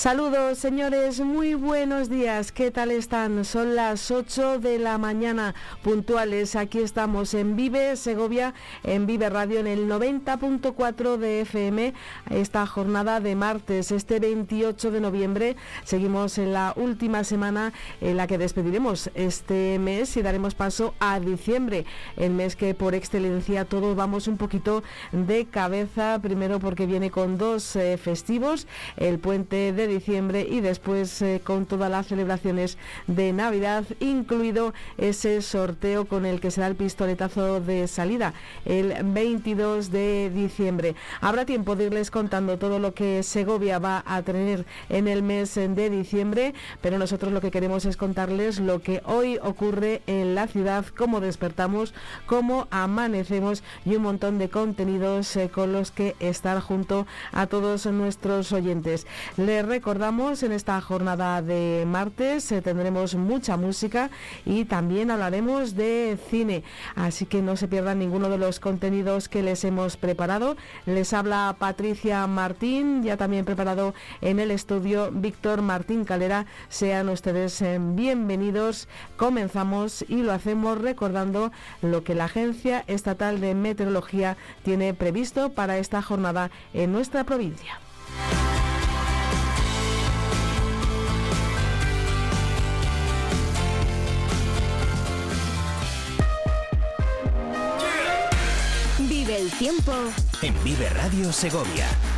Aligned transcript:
Saludos 0.00 0.56
señores, 0.56 1.20
muy 1.20 1.52
buenos 1.52 2.08
días, 2.08 2.52
¿qué 2.52 2.70
tal 2.70 2.90
están? 2.90 3.44
Son 3.44 3.76
las 3.76 4.10
8 4.10 4.58
de 4.58 4.78
la 4.78 4.96
mañana. 4.96 5.54
Puntuales, 5.82 6.56
aquí 6.56 6.78
estamos 6.78 7.34
en 7.34 7.54
Vive 7.54 7.94
Segovia, 7.96 8.54
en 8.82 9.06
Vive 9.06 9.28
Radio 9.28 9.60
en 9.60 9.66
el 9.66 9.90
90.4 9.90 11.18
de 11.18 11.42
FM, 11.42 11.92
esta 12.30 12.64
jornada 12.64 13.20
de 13.20 13.34
martes, 13.34 13.92
este 13.92 14.20
28 14.20 14.90
de 14.90 15.02
noviembre, 15.02 15.56
seguimos 15.84 16.38
en 16.38 16.54
la 16.54 16.72
última 16.76 17.22
semana 17.22 17.74
en 18.00 18.16
la 18.16 18.26
que 18.26 18.38
despediremos 18.38 19.10
este 19.14 19.78
mes 19.78 20.16
y 20.16 20.22
daremos 20.22 20.54
paso 20.54 20.94
a 20.98 21.20
diciembre, 21.20 21.84
el 22.16 22.30
mes 22.30 22.56
que 22.56 22.74
por 22.74 22.94
excelencia 22.94 23.66
todos 23.66 23.94
vamos 23.96 24.28
un 24.28 24.38
poquito 24.38 24.82
de 25.12 25.44
cabeza, 25.44 26.18
primero 26.22 26.58
porque 26.58 26.86
viene 26.86 27.10
con 27.10 27.36
dos 27.36 27.76
eh, 27.76 27.98
festivos, 27.98 28.66
el 28.96 29.18
puente 29.18 29.74
de 29.74 29.89
diciembre 29.90 30.46
y 30.48 30.60
después 30.60 31.20
eh, 31.20 31.40
con 31.44 31.66
todas 31.66 31.90
las 31.90 32.06
celebraciones 32.06 32.78
de 33.06 33.32
Navidad, 33.32 33.84
incluido 34.00 34.72
ese 34.96 35.42
sorteo 35.42 36.06
con 36.06 36.24
el 36.24 36.40
que 36.40 36.50
será 36.50 36.66
el 36.66 36.76
pistoletazo 36.76 37.60
de 37.60 37.86
salida 37.88 38.32
el 38.64 38.94
22 39.04 39.90
de 39.90 40.30
diciembre. 40.34 40.94
Habrá 41.20 41.44
tiempo 41.44 41.76
de 41.76 41.86
irles 41.86 42.10
contando 42.10 42.58
todo 42.58 42.78
lo 42.78 42.94
que 42.94 43.22
Segovia 43.22 43.78
va 43.78 44.02
a 44.06 44.22
tener 44.22 44.64
en 44.88 45.08
el 45.08 45.22
mes 45.22 45.54
de 45.54 45.90
diciembre, 45.90 46.54
pero 46.80 46.98
nosotros 46.98 47.32
lo 47.32 47.40
que 47.40 47.50
queremos 47.50 47.84
es 47.84 47.96
contarles 47.96 48.60
lo 48.60 48.80
que 48.80 49.02
hoy 49.04 49.38
ocurre 49.42 50.02
en 50.06 50.34
la 50.34 50.46
ciudad, 50.46 50.84
cómo 50.96 51.20
despertamos, 51.20 51.94
cómo 52.26 52.68
amanecemos 52.70 53.62
y 53.84 53.96
un 53.96 54.02
montón 54.02 54.38
de 54.38 54.48
contenidos 54.48 55.36
eh, 55.36 55.50
con 55.52 55.72
los 55.72 55.90
que 55.90 56.14
estar 56.20 56.60
junto 56.60 57.06
a 57.32 57.46
todos 57.46 57.86
nuestros 57.86 58.52
oyentes. 58.52 59.06
Les 59.36 59.66
recordamos 59.80 60.42
en 60.42 60.52
esta 60.52 60.78
jornada 60.82 61.40
de 61.40 61.84
martes 61.86 62.52
eh, 62.52 62.60
tendremos 62.60 63.14
mucha 63.14 63.56
música 63.56 64.10
y 64.44 64.66
también 64.66 65.10
hablaremos 65.10 65.74
de 65.74 66.18
cine, 66.28 66.64
así 66.96 67.24
que 67.24 67.40
no 67.40 67.56
se 67.56 67.66
pierdan 67.66 67.98
ninguno 67.98 68.28
de 68.28 68.36
los 68.36 68.60
contenidos 68.60 69.30
que 69.30 69.42
les 69.42 69.64
hemos 69.64 69.96
preparado. 69.96 70.58
Les 70.84 71.14
habla 71.14 71.56
Patricia 71.58 72.26
Martín, 72.26 73.02
ya 73.02 73.16
también 73.16 73.46
preparado 73.46 73.94
en 74.20 74.38
el 74.38 74.50
estudio 74.50 75.10
Víctor 75.12 75.62
Martín 75.62 76.04
Calera. 76.04 76.44
Sean 76.68 77.08
ustedes 77.08 77.62
eh, 77.62 77.78
bienvenidos. 77.80 78.86
Comenzamos 79.16 80.04
y 80.06 80.16
lo 80.16 80.32
hacemos 80.32 80.76
recordando 80.76 81.52
lo 81.80 82.04
que 82.04 82.14
la 82.14 82.26
Agencia 82.26 82.84
Estatal 82.86 83.40
de 83.40 83.54
Meteorología 83.54 84.36
tiene 84.62 84.92
previsto 84.92 85.54
para 85.54 85.78
esta 85.78 86.02
jornada 86.02 86.50
en 86.74 86.92
nuestra 86.92 87.24
provincia. 87.24 87.78
El 99.40 99.50
tiempo 99.52 99.92
en 100.42 100.52
Vive 100.62 100.90
Radio 100.90 101.32
Segovia. 101.32 102.09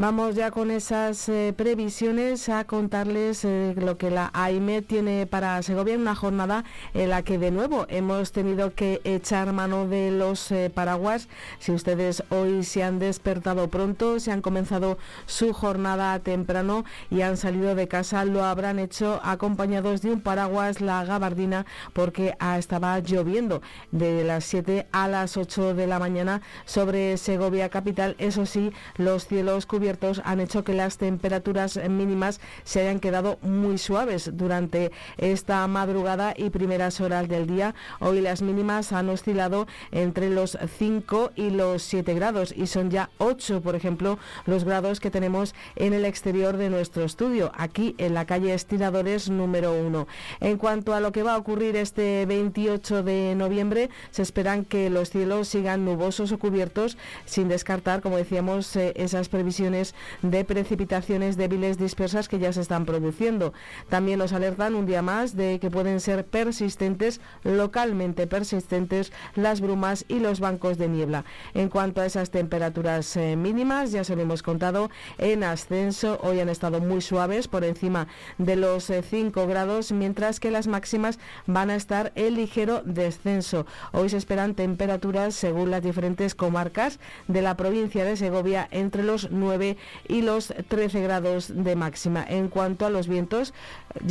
Vamos 0.00 0.36
ya 0.36 0.52
con 0.52 0.70
esas 0.70 1.28
eh, 1.28 1.52
previsiones 1.56 2.48
a 2.48 2.62
contarles 2.62 3.44
eh, 3.44 3.74
lo 3.76 3.98
que 3.98 4.12
la 4.12 4.30
AIME 4.32 4.80
tiene 4.80 5.26
para 5.26 5.60
Segovia 5.64 5.96
una 5.96 6.14
jornada 6.14 6.62
en 6.94 7.10
la 7.10 7.24
que 7.24 7.36
de 7.36 7.50
nuevo 7.50 7.84
hemos 7.88 8.30
tenido 8.30 8.72
que 8.76 9.00
echar 9.02 9.52
mano 9.52 9.88
de 9.88 10.12
los 10.12 10.52
eh, 10.52 10.70
paraguas. 10.72 11.26
Si 11.58 11.72
ustedes 11.72 12.22
hoy 12.30 12.62
se 12.62 12.84
han 12.84 13.00
despertado 13.00 13.66
pronto, 13.70 14.20
se 14.20 14.30
han 14.30 14.40
comenzado 14.40 14.98
su 15.26 15.52
jornada 15.52 16.16
temprano 16.20 16.84
y 17.10 17.22
han 17.22 17.36
salido 17.36 17.74
de 17.74 17.88
casa, 17.88 18.24
lo 18.24 18.44
habrán 18.44 18.78
hecho 18.78 19.18
acompañados 19.24 20.00
de 20.02 20.12
un 20.12 20.20
paraguas, 20.20 20.80
la 20.80 21.04
gabardina, 21.04 21.66
porque 21.92 22.34
ah, 22.38 22.56
estaba 22.56 23.00
lloviendo 23.00 23.62
de 23.90 24.22
las 24.22 24.44
7 24.44 24.86
a 24.92 25.08
las 25.08 25.36
8 25.36 25.74
de 25.74 25.88
la 25.88 25.98
mañana 25.98 26.40
sobre 26.66 27.16
Segovia 27.16 27.68
capital. 27.68 28.14
Eso 28.20 28.46
sí, 28.46 28.70
los 28.96 29.26
cielos 29.26 29.66
cubiertos 29.66 29.87
han 30.24 30.40
hecho 30.40 30.64
que 30.64 30.74
las 30.74 30.98
temperaturas 30.98 31.76
mínimas 31.88 32.40
se 32.64 32.80
hayan 32.80 33.00
quedado 33.00 33.38
muy 33.42 33.78
suaves 33.78 34.30
durante 34.34 34.92
esta 35.16 35.66
madrugada 35.66 36.34
y 36.36 36.50
primeras 36.50 37.00
horas 37.00 37.28
del 37.28 37.46
día. 37.46 37.74
Hoy 38.00 38.20
las 38.20 38.42
mínimas 38.42 38.92
han 38.92 39.08
oscilado 39.08 39.66
entre 39.92 40.30
los 40.30 40.58
5 40.78 41.32
y 41.36 41.50
los 41.50 41.82
7 41.82 42.14
grados 42.14 42.52
y 42.56 42.66
son 42.66 42.90
ya 42.90 43.10
8, 43.18 43.62
por 43.62 43.74
ejemplo, 43.74 44.18
los 44.46 44.64
grados 44.64 45.00
que 45.00 45.10
tenemos 45.10 45.54
en 45.76 45.94
el 45.94 46.04
exterior 46.04 46.56
de 46.56 46.70
nuestro 46.70 47.04
estudio, 47.04 47.50
aquí 47.56 47.94
en 47.98 48.14
la 48.14 48.26
calle 48.26 48.52
Estiradores 48.52 49.30
número 49.30 49.72
1. 49.72 50.06
En 50.40 50.58
cuanto 50.58 50.94
a 50.94 51.00
lo 51.00 51.12
que 51.12 51.22
va 51.22 51.34
a 51.34 51.38
ocurrir 51.38 51.76
este 51.76 52.26
28 52.26 53.02
de 53.02 53.34
noviembre, 53.36 53.90
se 54.10 54.22
esperan 54.22 54.64
que 54.64 54.90
los 54.90 55.10
cielos 55.10 55.48
sigan 55.48 55.84
nubosos 55.84 56.32
o 56.32 56.38
cubiertos, 56.38 56.98
sin 57.24 57.48
descartar, 57.48 58.00
como 58.02 58.16
decíamos, 58.16 58.74
eh, 58.76 58.92
esas 58.96 59.28
previsiones 59.28 59.77
de 60.22 60.44
precipitaciones 60.44 61.36
débiles 61.36 61.78
dispersas 61.78 62.28
que 62.28 62.38
ya 62.38 62.52
se 62.52 62.60
están 62.60 62.84
produciendo. 62.84 63.52
También 63.88 64.18
nos 64.18 64.32
alertan 64.32 64.74
un 64.74 64.86
día 64.86 65.02
más 65.02 65.36
de 65.36 65.58
que 65.60 65.70
pueden 65.70 66.00
ser 66.00 66.24
persistentes, 66.24 67.20
localmente 67.44 68.26
persistentes, 68.26 69.12
las 69.34 69.60
brumas 69.60 70.04
y 70.08 70.20
los 70.20 70.40
bancos 70.40 70.78
de 70.78 70.88
niebla. 70.88 71.24
En 71.54 71.68
cuanto 71.68 72.00
a 72.00 72.06
esas 72.06 72.30
temperaturas 72.30 73.16
eh, 73.16 73.36
mínimas, 73.36 73.92
ya 73.92 74.04
se 74.04 74.16
lo 74.16 74.22
hemos 74.22 74.42
contado, 74.42 74.90
en 75.18 75.44
ascenso, 75.44 76.18
hoy 76.22 76.40
han 76.40 76.48
estado 76.48 76.80
muy 76.80 77.00
suaves, 77.00 77.48
por 77.48 77.64
encima 77.64 78.08
de 78.38 78.56
los 78.56 78.84
5 78.84 79.42
eh, 79.42 79.46
grados, 79.46 79.92
mientras 79.92 80.40
que 80.40 80.50
las 80.50 80.66
máximas 80.66 81.18
van 81.46 81.70
a 81.70 81.76
estar 81.76 82.12
en 82.14 82.34
ligero 82.34 82.82
descenso. 82.84 83.66
Hoy 83.92 84.08
se 84.08 84.16
esperan 84.16 84.54
temperaturas, 84.54 85.34
según 85.34 85.70
las 85.70 85.82
diferentes 85.82 86.34
comarcas 86.34 86.98
de 87.26 87.42
la 87.42 87.56
provincia 87.56 88.04
de 88.04 88.16
Segovia, 88.16 88.68
entre 88.70 89.02
los 89.02 89.30
9 89.30 89.67
y 90.06 90.22
los 90.22 90.54
13 90.68 91.02
grados 91.02 91.52
de 91.54 91.76
máxima. 91.76 92.24
En 92.26 92.48
cuanto 92.48 92.86
a 92.86 92.90
los 92.90 93.08
vientos, 93.08 93.52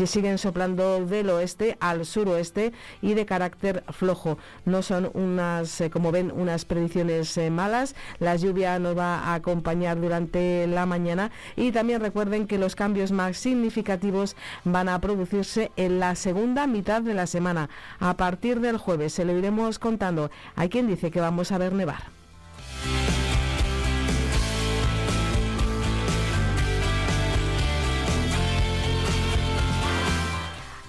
siguen 0.05 0.37
soplando 0.37 1.05
del 1.05 1.29
oeste 1.29 1.77
al 1.79 2.05
suroeste 2.05 2.73
y 3.01 3.13
de 3.13 3.25
carácter 3.25 3.83
flojo. 3.89 4.37
No 4.65 4.81
son 4.81 5.09
unas, 5.13 5.81
eh, 5.81 5.89
como 5.89 6.11
ven, 6.11 6.31
unas 6.31 6.65
predicciones 6.65 7.37
eh, 7.37 7.49
malas. 7.49 7.95
La 8.19 8.35
lluvia 8.35 8.79
nos 8.79 8.97
va 8.97 9.19
a 9.19 9.33
acompañar 9.35 9.99
durante 9.99 10.67
la 10.67 10.85
mañana 10.85 11.31
y 11.55 11.71
también 11.71 12.01
recuerden 12.01 12.47
que 12.47 12.57
los 12.57 12.75
cambios 12.75 13.11
más 13.11 13.37
significativos 13.37 14.35
van 14.63 14.89
a 14.89 14.99
producirse 14.99 15.71
en 15.75 15.99
la 15.99 16.15
segunda 16.15 16.67
mitad 16.67 17.01
de 17.01 17.13
la 17.13 17.27
semana. 17.27 17.69
A 17.99 18.15
partir 18.17 18.59
del 18.59 18.77
jueves 18.77 19.13
se 19.13 19.25
lo 19.25 19.37
iremos 19.37 19.79
contando. 19.79 20.31
Hay 20.55 20.69
quien 20.69 20.87
dice 20.87 21.11
que 21.11 21.21
vamos 21.21 21.51
a 21.51 21.57
ver 21.57 21.73
nevar. 21.73 22.16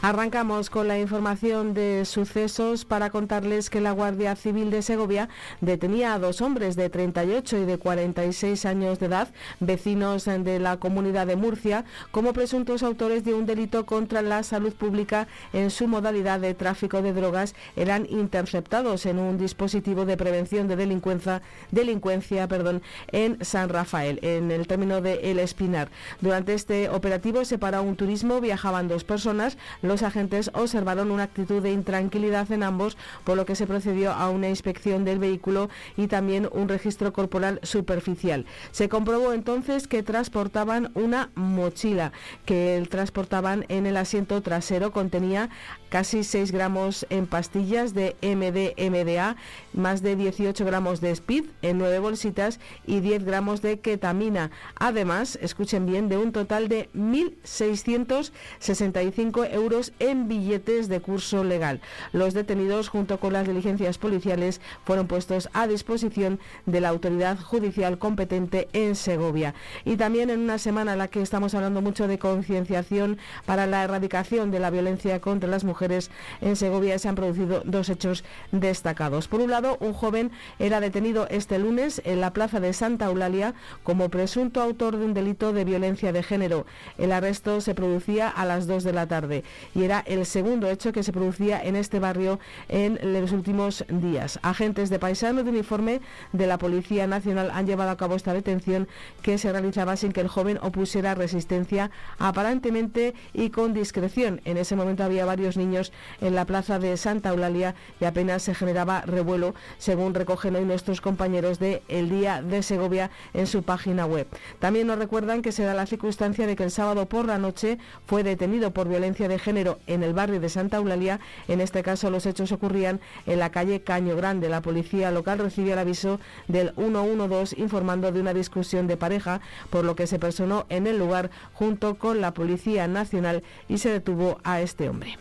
Arrancamos 0.09 0.71
con 0.71 0.89
la 0.89 0.99
información 0.99 1.75
de 1.75 2.07
sucesos 2.07 2.87
para 2.87 3.11
contarles 3.11 3.69
que 3.69 3.83
la 3.83 3.93
Guardia 3.93 4.37
Civil 4.37 4.71
de 4.71 4.81
Segovia 4.81 5.29
detenía 5.61 6.15
a 6.15 6.19
dos 6.19 6.41
hombres 6.41 6.77
de 6.77 6.89
38 6.89 7.59
y 7.59 7.65
de 7.67 7.77
46 7.77 8.65
años 8.65 8.99
de 9.01 9.05
edad, 9.05 9.29
vecinos 9.61 10.25
de 10.25 10.61
la 10.61 10.79
comunidad 10.79 11.27
de 11.27 11.37
Murcia, 11.37 11.85
como 12.11 12.33
presuntos 12.33 12.83
autores 12.83 13.23
de 13.23 13.35
un 13.35 13.45
delito 13.45 13.85
contra 13.85 14.23
la 14.23 14.43
salud 14.45 14.73
pública 14.73 15.29
en 15.53 15.71
su 15.71 15.87
modalidad 15.89 16.41
de 16.41 16.55
tráfico 16.55 17.03
de 17.03 17.13
drogas. 17.13 17.55
Eran 17.77 18.07
interceptados 18.09 19.05
en 19.05 19.19
un 19.19 19.37
dispositivo 19.37 20.07
de 20.07 20.17
prevención 20.17 20.69
de 20.69 20.77
delincuencia, 20.77 21.43
delincuencia 21.71 22.49
perdón, 22.49 22.81
en 23.13 23.45
San 23.45 23.69
Rafael, 23.69 24.21
en 24.23 24.53
el 24.53 24.67
término 24.69 25.03
de 25.03 25.31
El 25.31 25.39
Espinar. 25.39 25.91
Durante 26.23 26.55
este 26.55 26.89
operativo 26.89 27.45
se 27.45 27.59
paró 27.59 27.83
un 27.83 27.97
turismo, 27.97 28.41
viajaban 28.41 28.89
dos 28.89 29.05
personas. 29.05 29.59
Los 29.83 29.98
agentes 30.03 30.51
observaron 30.55 31.11
una 31.11 31.25
actitud 31.25 31.63
de 31.63 31.73
intranquilidad 31.73 32.51
en 32.53 32.63
ambos, 32.63 32.97
por 33.25 33.37
lo 33.37 33.47
que 33.47 33.55
se 33.55 33.67
procedió 33.67 34.13
a 34.13 34.31
una 34.31 34.49
inspección 34.49 35.05
del 35.05 35.19
vehículo 35.19 35.69
y 35.97 36.07
también 36.07 36.49
un 36.53 36.69
registro 36.69 37.13
corporal 37.13 37.61
superficial. 37.63 38.47
Se 38.71 38.89
comprobó 38.89 39.33
entonces 39.33 39.89
que 39.89 40.03
transportaban 40.03 40.91
una 40.95 41.31
mochila 41.35 42.13
que 42.45 42.87
transportaban 42.91 43.65
en 43.69 43.87
el 43.87 43.97
asiento 43.97 44.43
trasero, 44.43 44.93
contenía 44.93 45.49
casi 45.89 46.25
6 46.25 46.53
gramos 46.53 47.07
en 47.11 47.27
pastillas 47.27 47.95
de 47.95 48.17
MDMDA, 48.23 49.37
más 49.73 50.03
de 50.03 50.17
18 50.17 50.65
gramos 50.65 51.01
de 51.01 51.13
speed 51.13 51.45
en 51.63 51.79
9 51.79 52.01
bolsitas 52.01 52.59
y 52.87 53.01
10 53.01 53.25
gramos 53.25 53.63
de 53.63 53.81
ketamina. 53.81 54.51
Además, 54.77 55.39
escuchen 55.41 55.87
bien, 55.87 56.09
de 56.09 56.19
un 56.19 56.33
total 56.33 56.69
de 56.69 56.91
1.665 56.95 59.49
euros 59.53 59.78
en 59.99 60.29
billetes 60.29 60.89
de 60.89 61.01
curso 61.01 61.45
legal. 61.45 61.81
Los 62.13 62.35
detenidos, 62.35 62.89
junto 62.89 63.19
con 63.19 63.33
las 63.33 63.47
diligencias 63.47 63.99
policiales, 63.99 64.61
fueron 64.85 65.07
puestos 65.07 65.49
a 65.53 65.67
disposición 65.67 66.41
de 66.67 66.81
la 66.81 66.89
autoridad 66.89 67.39
judicial 67.39 67.99
competente 67.99 68.69
en 68.73 68.97
Segovia. 68.97 69.55
Y 69.85 69.97
también 69.97 70.31
en 70.31 70.41
una 70.41 70.59
semana 70.59 70.93
en 70.93 70.99
la 70.99 71.09
que 71.09 71.23
estamos 71.23 71.55
hablando 71.55 71.81
mucho 71.83 72.09
de 72.09 72.19
concienciación 72.19 73.19
para 73.47 73.67
la 73.67 73.85
erradicación 73.85 74.51
de 74.51 74.61
la 74.61 74.71
violencia 74.71 75.21
contra 75.21 75.49
las 75.49 75.65
mujeres, 75.65 76.11
en 76.41 76.57
Segovia 76.57 76.99
se 76.99 77.09
han 77.09 77.15
producido 77.15 77.63
dos 77.65 77.89
hechos 77.89 78.25
destacados. 78.53 79.29
Por 79.29 79.41
un 79.41 79.51
lado, 79.51 79.77
un 79.81 79.93
joven 79.93 80.31
era 80.59 80.81
detenido 80.81 81.27
este 81.31 81.59
lunes 81.59 82.03
en 82.05 82.21
la 82.21 82.33
plaza 82.33 82.61
de 82.61 82.73
Santa 82.73 83.07
Eulalia 83.07 83.55
como 83.83 84.09
presunto 84.09 84.61
autor 84.61 84.97
de 84.97 85.05
un 85.05 85.15
delito 85.15 85.53
de 85.53 85.65
violencia 85.65 86.13
de 86.13 86.23
género. 86.23 86.67
El 86.97 87.13
arresto 87.13 87.61
se 87.61 87.75
producía 87.75 88.29
a 88.29 88.45
las 88.45 88.67
2 88.67 88.85
de 88.85 88.93
la 88.93 89.07
tarde 89.07 89.45
y 89.79 89.85
era 89.85 90.03
el 90.07 90.27
segundo 90.27 90.69
hecho 90.69 90.93
que 90.93 91.05
se 91.05 91.13
producía 91.13 91.63
en 91.63 91.77
este 91.77 92.01
barrio 92.01 92.41
en 92.69 92.99
los 93.13 93.31
últimos 93.31 93.85
días. 93.89 94.41
Agentes 94.43 94.91
de 94.91 94.99
paisano 94.99 95.45
de 95.45 95.51
uniforme 95.51 96.01
de 96.33 96.49
la 96.49 96.59
Policía 96.59 97.07
Nacional 97.07 97.53
han 97.53 97.65
llevado 97.65 97.91
a 97.91 97.97
cabo 97.97 98.17
esta 98.17 98.33
detención 98.33 98.89
que 99.23 99.39
se 99.39 99.53
realizaba 99.53 99.97
sin 99.97 100.11
que 100.11 100.21
el 100.21 100.27
joven 100.27 100.59
opusiera 100.63 101.15
resistencia 101.15 101.93
aparentemente 102.19 103.15
y 103.33 103.51
con 103.51 103.73
discreción. 103.73 104.41
En 104.45 104.57
ese 104.57 104.75
momento 104.75 105.05
había 105.05 105.25
varios 105.25 105.57
niños 105.57 105.93
en 106.21 106.35
la 106.35 106.45
plaza 106.45 106.81
de 106.81 106.97
Santa 106.97 107.29
Eulalia 107.29 107.77
y 108.01 108.05
apenas 108.05 108.43
se 108.43 108.57
generaba 108.57 109.03
revuelo, 109.03 109.55
según 109.79 110.13
recogen 110.13 110.57
hoy 110.57 110.65
nuestros 110.65 111.01
compañeros 111.01 111.61
de 111.61 111.83
El 111.87 112.11
Día 112.11 112.43
de 112.43 112.65
Segovia 112.65 113.13
en 113.33 113.47
su 113.47 113.63
página 113.63 114.07
web. 114.07 114.27
También 114.59 114.89
nos 114.89 114.99
recuerdan 114.99 115.41
que 115.41 115.53
se 115.53 115.63
da 115.63 115.75
la 115.75 115.87
circunstancia 115.87 116.49
de 116.49 116.57
que 116.57 116.65
el 116.65 116.73
sábado 116.73 117.07
por 117.09 117.27
la 117.27 117.39
noche 117.39 117.79
fue 118.07 118.25
detenido 118.25 118.73
por 118.73 118.89
violencia 118.89 119.29
de 119.29 119.39
género 119.39 119.68
en 119.87 120.03
el 120.03 120.15
barrio 120.15 120.41
de 120.41 120.49
Santa 120.49 120.79
Eulalia. 120.79 121.21
En 121.49 121.61
este 121.61 121.83
caso 121.83 122.11
los 122.11 122.25
hechos 122.25 122.53
ocurrían 122.53 123.01
en 123.27 123.39
la 123.39 123.51
calle 123.51 123.83
Caño 123.83 124.17
Grande. 124.17 124.49
La 124.49 124.63
policía 124.63 125.11
local 125.11 125.39
recibió 125.39 125.75
el 125.75 125.79
aviso 125.79 126.21
del 126.47 126.73
112 126.77 127.61
informando 127.61 128.11
de 128.13 128.21
una 128.21 128.33
discusión 128.33 128.87
de 128.87 128.97
pareja, 128.97 129.41
por 129.71 129.85
lo 129.85 129.95
que 129.95 130.07
se 130.07 130.19
personó 130.19 130.67
en 130.69 130.87
el 130.87 130.99
lugar 130.99 131.31
junto 131.53 131.97
con 131.97 132.21
la 132.21 132.33
Policía 132.33 132.89
Nacional 132.89 133.43
y 133.69 133.79
se 133.79 133.91
detuvo 133.91 134.39
a 134.45 134.61
este 134.61 134.89
hombre. 134.89 135.17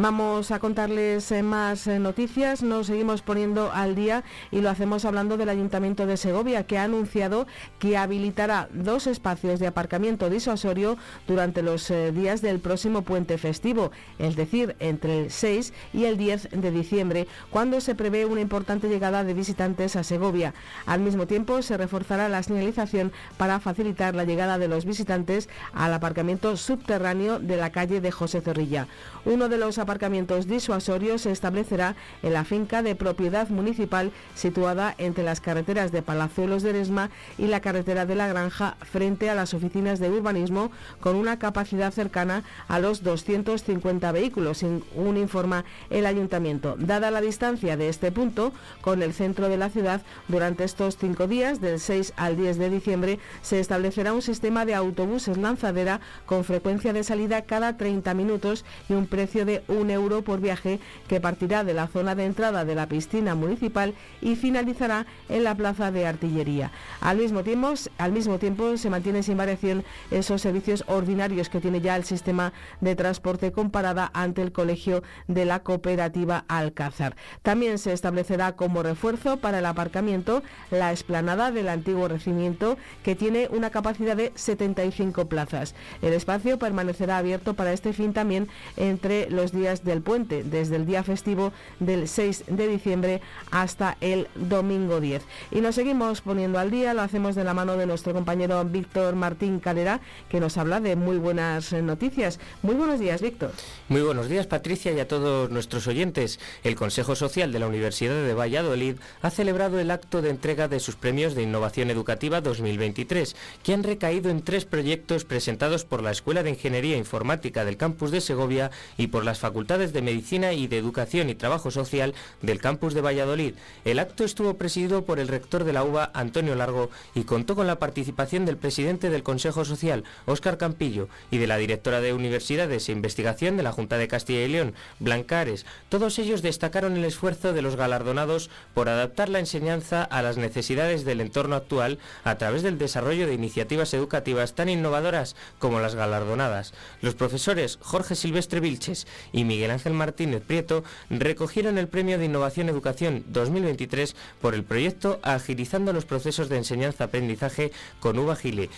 Vamos 0.00 0.50
a 0.50 0.60
contarles 0.60 1.30
eh, 1.30 1.42
más 1.42 1.86
eh, 1.86 1.98
noticias. 1.98 2.62
Nos 2.62 2.86
seguimos 2.86 3.20
poniendo 3.20 3.70
al 3.70 3.94
día 3.94 4.24
y 4.50 4.62
lo 4.62 4.70
hacemos 4.70 5.04
hablando 5.04 5.36
del 5.36 5.50
Ayuntamiento 5.50 6.06
de 6.06 6.16
Segovia, 6.16 6.64
que 6.64 6.78
ha 6.78 6.84
anunciado 6.84 7.46
que 7.78 7.98
habilitará 7.98 8.70
dos 8.72 9.06
espacios 9.06 9.60
de 9.60 9.66
aparcamiento 9.66 10.30
disuasorio 10.30 10.96
durante 11.28 11.60
los 11.60 11.90
eh, 11.90 12.12
días 12.12 12.40
del 12.40 12.60
próximo 12.60 13.02
puente 13.02 13.36
festivo, 13.36 13.90
es 14.18 14.36
decir, 14.36 14.74
entre 14.80 15.24
el 15.24 15.30
6 15.30 15.74
y 15.92 16.06
el 16.06 16.16
10 16.16 16.48
de 16.50 16.70
diciembre, 16.70 17.28
cuando 17.50 17.78
se 17.82 17.94
prevé 17.94 18.24
una 18.24 18.40
importante 18.40 18.88
llegada 18.88 19.22
de 19.22 19.34
visitantes 19.34 19.96
a 19.96 20.02
Segovia. 20.02 20.54
Al 20.86 21.00
mismo 21.00 21.26
tiempo, 21.26 21.60
se 21.60 21.76
reforzará 21.76 22.30
la 22.30 22.42
señalización 22.42 23.12
para 23.36 23.60
facilitar 23.60 24.14
la 24.14 24.24
llegada 24.24 24.56
de 24.56 24.68
los 24.68 24.86
visitantes 24.86 25.50
al 25.74 25.92
aparcamiento 25.92 26.56
subterráneo 26.56 27.38
de 27.38 27.58
la 27.58 27.70
calle 27.70 28.00
de 28.00 28.10
José 28.10 28.40
Zorrilla. 28.40 28.86
Uno 29.26 29.50
de 29.50 29.58
los 29.58 29.76
aparcamientos 29.90 30.46
disuasorios 30.46 31.22
se 31.22 31.32
establecerá 31.32 31.96
en 32.22 32.32
la 32.32 32.44
finca 32.44 32.80
de 32.80 32.94
propiedad 32.94 33.48
municipal 33.48 34.12
situada 34.36 34.94
entre 34.98 35.24
las 35.24 35.40
carreteras 35.40 35.90
de 35.90 36.00
Palazuelos 36.00 36.62
de 36.62 36.70
Eresma 36.70 37.10
y 37.38 37.48
la 37.48 37.58
carretera 37.58 38.06
de 38.06 38.14
la 38.14 38.28
Granja 38.28 38.76
frente 38.82 39.28
a 39.30 39.34
las 39.34 39.52
oficinas 39.52 39.98
de 39.98 40.08
urbanismo 40.08 40.70
con 41.00 41.16
una 41.16 41.40
capacidad 41.40 41.92
cercana 41.92 42.44
a 42.68 42.78
los 42.78 43.02
250 43.02 44.12
vehículos, 44.12 44.58
según 44.58 45.16
informa 45.16 45.64
el 45.90 46.06
ayuntamiento. 46.06 46.76
Dada 46.78 47.10
la 47.10 47.20
distancia 47.20 47.76
de 47.76 47.88
este 47.88 48.12
punto 48.12 48.52
con 48.82 49.02
el 49.02 49.12
centro 49.12 49.48
de 49.48 49.56
la 49.56 49.70
ciudad, 49.70 50.02
durante 50.28 50.62
estos 50.62 50.98
cinco 50.98 51.26
días, 51.26 51.60
del 51.60 51.80
6 51.80 52.12
al 52.16 52.36
10 52.36 52.58
de 52.58 52.70
diciembre, 52.70 53.18
se 53.42 53.58
establecerá 53.58 54.12
un 54.12 54.22
sistema 54.22 54.64
de 54.64 54.76
autobuses 54.76 55.36
lanzadera 55.36 56.00
con 56.26 56.44
frecuencia 56.44 56.92
de 56.92 57.02
salida 57.02 57.42
cada 57.42 57.76
30 57.76 58.14
minutos 58.14 58.64
y 58.88 58.92
un 58.92 59.08
precio 59.08 59.44
de 59.44 59.64
un 59.80 59.90
euro 59.90 60.22
por 60.22 60.40
viaje 60.40 60.80
que 61.08 61.20
partirá 61.20 61.64
de 61.64 61.74
la 61.74 61.86
zona 61.86 62.14
de 62.14 62.26
entrada 62.26 62.64
de 62.64 62.74
la 62.74 62.86
piscina 62.86 63.34
municipal 63.34 63.94
y 64.20 64.36
finalizará 64.36 65.06
en 65.28 65.44
la 65.44 65.54
plaza 65.54 65.90
de 65.90 66.06
artillería. 66.06 66.70
Al 67.00 67.18
mismo 67.18 67.42
tiempo, 67.42 67.72
al 67.98 68.12
mismo 68.12 68.38
tiempo 68.38 68.76
se 68.76 68.90
mantiene 68.90 69.22
sin 69.22 69.36
variación 69.36 69.84
esos 70.10 70.42
servicios 70.42 70.84
ordinarios 70.86 71.48
que 71.48 71.60
tiene 71.60 71.80
ya 71.80 71.96
el 71.96 72.04
sistema 72.04 72.52
de 72.80 72.96
transporte 72.96 73.52
comparada 73.52 74.10
ante 74.14 74.42
el 74.42 74.52
colegio 74.52 75.02
de 75.28 75.44
la 75.44 75.62
cooperativa 75.62 76.44
Alcázar. 76.48 77.16
También 77.42 77.78
se 77.78 77.92
establecerá 77.92 78.52
como 78.52 78.82
refuerzo 78.82 79.38
para 79.38 79.60
el 79.60 79.66
aparcamiento 79.66 80.42
la 80.70 80.90
explanada 80.90 81.50
del 81.50 81.68
antiguo 81.68 82.08
recibimiento 82.08 82.76
que 83.02 83.14
tiene 83.14 83.48
una 83.50 83.70
capacidad 83.70 84.16
de 84.16 84.32
75 84.34 85.26
plazas. 85.26 85.74
El 86.02 86.12
espacio 86.12 86.58
permanecerá 86.58 87.18
abierto 87.18 87.54
para 87.54 87.72
este 87.72 87.92
fin 87.92 88.12
también 88.12 88.48
entre 88.76 89.30
los 89.30 89.52
días 89.52 89.69
del 89.84 90.02
puente, 90.02 90.42
desde 90.42 90.76
el 90.76 90.86
día 90.86 91.02
festivo 91.02 91.52
del 91.78 92.08
6 92.08 92.44
de 92.48 92.68
diciembre 92.68 93.20
hasta 93.50 93.96
el 94.00 94.28
domingo 94.34 95.00
10. 95.00 95.22
Y 95.52 95.60
nos 95.60 95.76
seguimos 95.76 96.20
poniendo 96.20 96.58
al 96.58 96.70
día, 96.70 96.94
lo 96.94 97.02
hacemos 97.02 97.34
de 97.34 97.44
la 97.44 97.54
mano 97.54 97.76
de 97.76 97.86
nuestro 97.86 98.12
compañero 98.12 98.64
Víctor 98.64 99.14
Martín 99.14 99.60
Calera, 99.60 100.00
que 100.28 100.40
nos 100.40 100.56
habla 100.56 100.80
de 100.80 100.96
muy 100.96 101.18
buenas 101.18 101.72
noticias. 101.72 102.40
Muy 102.62 102.74
buenos 102.74 102.98
días, 102.98 103.22
Víctor. 103.22 103.52
Muy 103.88 104.02
buenos 104.02 104.28
días, 104.28 104.46
Patricia, 104.46 104.92
y 104.92 105.00
a 105.00 105.08
todos 105.08 105.50
nuestros 105.50 105.86
oyentes. 105.86 106.40
El 106.64 106.74
Consejo 106.74 107.14
Social 107.14 107.52
de 107.52 107.58
la 107.58 107.68
Universidad 107.68 108.14
de 108.14 108.34
Valladolid 108.34 108.96
ha 109.22 109.30
celebrado 109.30 109.78
el 109.78 109.90
acto 109.90 110.22
de 110.22 110.30
entrega 110.30 110.68
de 110.68 110.80
sus 110.80 110.96
premios 110.96 111.34
de 111.34 111.42
Innovación 111.42 111.90
Educativa 111.90 112.40
2023, 112.40 113.36
que 113.62 113.74
han 113.74 113.82
recaído 113.82 114.30
en 114.30 114.42
tres 114.42 114.64
proyectos 114.64 115.24
presentados 115.24 115.84
por 115.84 116.02
la 116.02 116.10
Escuela 116.10 116.42
de 116.42 116.50
Ingeniería 116.50 116.96
Informática 116.96 117.64
del 117.64 117.76
campus 117.76 118.10
de 118.10 118.20
Segovia 118.20 118.70
y 118.96 119.08
por 119.08 119.24
las 119.24 119.38
facultades 119.38 119.59
facultades 119.60 119.92
de 119.92 120.00
Medicina 120.00 120.54
y 120.54 120.68
de 120.68 120.78
Educación 120.78 121.28
y 121.28 121.34
Trabajo 121.34 121.70
Social 121.70 122.14
del 122.40 122.62
campus 122.62 122.94
de 122.94 123.02
Valladolid. 123.02 123.56
El 123.84 123.98
acto 123.98 124.24
estuvo 124.24 124.54
presidido 124.54 125.04
por 125.04 125.20
el 125.20 125.28
rector 125.28 125.64
de 125.64 125.74
la 125.74 125.84
UBA, 125.84 126.10
Antonio 126.14 126.54
Largo, 126.54 126.88
y 127.14 127.24
contó 127.24 127.54
con 127.54 127.66
la 127.66 127.78
participación 127.78 128.46
del 128.46 128.56
presidente 128.56 129.10
del 129.10 129.22
Consejo 129.22 129.66
Social, 129.66 130.04
Óscar 130.24 130.56
Campillo, 130.56 131.10
y 131.30 131.36
de 131.36 131.46
la 131.46 131.58
directora 131.58 132.00
de 132.00 132.14
Universidades 132.14 132.88
e 132.88 132.92
Investigación 132.92 133.58
de 133.58 133.62
la 133.62 133.72
Junta 133.72 133.98
de 133.98 134.08
Castilla 134.08 134.46
y 134.46 134.48
León, 134.48 134.72
Blancares. 134.98 135.66
Todos 135.90 136.18
ellos 136.18 136.40
destacaron 136.40 136.96
el 136.96 137.04
esfuerzo 137.04 137.52
de 137.52 137.60
los 137.60 137.76
galardonados 137.76 138.48
por 138.72 138.88
adaptar 138.88 139.28
la 139.28 139.40
enseñanza 139.40 140.02
a 140.02 140.22
las 140.22 140.38
necesidades 140.38 141.04
del 141.04 141.20
entorno 141.20 141.54
actual 141.54 141.98
a 142.24 142.38
través 142.38 142.62
del 142.62 142.78
desarrollo 142.78 143.26
de 143.26 143.34
iniciativas 143.34 143.92
educativas 143.92 144.54
tan 144.54 144.70
innovadoras 144.70 145.36
como 145.58 145.80
las 145.80 145.96
galardonadas. 145.96 146.72
Los 147.02 147.14
profesores 147.14 147.78
Jorge 147.82 148.14
Silvestre 148.14 148.60
Vilches 148.60 149.06
y 149.32 149.39
Miguel 149.44 149.70
Ángel 149.70 149.94
Martínez 149.94 150.42
Prieto 150.46 150.84
recogieron 151.10 151.78
el 151.78 151.88
Premio 151.88 152.18
de 152.18 152.24
Innovación 152.24 152.68
Educación 152.68 153.24
2023 153.28 154.14
por 154.40 154.54
el 154.54 154.64
proyecto 154.64 155.20
Agilizando 155.22 155.92
los 155.92 156.04
procesos 156.04 156.48
de 156.48 156.56
enseñanza-aprendizaje 156.56 157.72
con 158.00 158.18
UBA 158.18 158.36
Gile. 158.36 158.70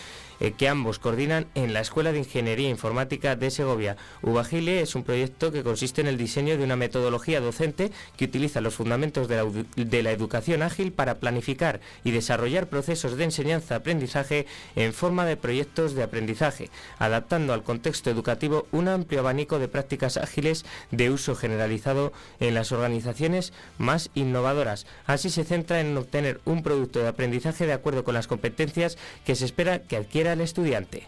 Eh, 0.43 0.51
que 0.51 0.67
ambos 0.67 0.99
coordinan 0.99 1.47
en 1.55 1.71
la 1.71 1.79
Escuela 1.79 2.11
de 2.11 2.19
Ingeniería 2.19 2.67
Informática 2.67 3.37
de 3.37 3.49
Segovia. 3.49 3.95
Ubagile 4.21 4.81
es 4.81 4.93
un 4.93 5.03
proyecto 5.03 5.53
que 5.53 5.63
consiste 5.63 6.01
en 6.01 6.07
el 6.07 6.17
diseño 6.17 6.57
de 6.57 6.65
una 6.65 6.75
metodología 6.75 7.39
docente 7.39 7.93
que 8.17 8.25
utiliza 8.25 8.59
los 8.59 8.75
fundamentos 8.75 9.29
de 9.29 9.37
la, 9.37 9.45
de 9.77 10.03
la 10.03 10.11
educación 10.11 10.61
ágil 10.61 10.91
para 10.91 11.19
planificar 11.19 11.79
y 12.03 12.11
desarrollar 12.11 12.67
procesos 12.67 13.15
de 13.15 13.23
enseñanza-aprendizaje 13.23 14.45
en 14.75 14.91
forma 14.91 15.25
de 15.25 15.37
proyectos 15.37 15.93
de 15.93 16.03
aprendizaje, 16.03 16.69
adaptando 16.99 17.53
al 17.53 17.63
contexto 17.63 18.09
educativo 18.09 18.67
un 18.73 18.89
amplio 18.89 19.21
abanico 19.21 19.59
de 19.59 19.69
prácticas 19.69 20.17
ágiles 20.17 20.65
de 20.91 21.09
uso 21.09 21.35
generalizado 21.35 22.11
en 22.41 22.53
las 22.53 22.73
organizaciones 22.73 23.53
más 23.77 24.09
innovadoras. 24.13 24.87
Así 25.05 25.29
se 25.29 25.45
centra 25.45 25.79
en 25.79 25.95
obtener 25.95 26.41
un 26.43 26.63
producto 26.63 26.99
de 26.99 27.07
aprendizaje 27.07 27.65
de 27.65 27.71
acuerdo 27.71 28.03
con 28.03 28.13
las 28.13 28.27
competencias 28.27 28.97
que 29.25 29.35
se 29.35 29.45
espera 29.45 29.79
que 29.79 29.95
adquiera 29.95 30.32
el 30.33 30.41
estudiante. 30.41 31.07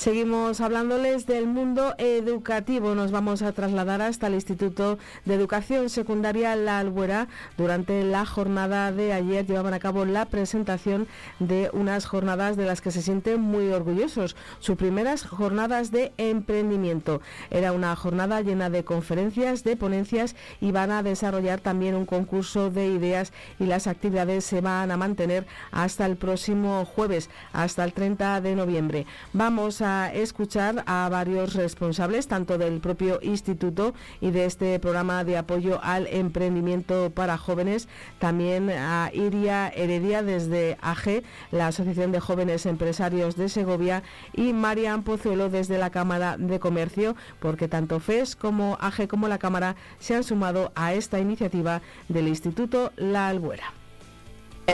Seguimos 0.00 0.62
hablándoles 0.62 1.26
del 1.26 1.46
mundo 1.46 1.94
educativo. 1.98 2.94
Nos 2.94 3.10
vamos 3.10 3.42
a 3.42 3.52
trasladar 3.52 4.00
hasta 4.00 4.28
el 4.28 4.32
Instituto 4.32 4.98
de 5.26 5.34
Educación 5.34 5.90
Secundaria 5.90 6.56
La 6.56 6.78
Albuera. 6.78 7.28
Durante 7.58 8.02
la 8.04 8.24
jornada 8.24 8.92
de 8.92 9.12
ayer 9.12 9.44
llevaban 9.46 9.74
a 9.74 9.78
cabo 9.78 10.06
la 10.06 10.24
presentación 10.24 11.06
de 11.38 11.68
unas 11.74 12.06
jornadas 12.06 12.56
de 12.56 12.64
las 12.64 12.80
que 12.80 12.92
se 12.92 13.02
sienten 13.02 13.42
muy 13.42 13.68
orgullosos. 13.68 14.36
Sus 14.58 14.78
primeras 14.78 15.26
jornadas 15.26 15.90
de 15.90 16.12
emprendimiento. 16.16 17.20
Era 17.50 17.74
una 17.74 17.94
jornada 17.94 18.40
llena 18.40 18.70
de 18.70 18.84
conferencias, 18.84 19.64
de 19.64 19.76
ponencias 19.76 20.34
y 20.62 20.72
van 20.72 20.92
a 20.92 21.02
desarrollar 21.02 21.60
también 21.60 21.94
un 21.94 22.06
concurso 22.06 22.70
de 22.70 22.86
ideas 22.86 23.34
y 23.58 23.66
las 23.66 23.86
actividades 23.86 24.46
se 24.46 24.62
van 24.62 24.92
a 24.92 24.96
mantener 24.96 25.46
hasta 25.72 26.06
el 26.06 26.16
próximo 26.16 26.86
jueves, 26.86 27.28
hasta 27.52 27.84
el 27.84 27.92
30 27.92 28.40
de 28.40 28.56
noviembre. 28.56 29.06
Vamos 29.34 29.82
a 29.82 29.89
escuchar 30.14 30.82
a 30.86 31.08
varios 31.08 31.54
responsables, 31.54 32.28
tanto 32.28 32.58
del 32.58 32.80
propio 32.80 33.18
instituto 33.22 33.94
y 34.20 34.30
de 34.30 34.44
este 34.44 34.78
programa 34.78 35.24
de 35.24 35.36
apoyo 35.36 35.80
al 35.82 36.06
emprendimiento 36.06 37.10
para 37.10 37.38
jóvenes, 37.38 37.88
también 38.18 38.70
a 38.70 39.10
Iria 39.12 39.68
Heredia 39.68 40.22
desde 40.22 40.78
AG, 40.80 41.22
la 41.50 41.68
Asociación 41.68 42.12
de 42.12 42.20
Jóvenes 42.20 42.66
Empresarios 42.66 43.36
de 43.36 43.48
Segovia, 43.48 44.02
y 44.32 44.52
Marian 44.52 45.02
Pozuelo 45.02 45.48
desde 45.48 45.78
la 45.78 45.90
Cámara 45.90 46.36
de 46.38 46.60
Comercio, 46.60 47.16
porque 47.40 47.68
tanto 47.68 48.00
FES 48.00 48.36
como 48.36 48.76
AG 48.80 49.08
como 49.08 49.28
la 49.28 49.38
Cámara 49.38 49.76
se 49.98 50.14
han 50.14 50.24
sumado 50.24 50.72
a 50.74 50.94
esta 50.94 51.18
iniciativa 51.18 51.82
del 52.08 52.28
Instituto 52.28 52.92
La 52.96 53.28
Albuera. 53.28 53.79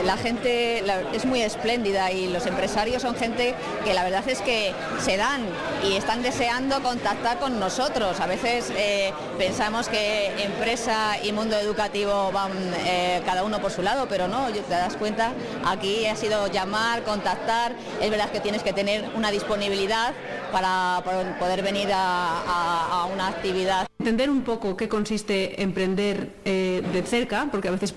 La 0.03 0.17
gente 0.17 0.83
es 1.13 1.25
muy 1.25 1.41
espléndida 1.41 2.11
y 2.11 2.27
los 2.27 2.45
empresarios 2.45 3.01
son 3.01 3.15
gente 3.15 3.55
que 3.83 3.93
la 3.93 4.03
verdad 4.03 4.27
es 4.27 4.41
que 4.41 4.73
se 4.99 5.17
dan 5.17 5.41
y 5.83 5.95
están 5.95 6.21
deseando 6.21 6.81
contactar 6.81 7.39
con 7.39 7.59
nosotros. 7.59 8.19
A 8.19 8.27
veces 8.27 8.71
eh, 8.75 9.11
pensamos 9.37 9.89
que 9.89 10.43
empresa 10.43 11.17
y 11.23 11.31
mundo 11.31 11.57
educativo 11.57 12.31
van 12.31 12.51
eh, 12.85 13.21
cada 13.25 13.43
uno 13.43 13.59
por 13.59 13.71
su 13.71 13.81
lado, 13.81 14.07
pero 14.07 14.27
no, 14.27 14.47
te 14.47 14.61
das 14.69 14.95
cuenta, 14.97 15.33
aquí 15.65 16.05
ha 16.05 16.15
sido 16.15 16.47
llamar, 16.47 17.03
contactar, 17.03 17.73
es 18.01 18.09
verdad 18.09 18.29
que 18.29 18.39
tienes 18.39 18.63
que 18.63 18.73
tener 18.73 19.09
una 19.15 19.31
disponibilidad 19.31 20.13
para 20.51 21.01
poder 21.39 21.61
venir 21.63 21.89
a, 21.93 23.07
una 23.13 23.27
actividad. 23.27 23.87
Entender 23.99 24.29
un 24.29 24.41
poco 24.41 24.75
qué 24.77 24.87
consiste 24.87 25.61
emprender 25.61 26.29
eh, 26.45 26.83
de 26.93 27.03
cerca, 27.03 27.47
porque 27.51 27.67
a 27.67 27.71
veces 27.71 27.93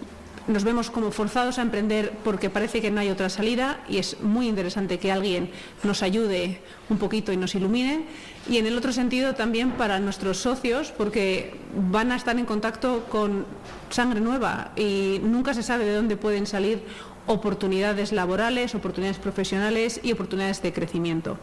nos 0.47 0.64
vemos 0.64 0.90
como 0.90 1.11
forzados 1.11 1.59
a 1.59 1.62
emprender 1.62 2.12
porque 2.25 2.50
parece 2.50 2.80
que 2.80 2.90
no 2.90 3.00
hay 3.00 3.11
otra 3.11 3.28
salida 3.28 3.80
y 3.88 3.99
es 3.99 4.20
muy 4.20 4.49
interesante 4.49 4.99
que 4.99 5.12
alguien 5.12 5.50
nos 5.82 6.02
ayude 6.02 6.61
un 6.88 6.99
poquito 6.99 7.32
y 7.32 7.37
nos 7.37 7.54
ilumine. 7.54 8.04
Y 8.49 8.59
en 8.59 8.66
el 8.66 8.76
otro 8.76 8.92
sentido 8.92 9.35
también 9.35 9.73
para 9.73 10.00
nuestros 10.00 10.38
socios 10.38 10.92
porque 10.97 11.54
van 11.90 12.12
a 12.12 12.16
estar 12.16 12.38
en 12.38 12.47
contacto 12.47 13.04
con 13.11 13.44
sangre 13.90 14.20
nueva 14.20 14.73
y 14.76 15.20
nunca 15.23 15.54
se 15.54 15.62
sabe 15.62 15.85
de 15.85 15.94
dónde 15.94 16.16
pueden 16.16 16.47
salir 16.47 16.82
oportunidades 17.26 18.12
laborales, 18.12 18.75
oportunidades 18.75 19.18
profesionales 19.18 20.00
y 20.02 20.12
oportunidades 20.12 20.62
de 20.62 20.73
crecimiento 20.73 21.38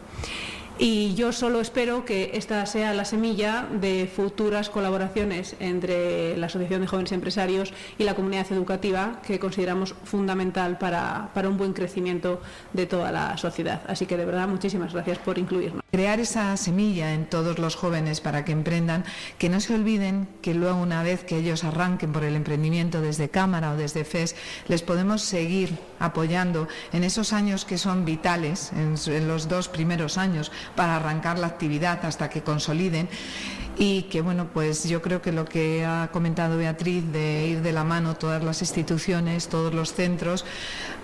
y 0.78 1.14
yo 1.14 1.32
solo 1.32 1.60
espero 1.60 2.04
que 2.04 2.30
esta 2.34 2.64
sea 2.66 2.94
la 2.94 3.04
semilla 3.04 3.66
de 3.70 4.06
futuras 4.06 4.70
colaboraciones 4.70 5.56
entre 5.60 6.36
la 6.36 6.46
Asociación 6.46 6.82
de 6.82 6.86
Jóvenes 6.86 7.12
Empresarios 7.12 7.72
y 7.98 8.04
la 8.04 8.14
comunidad 8.14 8.50
educativa 8.52 9.20
que 9.26 9.38
consideramos 9.38 9.94
fundamental 10.04 10.78
para, 10.78 11.30
un 11.48 11.56
buen 11.56 11.72
crecimiento 11.72 12.40
de 12.72 12.86
toda 12.86 13.10
la 13.10 13.36
sociedad. 13.36 13.82
Así 13.86 14.06
que 14.06 14.16
de 14.16 14.24
verdad 14.24 14.46
muchísimas 14.48 14.92
gracias 14.92 15.18
por 15.18 15.38
incluirnos. 15.38 15.82
Crear 15.90 16.20
esa 16.20 16.54
semilla 16.58 17.14
en 17.14 17.24
todos 17.24 17.58
los 17.58 17.74
jóvenes 17.74 18.20
para 18.20 18.44
que 18.44 18.52
emprendan, 18.52 19.06
que 19.38 19.48
no 19.48 19.58
se 19.58 19.74
olviden 19.74 20.28
que 20.42 20.52
luego 20.52 20.78
una 20.78 21.02
vez 21.02 21.24
que 21.24 21.38
ellos 21.38 21.64
arranquen 21.64 22.12
por 22.12 22.24
el 22.24 22.36
emprendimiento 22.36 23.00
desde 23.00 23.30
Cámara 23.30 23.72
o 23.72 23.76
desde 23.76 24.04
FES, 24.04 24.36
les 24.68 24.82
podemos 24.82 25.22
seguir 25.22 25.78
apoyando 25.98 26.68
en 26.92 27.04
esos 27.04 27.32
años 27.32 27.64
que 27.64 27.78
son 27.78 28.04
vitales, 28.04 28.70
en 28.74 29.28
los 29.28 29.48
dos 29.48 29.68
primeros 29.68 30.18
años, 30.18 30.52
para 30.76 30.96
arrancar 30.96 31.38
la 31.38 31.46
actividad 31.46 32.04
hasta 32.04 32.28
que 32.28 32.42
consoliden 32.42 33.08
y 33.78 34.02
que 34.10 34.20
bueno 34.20 34.48
pues 34.52 34.86
yo 34.90 35.00
creo 35.00 35.22
que 35.22 35.32
lo 35.32 35.46
que 35.46 35.86
ha 35.86 36.10
comentado 36.12 36.58
Beatriz 36.58 37.02
de 37.12 37.46
ir 37.46 37.62
de 37.62 37.72
la 37.72 37.84
mano 37.84 38.14
todas 38.14 38.44
las 38.44 38.60
instituciones, 38.60 39.48
todos 39.48 39.72
los 39.72 39.94
centros, 39.94 40.44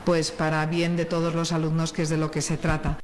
pues 0.04 0.30
para 0.30 0.66
bien 0.66 0.94
de 0.96 1.06
todos 1.06 1.34
los 1.34 1.52
alumnos 1.52 1.94
que 1.94 2.02
es 2.02 2.10
de 2.10 2.18
lo 2.18 2.30
que 2.30 2.42
se 2.42 2.58
trata. 2.58 2.98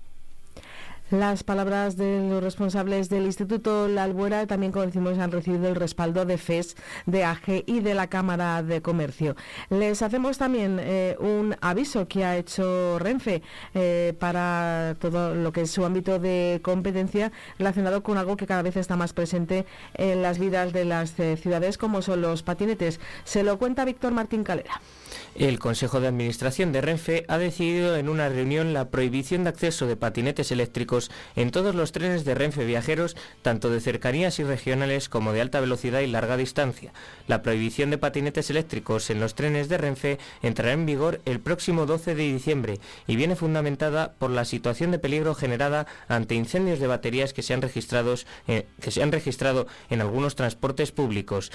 Las 1.10 1.42
palabras 1.42 1.96
de 1.96 2.28
los 2.28 2.40
responsables 2.40 3.08
del 3.08 3.24
Instituto 3.24 3.88
La 3.88 4.04
Albuera 4.04 4.46
también, 4.46 4.70
como 4.70 4.86
decimos, 4.86 5.18
han 5.18 5.32
recibido 5.32 5.66
el 5.66 5.74
respaldo 5.74 6.24
de 6.24 6.38
FES, 6.38 6.76
de 7.06 7.24
AG 7.24 7.64
y 7.66 7.80
de 7.80 7.94
la 7.94 8.06
Cámara 8.06 8.62
de 8.62 8.80
Comercio. 8.80 9.34
Les 9.70 10.02
hacemos 10.02 10.38
también 10.38 10.78
eh, 10.80 11.16
un 11.18 11.56
aviso 11.60 12.06
que 12.06 12.24
ha 12.24 12.36
hecho 12.36 13.00
Renfe 13.00 13.42
eh, 13.74 14.14
para 14.20 14.94
todo 15.00 15.34
lo 15.34 15.50
que 15.50 15.62
es 15.62 15.72
su 15.72 15.84
ámbito 15.84 16.20
de 16.20 16.60
competencia 16.62 17.32
relacionado 17.58 18.04
con 18.04 18.16
algo 18.16 18.36
que 18.36 18.46
cada 18.46 18.62
vez 18.62 18.76
está 18.76 18.94
más 18.94 19.12
presente 19.12 19.66
en 19.94 20.22
las 20.22 20.38
vidas 20.38 20.72
de 20.72 20.84
las 20.84 21.18
eh, 21.18 21.36
ciudades, 21.36 21.76
como 21.76 22.02
son 22.02 22.22
los 22.22 22.44
patinetes. 22.44 23.00
Se 23.24 23.42
lo 23.42 23.58
cuenta 23.58 23.84
Víctor 23.84 24.12
Martín 24.12 24.44
Calera. 24.44 24.80
El 25.34 25.58
Consejo 25.58 26.00
de 26.00 26.08
Administración 26.08 26.72
de 26.72 26.80
Renfe 26.80 27.24
ha 27.28 27.38
decidido 27.38 27.96
en 27.96 28.08
una 28.08 28.28
reunión 28.28 28.72
la 28.72 28.88
prohibición 28.88 29.44
de 29.44 29.50
acceso 29.50 29.86
de 29.86 29.96
patinetes 29.96 30.52
eléctricos 30.52 31.10
en 31.36 31.50
todos 31.50 31.74
los 31.74 31.92
trenes 31.92 32.24
de 32.24 32.34
Renfe 32.34 32.64
viajeros, 32.64 33.16
tanto 33.42 33.70
de 33.70 33.80
cercanías 33.80 34.38
y 34.38 34.44
regionales 34.44 35.08
como 35.08 35.32
de 35.32 35.40
alta 35.40 35.60
velocidad 35.60 36.00
y 36.00 36.06
larga 36.06 36.36
distancia. 36.36 36.92
La 37.26 37.42
prohibición 37.42 37.90
de 37.90 37.98
patinetes 37.98 38.50
eléctricos 38.50 39.10
en 39.10 39.20
los 39.20 39.34
trenes 39.34 39.68
de 39.68 39.78
Renfe 39.78 40.18
entrará 40.42 40.72
en 40.72 40.86
vigor 40.86 41.20
el 41.24 41.40
próximo 41.40 41.86
12 41.86 42.14
de 42.14 42.22
diciembre 42.32 42.80
y 43.06 43.16
viene 43.16 43.36
fundamentada 43.36 44.12
por 44.18 44.30
la 44.30 44.44
situación 44.44 44.90
de 44.90 44.98
peligro 44.98 45.34
generada 45.34 45.86
ante 46.08 46.34
incendios 46.34 46.80
de 46.80 46.86
baterías 46.86 47.32
que 47.32 47.42
se 47.42 47.54
han, 47.54 47.60
eh, 48.48 48.66
que 48.80 48.90
se 48.90 49.02
han 49.02 49.12
registrado 49.12 49.66
en 49.88 50.00
algunos 50.00 50.36
transportes 50.36 50.92
públicos, 50.92 51.52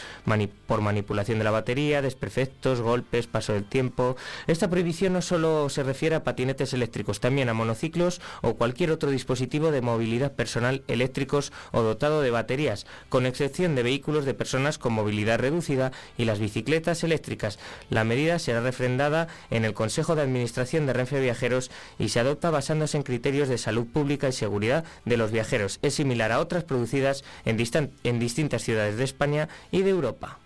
por 0.67 0.81
manipulación 0.81 1.37
de 1.37 1.43
la 1.43 1.51
batería, 1.51 2.01
desperfectos, 2.01 2.81
golpes, 2.81 3.27
del 3.53 3.65
tiempo. 3.65 4.15
Esta 4.47 4.69
prohibición 4.69 5.13
no 5.13 5.21
solo 5.21 5.69
se 5.69 5.83
refiere 5.83 6.15
a 6.15 6.23
patinetes 6.23 6.73
eléctricos, 6.73 7.19
también 7.19 7.49
a 7.49 7.53
monociclos 7.53 8.21
o 8.41 8.55
cualquier 8.55 8.91
otro 8.91 9.11
dispositivo 9.11 9.71
de 9.71 9.81
movilidad 9.81 10.33
personal 10.33 10.83
eléctricos 10.87 11.51
o 11.71 11.81
dotado 11.81 12.21
de 12.21 12.31
baterías, 12.31 12.85
con 13.09 13.25
excepción 13.25 13.75
de 13.75 13.83
vehículos 13.83 14.25
de 14.25 14.33
personas 14.33 14.77
con 14.77 14.93
movilidad 14.93 15.39
reducida 15.39 15.91
y 16.17 16.25
las 16.25 16.39
bicicletas 16.39 17.03
eléctricas. 17.03 17.59
La 17.89 18.03
medida 18.03 18.39
será 18.39 18.61
refrendada 18.61 19.27
en 19.49 19.65
el 19.65 19.73
Consejo 19.73 20.15
de 20.15 20.21
Administración 20.21 20.85
de 20.85 20.93
Renfe 20.93 21.19
Viajeros 21.19 21.71
y 21.99 22.09
se 22.09 22.19
adopta 22.19 22.49
basándose 22.49 22.97
en 22.97 23.03
criterios 23.03 23.49
de 23.49 23.57
salud 23.57 23.87
pública 23.87 24.27
y 24.27 24.33
seguridad 24.33 24.85
de 25.05 25.17
los 25.17 25.31
viajeros. 25.31 25.79
Es 25.81 25.95
similar 25.95 26.31
a 26.31 26.39
otras 26.39 26.63
producidas 26.63 27.23
en, 27.45 27.57
en 28.03 28.19
distintas 28.19 28.63
ciudades 28.63 28.97
de 28.97 29.03
España 29.03 29.49
y 29.71 29.81
de 29.81 29.89
Europa. 29.89 30.39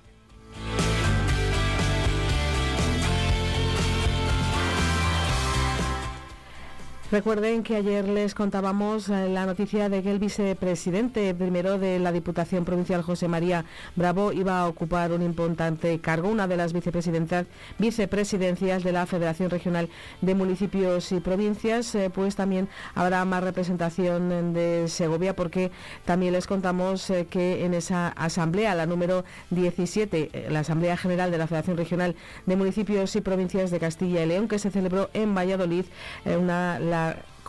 Recuerden 7.11 7.63
que 7.63 7.75
ayer 7.75 8.07
les 8.07 8.35
contábamos 8.35 9.09
eh, 9.09 9.29
la 9.29 9.47
noticia 9.47 9.89
de 9.89 10.03
que 10.03 10.11
el 10.11 10.19
vicepresidente 10.19 11.33
primero 11.33 11.79
de 11.79 11.97
la 11.97 12.11
Diputación 12.11 12.65
Provincial, 12.65 13.01
José 13.01 13.27
María 13.27 13.65
Bravo, 13.95 14.31
iba 14.31 14.59
a 14.59 14.67
ocupar 14.67 15.11
un 15.11 15.23
importante 15.23 15.97
cargo, 16.01 16.29
una 16.29 16.47
de 16.47 16.55
las 16.55 16.71
vicepresidencias, 16.71 17.47
de 17.79 18.91
la 18.91 19.07
Federación 19.07 19.49
Regional 19.49 19.89
de 20.21 20.35
Municipios 20.35 21.11
y 21.11 21.19
Provincias, 21.19 21.95
eh, 21.95 22.11
pues 22.13 22.35
también 22.35 22.69
habrá 22.93 23.25
más 23.25 23.43
representación 23.43 24.53
de 24.53 24.87
Segovia 24.87 25.35
porque 25.35 25.71
también 26.05 26.33
les 26.33 26.45
contamos 26.45 27.09
eh, 27.09 27.25
que 27.27 27.65
en 27.65 27.73
esa 27.73 28.09
asamblea, 28.09 28.75
la 28.75 28.85
número 28.85 29.25
17, 29.49 30.47
la 30.49 30.59
Asamblea 30.59 30.95
General 30.95 31.31
de 31.31 31.39
la 31.39 31.47
Federación 31.47 31.75
Regional 31.75 32.15
de 32.45 32.55
Municipios 32.55 33.15
y 33.15 33.21
Provincias 33.21 33.71
de 33.71 33.79
Castilla 33.79 34.23
y 34.23 34.27
León, 34.27 34.47
que 34.47 34.59
se 34.59 34.69
celebró 34.69 35.09
en 35.13 35.33
Valladolid, 35.33 35.85
una 36.25 36.77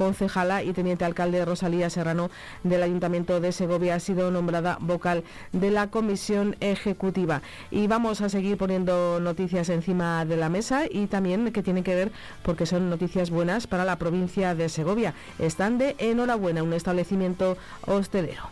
concejala 0.00 0.62
y 0.62 0.72
teniente 0.72 1.04
alcalde 1.04 1.44
Rosalía 1.44 1.90
Serrano 1.90 2.30
del 2.62 2.82
Ayuntamiento 2.82 3.38
de 3.38 3.52
Segovia 3.52 3.96
ha 3.96 4.00
sido 4.00 4.30
nombrada 4.30 4.78
vocal 4.80 5.24
de 5.52 5.70
la 5.70 5.88
Comisión 5.90 6.56
Ejecutiva. 6.60 7.42
Y 7.70 7.86
vamos 7.86 8.22
a 8.22 8.30
seguir 8.30 8.56
poniendo 8.56 9.20
noticias 9.20 9.68
encima 9.68 10.24
de 10.24 10.38
la 10.38 10.48
mesa 10.48 10.84
y 10.90 11.06
también 11.06 11.52
que 11.52 11.62
tienen 11.62 11.84
que 11.84 11.94
ver 11.94 12.12
porque 12.42 12.64
son 12.64 12.88
noticias 12.88 13.28
buenas 13.28 13.66
para 13.66 13.84
la 13.84 13.96
provincia 13.96 14.54
de 14.54 14.70
Segovia. 14.70 15.12
Están 15.38 15.76
de 15.76 15.96
enhorabuena 15.98 16.62
un 16.62 16.72
establecimiento 16.72 17.58
hostelero. 17.86 18.44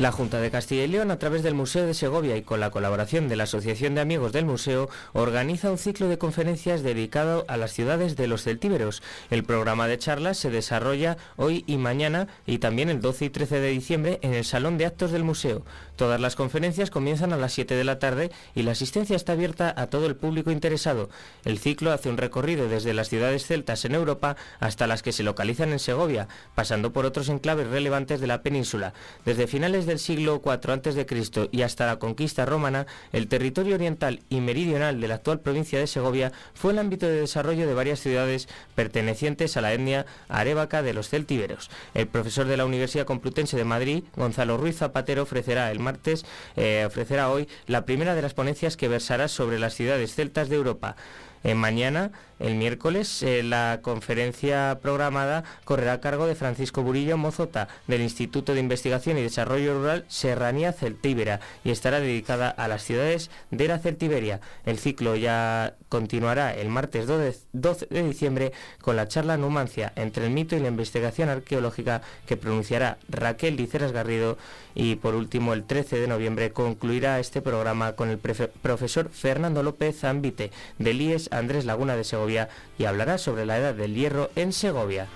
La 0.00 0.12
Junta 0.12 0.40
de 0.40 0.50
Castilla 0.50 0.84
y 0.84 0.88
León, 0.88 1.10
a 1.10 1.18
través 1.18 1.42
del 1.42 1.52
Museo 1.52 1.84
de 1.84 1.92
Segovia 1.92 2.34
y 2.34 2.40
con 2.40 2.58
la 2.58 2.70
colaboración 2.70 3.28
de 3.28 3.36
la 3.36 3.42
Asociación 3.42 3.94
de 3.94 4.00
Amigos 4.00 4.32
del 4.32 4.46
Museo, 4.46 4.88
organiza 5.12 5.70
un 5.70 5.76
ciclo 5.76 6.08
de 6.08 6.16
conferencias 6.16 6.82
dedicado 6.82 7.44
a 7.48 7.58
las 7.58 7.74
ciudades 7.74 8.16
de 8.16 8.26
los 8.26 8.44
celtíberos. 8.44 9.02
El 9.28 9.44
programa 9.44 9.88
de 9.88 9.98
charlas 9.98 10.38
se 10.38 10.48
desarrolla 10.48 11.18
hoy 11.36 11.64
y 11.66 11.76
mañana 11.76 12.28
y 12.46 12.60
también 12.60 12.88
el 12.88 13.02
12 13.02 13.26
y 13.26 13.28
13 13.28 13.60
de 13.60 13.68
diciembre 13.68 14.18
en 14.22 14.32
el 14.32 14.46
Salón 14.46 14.78
de 14.78 14.86
Actos 14.86 15.10
del 15.12 15.22
Museo. 15.22 15.66
Todas 15.96 16.18
las 16.18 16.34
conferencias 16.34 16.88
comienzan 16.88 17.34
a 17.34 17.36
las 17.36 17.52
7 17.52 17.74
de 17.74 17.84
la 17.84 17.98
tarde 17.98 18.30
y 18.54 18.62
la 18.62 18.72
asistencia 18.72 19.16
está 19.16 19.32
abierta 19.32 19.74
a 19.76 19.88
todo 19.88 20.06
el 20.06 20.16
público 20.16 20.50
interesado. 20.50 21.10
El 21.44 21.58
ciclo 21.58 21.92
hace 21.92 22.08
un 22.08 22.16
recorrido 22.16 22.70
desde 22.70 22.94
las 22.94 23.10
ciudades 23.10 23.44
celtas 23.44 23.84
en 23.84 23.94
Europa 23.94 24.36
hasta 24.60 24.86
las 24.86 25.02
que 25.02 25.12
se 25.12 25.24
localizan 25.24 25.72
en 25.72 25.78
Segovia, 25.78 26.26
pasando 26.54 26.94
por 26.94 27.04
otros 27.04 27.28
enclaves 27.28 27.66
relevantes 27.66 28.18
de 28.22 28.28
la 28.28 28.42
península. 28.42 28.94
Desde 29.26 29.46
finales 29.46 29.89
del 29.90 29.98
siglo 29.98 30.40
IV 30.44 30.72
a.C. 30.72 31.48
y 31.52 31.62
hasta 31.62 31.86
la 31.86 31.98
conquista 31.98 32.46
romana, 32.46 32.86
el 33.12 33.28
territorio 33.28 33.74
oriental 33.74 34.20
y 34.28 34.40
meridional 34.40 35.00
de 35.00 35.08
la 35.08 35.16
actual 35.16 35.40
provincia 35.40 35.78
de 35.78 35.86
Segovia 35.86 36.32
fue 36.54 36.72
el 36.72 36.78
ámbito 36.78 37.06
de 37.06 37.20
desarrollo 37.20 37.66
de 37.66 37.74
varias 37.74 38.00
ciudades 38.00 38.48
pertenecientes 38.74 39.56
a 39.56 39.60
la 39.60 39.72
etnia 39.74 40.06
arévaca 40.28 40.82
de 40.82 40.94
los 40.94 41.08
celtíberos. 41.08 41.70
El 41.94 42.06
profesor 42.06 42.46
de 42.46 42.56
la 42.56 42.64
Universidad 42.64 43.04
Complutense 43.04 43.56
de 43.56 43.64
Madrid, 43.64 44.04
Gonzalo 44.16 44.56
Ruiz 44.56 44.76
Zapatero, 44.76 45.22
ofrecerá 45.22 45.70
el 45.70 45.80
martes 45.80 46.24
eh, 46.56 46.84
ofrecerá 46.86 47.30
hoy 47.30 47.48
la 47.66 47.84
primera 47.84 48.14
de 48.14 48.22
las 48.22 48.34
ponencias 48.34 48.76
que 48.76 48.88
versará 48.88 49.28
sobre 49.28 49.58
las 49.58 49.74
ciudades 49.74 50.14
celtas 50.14 50.48
de 50.48 50.56
Europa. 50.56 50.96
En 51.42 51.56
mañana 51.56 52.12
el 52.40 52.54
miércoles 52.54 53.22
eh, 53.22 53.42
la 53.42 53.80
conferencia 53.82 54.78
programada 54.82 55.44
correrá 55.64 55.94
a 55.94 56.00
cargo 56.00 56.26
de 56.26 56.34
Francisco 56.34 56.82
Burillo 56.82 57.18
Mozota 57.18 57.68
del 57.86 58.00
Instituto 58.00 58.54
de 58.54 58.60
Investigación 58.60 59.18
y 59.18 59.22
Desarrollo 59.22 59.74
Rural 59.74 60.06
Serranía 60.08 60.72
Celtíbera 60.72 61.40
y 61.64 61.70
estará 61.70 62.00
dedicada 62.00 62.48
a 62.48 62.66
las 62.66 62.82
ciudades 62.82 63.30
de 63.50 63.68
la 63.68 63.78
Celtiberia. 63.78 64.40
El 64.64 64.78
ciclo 64.78 65.16
ya 65.16 65.74
continuará 65.90 66.54
el 66.54 66.68
martes 66.68 67.06
12 67.06 67.86
de 67.90 68.02
diciembre 68.02 68.52
con 68.80 68.96
la 68.96 69.08
charla 69.08 69.36
Numancia 69.36 69.92
entre 69.96 70.26
el 70.26 70.32
mito 70.32 70.56
y 70.56 70.60
la 70.60 70.68
investigación 70.68 71.28
arqueológica 71.28 72.00
que 72.26 72.38
pronunciará 72.38 72.96
Raquel 73.08 73.56
Liceras 73.56 73.92
Garrido 73.92 74.38
y 74.74 74.96
por 74.96 75.14
último 75.14 75.52
el 75.52 75.64
13 75.64 75.98
de 75.98 76.06
noviembre 76.06 76.52
concluirá 76.52 77.18
este 77.20 77.42
programa 77.42 77.92
con 77.92 78.08
el 78.08 78.18
profesor 78.18 79.10
Fernando 79.10 79.62
López 79.62 80.00
Zambite 80.00 80.52
del 80.78 81.00
IES 81.00 81.29
Andrés 81.30 81.64
Laguna 81.64 81.96
de 81.96 82.04
Segovia 82.04 82.48
y 82.78 82.84
hablará 82.84 83.18
sobre 83.18 83.46
la 83.46 83.58
edad 83.58 83.74
del 83.74 83.94
hierro 83.94 84.30
en 84.36 84.52
Segovia. 84.52 85.06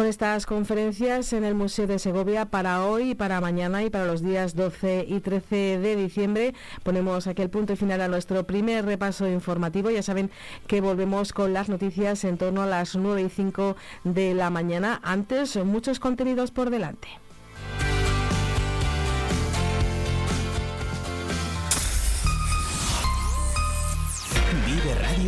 Con 0.00 0.06
estas 0.06 0.46
conferencias 0.46 1.34
en 1.34 1.44
el 1.44 1.54
Museo 1.54 1.86
de 1.86 1.98
Segovia 1.98 2.46
para 2.46 2.86
hoy, 2.86 3.14
para 3.14 3.42
mañana 3.42 3.82
y 3.82 3.90
para 3.90 4.06
los 4.06 4.22
días 4.22 4.54
12 4.54 5.04
y 5.06 5.20
13 5.20 5.78
de 5.78 5.94
diciembre 5.94 6.54
ponemos 6.82 7.26
aquí 7.26 7.42
el 7.42 7.50
punto 7.50 7.76
final 7.76 8.00
a 8.00 8.08
nuestro 8.08 8.46
primer 8.46 8.86
repaso 8.86 9.28
informativo. 9.28 9.90
Ya 9.90 10.02
saben 10.02 10.30
que 10.66 10.80
volvemos 10.80 11.34
con 11.34 11.52
las 11.52 11.68
noticias 11.68 12.24
en 12.24 12.38
torno 12.38 12.62
a 12.62 12.66
las 12.66 12.96
9 12.96 13.20
y 13.20 13.28
5 13.28 13.76
de 14.04 14.32
la 14.32 14.48
mañana. 14.48 15.00
Antes, 15.02 15.56
muchos 15.56 16.00
contenidos 16.00 16.50
por 16.50 16.70
delante. 16.70 17.08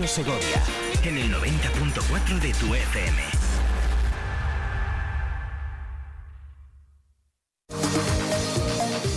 Segovia 0.07 0.63
en 1.05 1.17
el 1.17 1.33
90.4 1.33 2.41
de 2.41 2.53
tu 2.55 2.75
FM. 2.75 3.23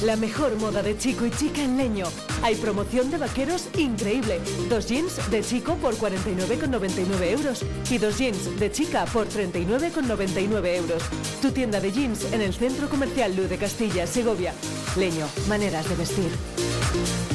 La 0.03 0.15
mejor 0.15 0.55
moda 0.57 0.83
de 0.83 0.97
chico 0.97 1.25
y 1.25 1.31
chica 1.31 1.63
en 1.63 1.77
leño. 1.77 2.05
Hay 2.43 2.55
promoción 2.55 3.09
de 3.09 3.17
vaqueros 3.17 3.69
increíble. 3.75 4.39
Dos 4.69 4.87
jeans 4.87 5.31
de 5.31 5.41
chico 5.41 5.75
por 5.75 5.95
49,99 5.95 7.31
euros 7.31 7.65
y 7.89 7.97
dos 7.97 8.17
jeans 8.19 8.59
de 8.59 8.71
chica 8.71 9.05
por 9.05 9.27
39,99 9.27 10.75
euros. 10.75 11.03
Tu 11.41 11.51
tienda 11.51 11.79
de 11.79 11.91
jeans 11.91 12.31
en 12.31 12.41
el 12.41 12.53
Centro 12.53 12.87
Comercial 12.87 13.35
Luz 13.35 13.49
de 13.49 13.57
Castilla, 13.57 14.05
Segovia. 14.05 14.53
Leño, 14.95 15.27
maneras 15.47 15.89
de 15.89 15.95
vestir. 15.95 17.34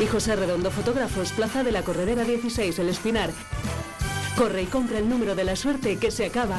Y 0.00 0.06
José 0.06 0.34
Redondo 0.34 0.70
Fotógrafos, 0.70 1.32
Plaza 1.32 1.62
de 1.62 1.72
la 1.72 1.82
Corredera 1.82 2.24
16, 2.24 2.78
El 2.78 2.88
Espinar. 2.88 3.30
Corre 4.34 4.62
y 4.62 4.66
compra 4.66 4.98
el 4.98 5.10
número 5.10 5.34
de 5.34 5.44
la 5.44 5.56
suerte 5.56 5.98
que 5.98 6.10
se 6.10 6.24
acaba. 6.24 6.58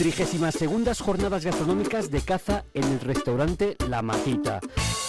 32 0.00 0.98
jornadas 1.02 1.44
gastronómicas 1.44 2.10
de 2.10 2.22
caza 2.22 2.64
en 2.72 2.84
el 2.84 3.00
restaurante 3.00 3.76
La 3.86 4.00
Matita. 4.00 4.58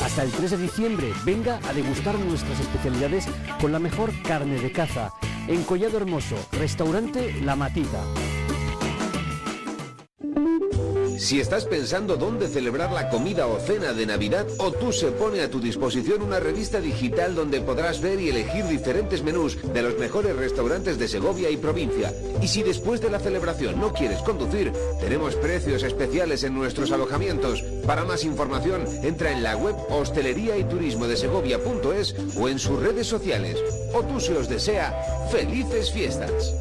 Hasta 0.04 0.22
el 0.22 0.32
3 0.32 0.52
de 0.52 0.58
diciembre, 0.58 1.14
venga 1.24 1.62
a 1.70 1.72
degustar 1.72 2.20
nuestras 2.20 2.60
especialidades 2.60 3.26
con 3.62 3.72
la 3.72 3.80
mejor 3.80 4.12
carne 4.22 4.60
de 4.60 4.74
caza. 4.74 5.14
En 5.48 5.64
Collado 5.64 5.96
Hermoso, 5.96 6.36
restaurante 6.52 7.34
La 7.42 7.56
Matita. 7.56 8.04
Si 11.22 11.40
estás 11.40 11.66
pensando 11.66 12.18
dónde 12.18 12.48
celebrar 12.48 12.92
la 12.92 13.08
comida 13.08 13.46
o 13.46 13.60
cena 13.60 13.94
de 13.94 14.08
Navidad, 14.08 14.48
se 14.92 15.12
pone 15.12 15.42
a 15.42 15.52
tu 15.52 15.60
disposición 15.60 16.24
una 16.24 16.40
revista 16.40 16.82
digital 16.82 17.36
donde 17.36 17.62
podrás 17.62 18.02
ver 18.02 18.20
y 18.20 18.30
elegir 18.30 18.66
diferentes 18.66 19.22
menús 19.22 19.56
de 19.72 19.84
los 19.84 20.00
mejores 20.00 20.36
restaurantes 20.36 20.98
de 20.98 21.08
Segovia 21.08 21.52
y 21.52 21.58
provincia. 21.58 22.12
Y 22.42 22.48
si 22.48 22.64
después 22.64 23.02
de 23.02 23.12
la 23.12 23.20
celebración 23.20 23.80
no 23.80 23.94
quieres 23.94 24.20
conducir, 24.24 24.74
tenemos 25.00 25.36
precios 25.36 25.84
especiales 25.84 26.44
en 26.44 26.56
nuestros 26.56 26.92
alojamientos. 26.92 27.62
Para 27.86 28.04
más 28.04 28.24
información, 28.24 28.84
entra 29.04 29.32
en 29.32 29.44
la 29.44 29.56
web 29.56 29.76
hostelería 29.92 30.58
y 30.58 30.64
turismo 30.64 31.06
de 31.08 31.18
Segovia.es 31.18 32.16
o 32.36 32.50
en 32.50 32.58
sus 32.58 32.80
redes 32.80 33.06
sociales. 33.06 33.60
se 34.18 34.36
os 34.36 34.50
desea 34.50 35.28
felices 35.32 35.92
fiestas. 35.92 36.56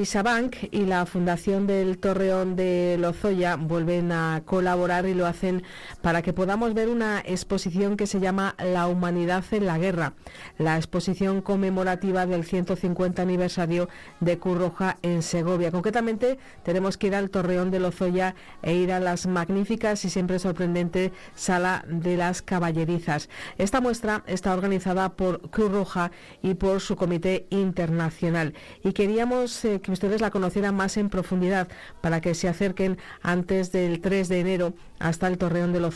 CaixaBank 0.00 0.56
y 0.70 0.86
la 0.86 1.04
Fundación 1.04 1.66
del 1.66 1.98
Torreón 1.98 2.56
de 2.56 2.96
Lozoya 2.98 3.56
vuelven 3.56 4.12
a 4.12 4.40
colaborar 4.46 5.04
y 5.04 5.12
lo 5.12 5.26
hacen 5.26 5.62
para 6.02 6.22
que 6.22 6.32
podamos 6.32 6.74
ver 6.74 6.88
una 6.88 7.20
exposición 7.20 7.96
que 7.96 8.06
se 8.06 8.20
llama 8.20 8.54
La 8.58 8.86
humanidad 8.86 9.44
en 9.50 9.66
la 9.66 9.78
guerra, 9.78 10.14
la 10.58 10.76
exposición 10.76 11.40
conmemorativa 11.42 12.26
del 12.26 12.44
150 12.44 13.22
aniversario 13.22 13.88
de 14.20 14.38
Curroja 14.38 14.98
en 15.02 15.22
Segovia. 15.22 15.70
Concretamente, 15.70 16.38
tenemos 16.64 16.96
que 16.96 17.08
ir 17.08 17.14
al 17.14 17.30
Torreón 17.30 17.70
de 17.70 17.80
Lozoya 17.80 18.34
e 18.62 18.74
ir 18.74 18.92
a 18.92 19.00
las 19.00 19.26
magníficas 19.26 20.04
y 20.04 20.10
siempre 20.10 20.38
sorprendente 20.38 21.12
Sala 21.34 21.84
de 21.88 22.16
las 22.16 22.42
Caballerizas. 22.42 23.28
Esta 23.58 23.80
muestra 23.80 24.22
está 24.26 24.52
organizada 24.52 25.10
por 25.10 25.50
Cruz 25.50 25.72
Roja 25.72 26.10
y 26.42 26.54
por 26.54 26.80
su 26.80 26.96
comité 26.96 27.46
internacional 27.50 28.54
y 28.82 28.92
queríamos 28.92 29.64
eh, 29.64 29.80
que 29.80 29.92
ustedes 29.92 30.20
la 30.20 30.30
conocieran 30.30 30.74
más 30.74 30.96
en 30.96 31.08
profundidad 31.08 31.68
para 32.00 32.20
que 32.20 32.34
se 32.34 32.48
acerquen 32.48 32.98
antes 33.22 33.72
del 33.72 34.00
3 34.00 34.28
de 34.28 34.40
enero 34.40 34.74
hasta 34.98 35.28
el 35.28 35.38
Torreón 35.38 35.72
de 35.72 35.80
Lozoya. 35.80 35.89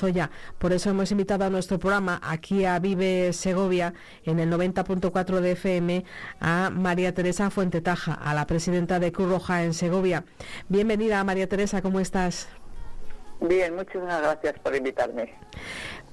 Por 0.59 0.73
eso 0.73 0.91
hemos 0.91 1.11
invitado 1.11 1.45
a 1.45 1.51
nuestro 1.51 1.79
programa 1.79 2.21
aquí 2.23 2.65
a 2.65 2.79
Vive 2.79 3.33
Segovia 3.33 3.95
en 4.25 4.41
el 4.41 4.51
90.4 4.51 5.41
de 5.41 5.53
FM 5.53 6.05
a 6.41 6.71
María 6.71 7.15
Teresa 7.15 7.51
Fuentetaja, 7.51 8.15
a 8.15 8.35
la 8.35 8.47
presidenta 8.47 8.99
de 8.99 9.13
Cruz 9.13 9.31
Roja 9.31 9.63
en 9.63 9.73
Segovia. 9.73 10.25
Bienvenida 10.69 11.23
María 11.23 11.49
Teresa, 11.49 11.81
¿cómo 11.81 12.01
estás? 12.01 12.49
Bien, 13.41 13.75
muchas 13.75 14.03
gracias 14.03 14.59
por 14.61 14.75
invitarme. 14.75 15.35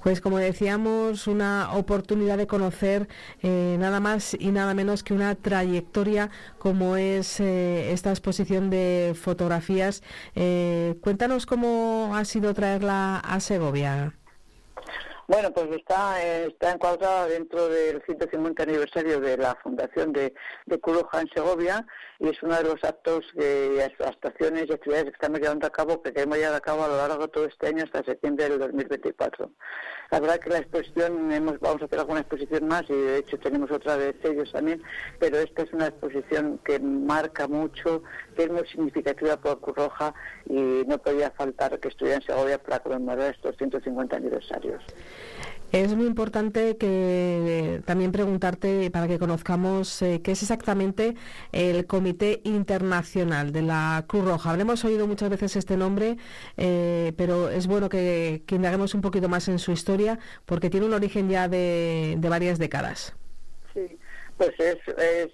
Pues 0.02 0.20
como 0.20 0.38
decíamos, 0.38 1.28
una 1.28 1.74
oportunidad 1.74 2.36
de 2.36 2.48
conocer 2.48 3.06
eh, 3.42 3.76
nada 3.78 4.00
más 4.00 4.34
y 4.34 4.50
nada 4.50 4.74
menos 4.74 5.04
que 5.04 5.14
una 5.14 5.36
trayectoria 5.36 6.28
como 6.58 6.96
es 6.96 7.38
eh, 7.38 7.92
esta 7.92 8.10
exposición 8.10 8.68
de 8.68 9.14
fotografías. 9.14 10.02
Eh, 10.34 10.96
cuéntanos 11.02 11.46
cómo 11.46 12.16
ha 12.16 12.24
sido 12.24 12.52
traerla 12.52 13.18
a 13.18 13.38
Segovia. 13.38 14.12
Bueno, 15.28 15.52
pues 15.52 15.70
está, 15.70 16.20
está 16.20 16.72
encuadrada 16.72 17.28
dentro 17.28 17.68
del 17.68 18.02
150 18.04 18.60
aniversario 18.60 19.20
de 19.20 19.36
la 19.36 19.54
fundación 19.62 20.12
de, 20.12 20.34
de 20.66 20.80
Curuja 20.80 21.20
en 21.20 21.28
Segovia 21.28 21.86
y 22.22 22.28
es 22.28 22.40
uno 22.40 22.56
de 22.56 22.62
los 22.62 22.84
actos, 22.84 23.24
de 23.34 23.82
actuaciones 23.82 24.66
y 24.68 24.72
actividades 24.72 25.06
que 25.06 25.10
estamos 25.10 25.40
llevando 25.40 25.66
a 25.66 25.70
cabo, 25.70 26.00
que 26.00 26.12
queremos 26.12 26.38
llevar 26.38 26.54
a 26.54 26.60
cabo 26.60 26.84
a 26.84 26.88
lo 26.88 26.96
largo 26.96 27.22
de 27.22 27.28
todo 27.28 27.46
este 27.46 27.66
año 27.66 27.82
hasta 27.82 28.04
septiembre 28.04 28.48
del 28.48 28.60
2024. 28.60 29.50
La 30.12 30.20
verdad 30.20 30.38
que 30.38 30.50
la 30.50 30.58
exposición, 30.58 31.28
vamos 31.60 31.82
a 31.82 31.84
hacer 31.84 31.98
alguna 31.98 32.20
exposición 32.20 32.68
más 32.68 32.84
y 32.88 32.92
de 32.92 33.18
hecho 33.18 33.40
tenemos 33.40 33.72
otra 33.72 33.96
de 33.96 34.14
ellos 34.22 34.52
también, 34.52 34.80
pero 35.18 35.38
esta 35.38 35.62
es 35.62 35.72
una 35.72 35.88
exposición 35.88 36.60
que 36.64 36.78
marca 36.78 37.48
mucho, 37.48 38.04
que 38.36 38.44
es 38.44 38.50
muy 38.52 38.68
significativa 38.68 39.36
por 39.38 39.60
Cruz 39.60 39.76
Roja 39.76 40.14
y 40.46 40.84
no 40.86 40.98
podía 40.98 41.32
faltar 41.32 41.80
que 41.80 41.88
estuviera 41.88 42.18
en 42.18 42.22
Segovia 42.22 42.58
para 42.58 42.78
conmemorar 42.78 43.34
estos 43.34 43.56
150 43.56 44.16
aniversarios. 44.16 44.80
Es 45.72 45.94
muy 45.94 46.04
importante 46.06 46.76
que 46.76 47.80
también 47.86 48.12
preguntarte 48.12 48.90
para 48.90 49.08
que 49.08 49.18
conozcamos 49.18 50.02
eh, 50.02 50.20
qué 50.22 50.32
es 50.32 50.42
exactamente 50.42 51.16
el 51.50 51.86
Comité 51.86 52.42
Internacional 52.44 53.52
de 53.52 53.62
la 53.62 54.04
Cruz 54.06 54.26
Roja. 54.26 54.50
Habremos 54.50 54.84
oído 54.84 55.06
muchas 55.06 55.30
veces 55.30 55.56
este 55.56 55.78
nombre, 55.78 56.18
eh, 56.58 57.14
pero 57.16 57.48
es 57.48 57.66
bueno 57.66 57.88
que, 57.88 58.42
que, 58.46 58.56
un 58.56 59.00
poquito 59.00 59.30
más 59.30 59.48
en 59.48 59.58
su 59.58 59.72
historia 59.72 60.18
porque 60.44 60.68
tiene 60.68 60.84
un 60.84 60.92
origen 60.92 61.30
ya 61.30 61.48
de, 61.48 62.16
de 62.18 62.28
varias 62.28 62.58
décadas. 62.58 63.14
Sí. 63.72 63.98
Pues 64.36 64.58
es, 64.58 64.78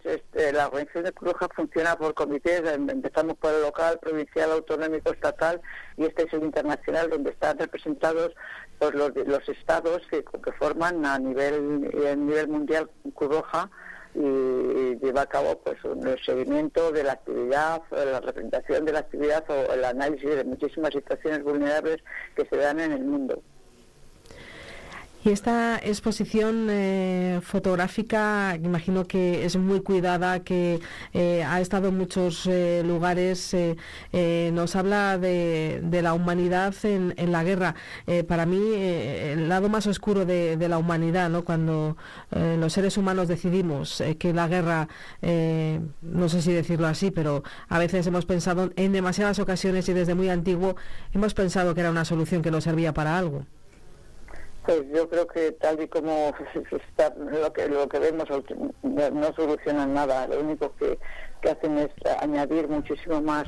este, 0.05 0.53
la 0.53 0.67
organización 0.67 1.05
de 1.05 1.13
Cruz 1.13 1.33
Roja 1.33 1.49
funciona 1.55 1.97
por 1.97 2.15
comités, 2.15 2.61
em, 2.69 2.91
empezamos 2.91 3.39
por 3.39 3.55
el 3.55 3.63
local, 3.63 3.99
provincial, 4.01 4.51
autonómico, 4.53 5.13
estatal 5.13 5.61
y 5.97 6.05
este 6.05 6.25
es 6.25 6.33
el 6.33 6.43
internacional 6.43 7.09
donde 7.09 7.31
están 7.31 7.59
representados 7.59 8.35
por 8.79 8.95
los, 8.95 9.15
los 9.15 9.49
estados 9.49 10.03
que, 10.11 10.25
que, 10.25 10.53
forman 10.53 11.05
a 11.05 11.19
nivel, 11.19 11.91
a 12.11 12.15
nivel 12.15 12.49
mundial 12.49 12.89
Cruz 13.15 13.31
Roja 13.31 13.71
y 14.15 14.97
lleva 14.99 15.23
a 15.23 15.27
cabo 15.27 15.59
pues 15.59 15.83
un 15.85 16.17
seguimiento 16.25 16.91
de 16.93 17.05
la 17.05 17.13
actividad, 17.13 17.83
la 17.91 18.21
representación 18.21 18.85
de 18.85 18.93
la 18.93 19.01
actividad 19.01 19.45
o 19.49 19.73
el 19.73 19.85
análisis 19.85 20.29
de 20.29 20.45
muchísimas 20.45 20.93
situaciones 20.93 21.43
vulnerables 21.43 22.03
que 22.35 22.45
se 22.47 22.57
dan 22.57 22.81
en 22.81 22.93
el 22.93 23.05
mundo. 23.05 23.43
Y 25.29 25.31
esta 25.31 25.77
exposición 25.77 26.69
eh, 26.71 27.41
fotográfica, 27.43 28.57
imagino 28.57 29.05
que 29.05 29.45
es 29.45 29.57
muy 29.59 29.83
cuidada, 29.83 30.41
que 30.41 30.81
eh, 31.13 31.45
ha 31.45 31.61
estado 31.61 31.89
en 31.89 31.99
muchos 31.99 32.47
eh, 32.47 32.83
lugares, 32.83 33.55
nos 34.53 34.75
habla 34.75 35.19
de, 35.19 36.01
la 36.03 36.15
humanidad 36.15 36.75
en, 36.83 37.31
la 37.31 37.45
guerra. 37.45 37.75
para 38.27 38.47
mí, 38.47 38.73
el 38.75 39.51
lado 39.51 39.69
más 39.69 39.87
oscuro 39.87 40.25
de, 40.25 40.57
la 40.67 40.79
humanidad, 40.79 41.29
¿no? 41.29 41.45
cuando 41.45 41.99
los 42.31 42.73
seres 42.73 42.97
humanos 42.97 43.29
decidimos 43.29 44.03
que 44.19 44.33
la 44.33 44.49
guerra, 44.49 44.89
no 46.01 46.29
sé 46.31 46.41
si 46.41 46.53
decirlo 46.53 46.87
así, 46.87 47.11
pero 47.11 47.43
a 47.69 47.79
veces 47.79 48.07
hemos 48.07 48.25
pensado 48.25 48.71
en 48.77 48.93
demasiadas 48.93 49.39
ocasiones 49.41 49.89
y 49.91 49.93
desde 49.93 50.15
muy 50.15 50.31
antiguo 50.31 50.77
hemos 51.13 51.35
pensado 51.35 51.75
que 51.75 51.81
era 51.81 51.91
una 51.91 52.07
solución 52.07 52.41
que 52.41 52.51
no 52.51 52.63
servía 52.63 52.95
para 52.95 53.19
algo. 53.19 53.45
Pues 54.69 54.87
yo 54.95 55.09
creo 55.09 55.27
que 55.27 55.53
tal 55.53 55.81
y 55.81 55.89
como 55.89 56.35
lo 57.43 57.53
que 57.55 57.69
lo 57.69 57.89
que 57.89 57.99
vemos 57.99 58.29
no, 58.83 59.33
solucionan 59.35 59.95
nada. 59.95 60.27
Lo 60.27 60.41
único 60.41 60.75
que, 60.77 60.99
que 61.41 61.49
hacen 61.49 61.79
es 61.79 61.89
añadir 62.21 62.69
muchísimo 62.69 63.23
más 63.23 63.47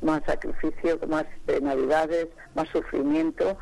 más 0.00 0.22
sacrificio, 0.24 0.96
más 1.08 1.24
penalidades, 1.44 2.28
más 2.54 2.68
sufrimiento 2.68 3.58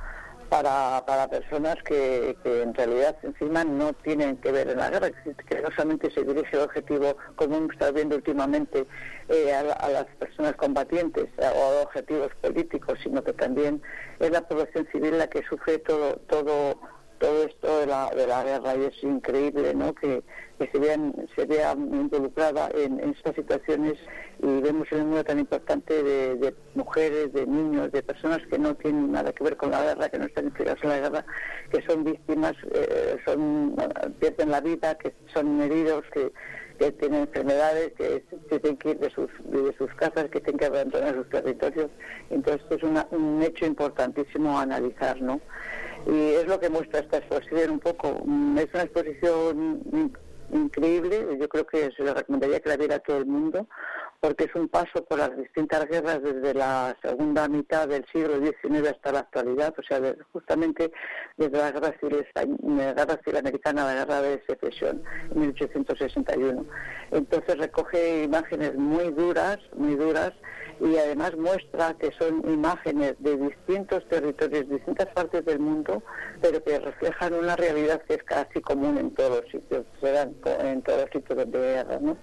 para, 0.51 1.03
para 1.07 1.29
personas 1.29 1.83
que, 1.83 2.37
en 2.44 2.75
realidad 2.75 3.16
encima 3.23 3.64
no 3.64 3.94
tienen 3.94 4.37
que 4.37 4.53
ver 4.53 4.68
en 4.68 4.77
la 4.77 4.90
guerra, 4.90 5.09
que 5.49 5.62
no 5.62 5.71
solamente 5.71 6.11
se 6.11 6.23
dirige 6.25 6.57
el 6.57 6.64
objetivo, 6.64 7.16
como 7.37 7.57
hemos 7.57 7.73
estado 7.73 7.94
viendo 7.94 8.16
últimamente, 8.16 8.85
eh, 9.31 9.55
a, 9.55 9.88
las 9.88 10.07
personas 10.18 10.57
combatientes 10.57 11.31
o 11.38 11.42
a 11.42 11.83
objetivos 11.85 12.33
políticos, 12.42 12.99
sino 13.03 13.25
que 13.25 13.33
también 13.33 13.81
es 14.21 14.31
la 14.31 14.42
población 14.42 14.87
civil 14.92 15.16
la 15.16 15.29
que 15.29 15.42
sufre 15.44 15.79
todo, 15.79 16.16
todo 16.29 16.79
todo 17.18 17.44
esto 17.44 17.81
de 17.81 17.87
la, 17.87 18.11
de 18.11 18.26
la 18.26 18.42
guerra 18.42 18.76
y 18.76 18.85
es 18.85 19.02
increíble 19.02 19.74
¿no? 19.74 19.94
que, 19.94 20.22
se 20.59 20.78
vean 20.78 21.14
se 21.37 21.44
vea 21.46 21.72
involucrada 21.72 22.68
en, 22.74 22.98
estas 23.11 23.37
situaciones 23.37 23.94
y 24.40 24.61
vemos 24.61 24.90
el 24.90 25.00
número 25.00 25.24
tan 25.24 25.38
importante 25.38 26.02
de, 26.02 26.54
mujeres, 26.74 27.33
de 27.33 27.46
niños, 27.46 27.92
de 27.92 28.02
personas 28.02 28.40
que 28.48 28.59
no 28.59 28.74
tienen 28.74 29.12
nada 29.12 29.33
que 29.33 29.44
ver 29.44 29.57
con 29.57 29.70
la 29.70 29.83
guerra, 29.83 30.09
que 30.09 30.18
no 30.18 30.26
están 30.26 30.46
implicadas 30.46 30.83
en 30.83 30.88
la 30.90 30.98
guerra, 30.98 31.24
que 31.70 31.83
son 31.83 32.04
víctimas, 32.04 32.54
eh, 32.72 33.18
son 33.24 33.76
pierden 34.18 34.50
la 34.50 34.61
vida, 34.61 34.96
que 34.96 35.12
son 35.33 35.61
heridos, 35.61 36.04
que, 36.12 36.33
tienen 37.00 37.22
enfermedades, 37.22 37.92
que 37.94 38.22
tienen 38.61 38.76
que 38.76 38.90
ir 38.90 38.98
de 39.00 39.11
sus, 39.11 39.28
de 39.50 39.74
sus 39.76 39.92
casas, 39.94 40.31
que 40.31 40.40
tienen 40.40 40.61
que 40.61 40.66
abandonar 40.66 41.12
sus 41.16 41.28
territorios. 41.28 41.90
Entonces, 42.31 42.62
es 42.70 42.83
un 42.85 43.42
hecho 43.42 43.66
importantísimo 43.66 44.57
a 44.57 44.62
analizar, 44.62 45.20
¿no? 45.20 45.40
Y 46.06 46.34
es 46.34 46.46
lo 46.46 46.58
que 46.61 46.70
muestra 46.70 47.00
esta 47.00 47.18
exposición 47.18 47.70
un 47.70 47.80
poco. 47.80 48.22
Mm, 48.24 48.58
es 48.58 48.74
una 48.74 48.84
exposición 48.84 50.12
increíble, 50.52 51.37
yo 51.38 51.48
creo 51.48 51.66
que 51.66 51.90
se 51.96 52.02
le 52.02 52.14
recomendaría 52.14 52.61
que 52.61 52.68
la 52.68 52.76
viera 52.76 52.96
a 52.96 53.00
todo 53.00 53.18
el 53.18 53.26
mundo, 53.26 53.66
porque 54.20 54.44
es 54.44 54.54
un 54.54 54.68
paso 54.68 55.04
por 55.04 55.18
las 55.18 55.37
distintas 55.37 55.87
guerras 55.87 56.22
desde 56.22 56.54
la 56.54 56.96
segunda 57.02 57.46
mitad 57.48 57.87
del 57.87 58.04
siglo 58.06 58.38
XIX 58.38 58.88
hasta 58.88 59.12
la 59.12 59.20
actualidad, 59.20 59.74
o 59.78 59.82
sea, 59.82 60.00
justamente 60.32 60.90
desde 61.37 61.58
la 61.58 61.70
guerra 61.70 61.94
civil, 62.00 62.26
la 62.34 62.92
guerra 62.94 63.20
civil 63.22 63.38
americana 63.38 63.82
a 63.82 63.94
la 63.94 64.04
guerra 64.04 64.22
de 64.22 64.42
secesión 64.46 65.02
en 65.30 65.40
1861. 65.40 66.64
Entonces 67.12 67.58
recoge 67.58 68.24
imágenes 68.24 68.74
muy 68.74 69.11
duras, 69.11 69.58
muy 69.76 69.94
duras, 69.94 70.32
y 70.80 70.96
además 70.96 71.36
muestra 71.36 71.94
que 71.94 72.12
son 72.12 72.42
imágenes 72.48 73.16
de 73.22 73.36
distintos 73.36 74.06
territorios, 74.08 74.68
distintas 74.68 75.08
partes 75.08 75.44
del 75.44 75.58
mundo, 75.58 76.02
pero 76.40 76.62
que 76.62 76.78
reflejan 76.78 77.34
una 77.34 77.56
realidad 77.56 78.02
que 78.02 78.14
es 78.14 78.22
casi 78.22 78.60
común 78.60 78.98
en 78.98 79.10
todos 79.12 79.42
los 79.42 79.50
sitios, 79.50 79.84
en 80.02 80.82
todos 80.82 81.00
los 81.00 81.10
sitios 81.10 81.50
de 81.50 81.58
guerra, 81.58 81.98
¿no? 82.00 82.16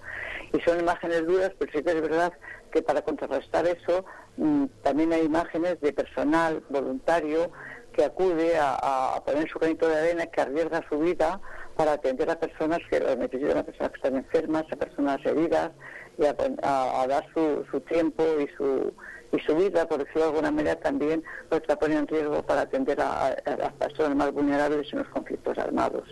Y 0.52 0.60
son 0.60 0.80
imágenes 0.80 1.26
duras, 1.26 1.52
pero 1.58 1.72
sí 1.72 1.82
que 1.82 1.90
es 1.90 2.00
verdad 2.00 2.32
que 2.72 2.82
para 2.82 3.02
contrarrestar 3.02 3.66
eso 3.66 4.04
mm, 4.36 4.66
también 4.82 5.12
hay 5.12 5.22
imágenes 5.22 5.80
de 5.80 5.92
personal 5.92 6.62
voluntario 6.68 7.50
que 7.96 8.04
acude 8.04 8.58
a, 8.58 9.20
poner 9.24 9.48
su 9.48 9.58
granito 9.58 9.88
de 9.88 9.96
arena, 9.96 10.26
que 10.26 10.40
arriesga 10.40 10.84
su 10.88 10.98
vida 10.98 11.40
para 11.76 11.92
atender 11.92 12.30
a 12.30 12.38
personas 12.38 12.78
que 12.90 13.00
necesitan, 13.00 13.58
a 13.58 13.62
personas 13.64 13.92
que 13.92 13.96
están 13.96 14.16
enfermas, 14.16 14.64
a 14.70 14.76
personas 14.76 15.24
heridas, 15.24 15.72
y 16.18 16.24
a, 16.24 17.06
dar 17.06 17.26
su, 17.32 17.64
su, 17.70 17.80
tiempo 17.80 18.24
y 18.40 18.48
su, 18.56 18.92
y 19.32 19.40
su 19.40 19.56
vida, 19.56 19.86
por 19.86 19.98
decirlo 19.98 20.22
de 20.22 20.28
alguna 20.28 20.50
manera, 20.50 20.76
también 20.76 21.22
pues 21.48 21.62
la 21.68 21.76
pone 21.76 21.96
en 21.96 22.06
riesgo 22.06 22.42
para 22.42 22.62
atender 22.62 23.00
a, 23.00 23.36
las 23.58 23.72
personas 23.74 24.16
más 24.16 24.32
vulnerables 24.32 24.92
en 24.92 25.00
los 25.00 25.08
conflictos 25.08 25.58
armados. 25.58 26.04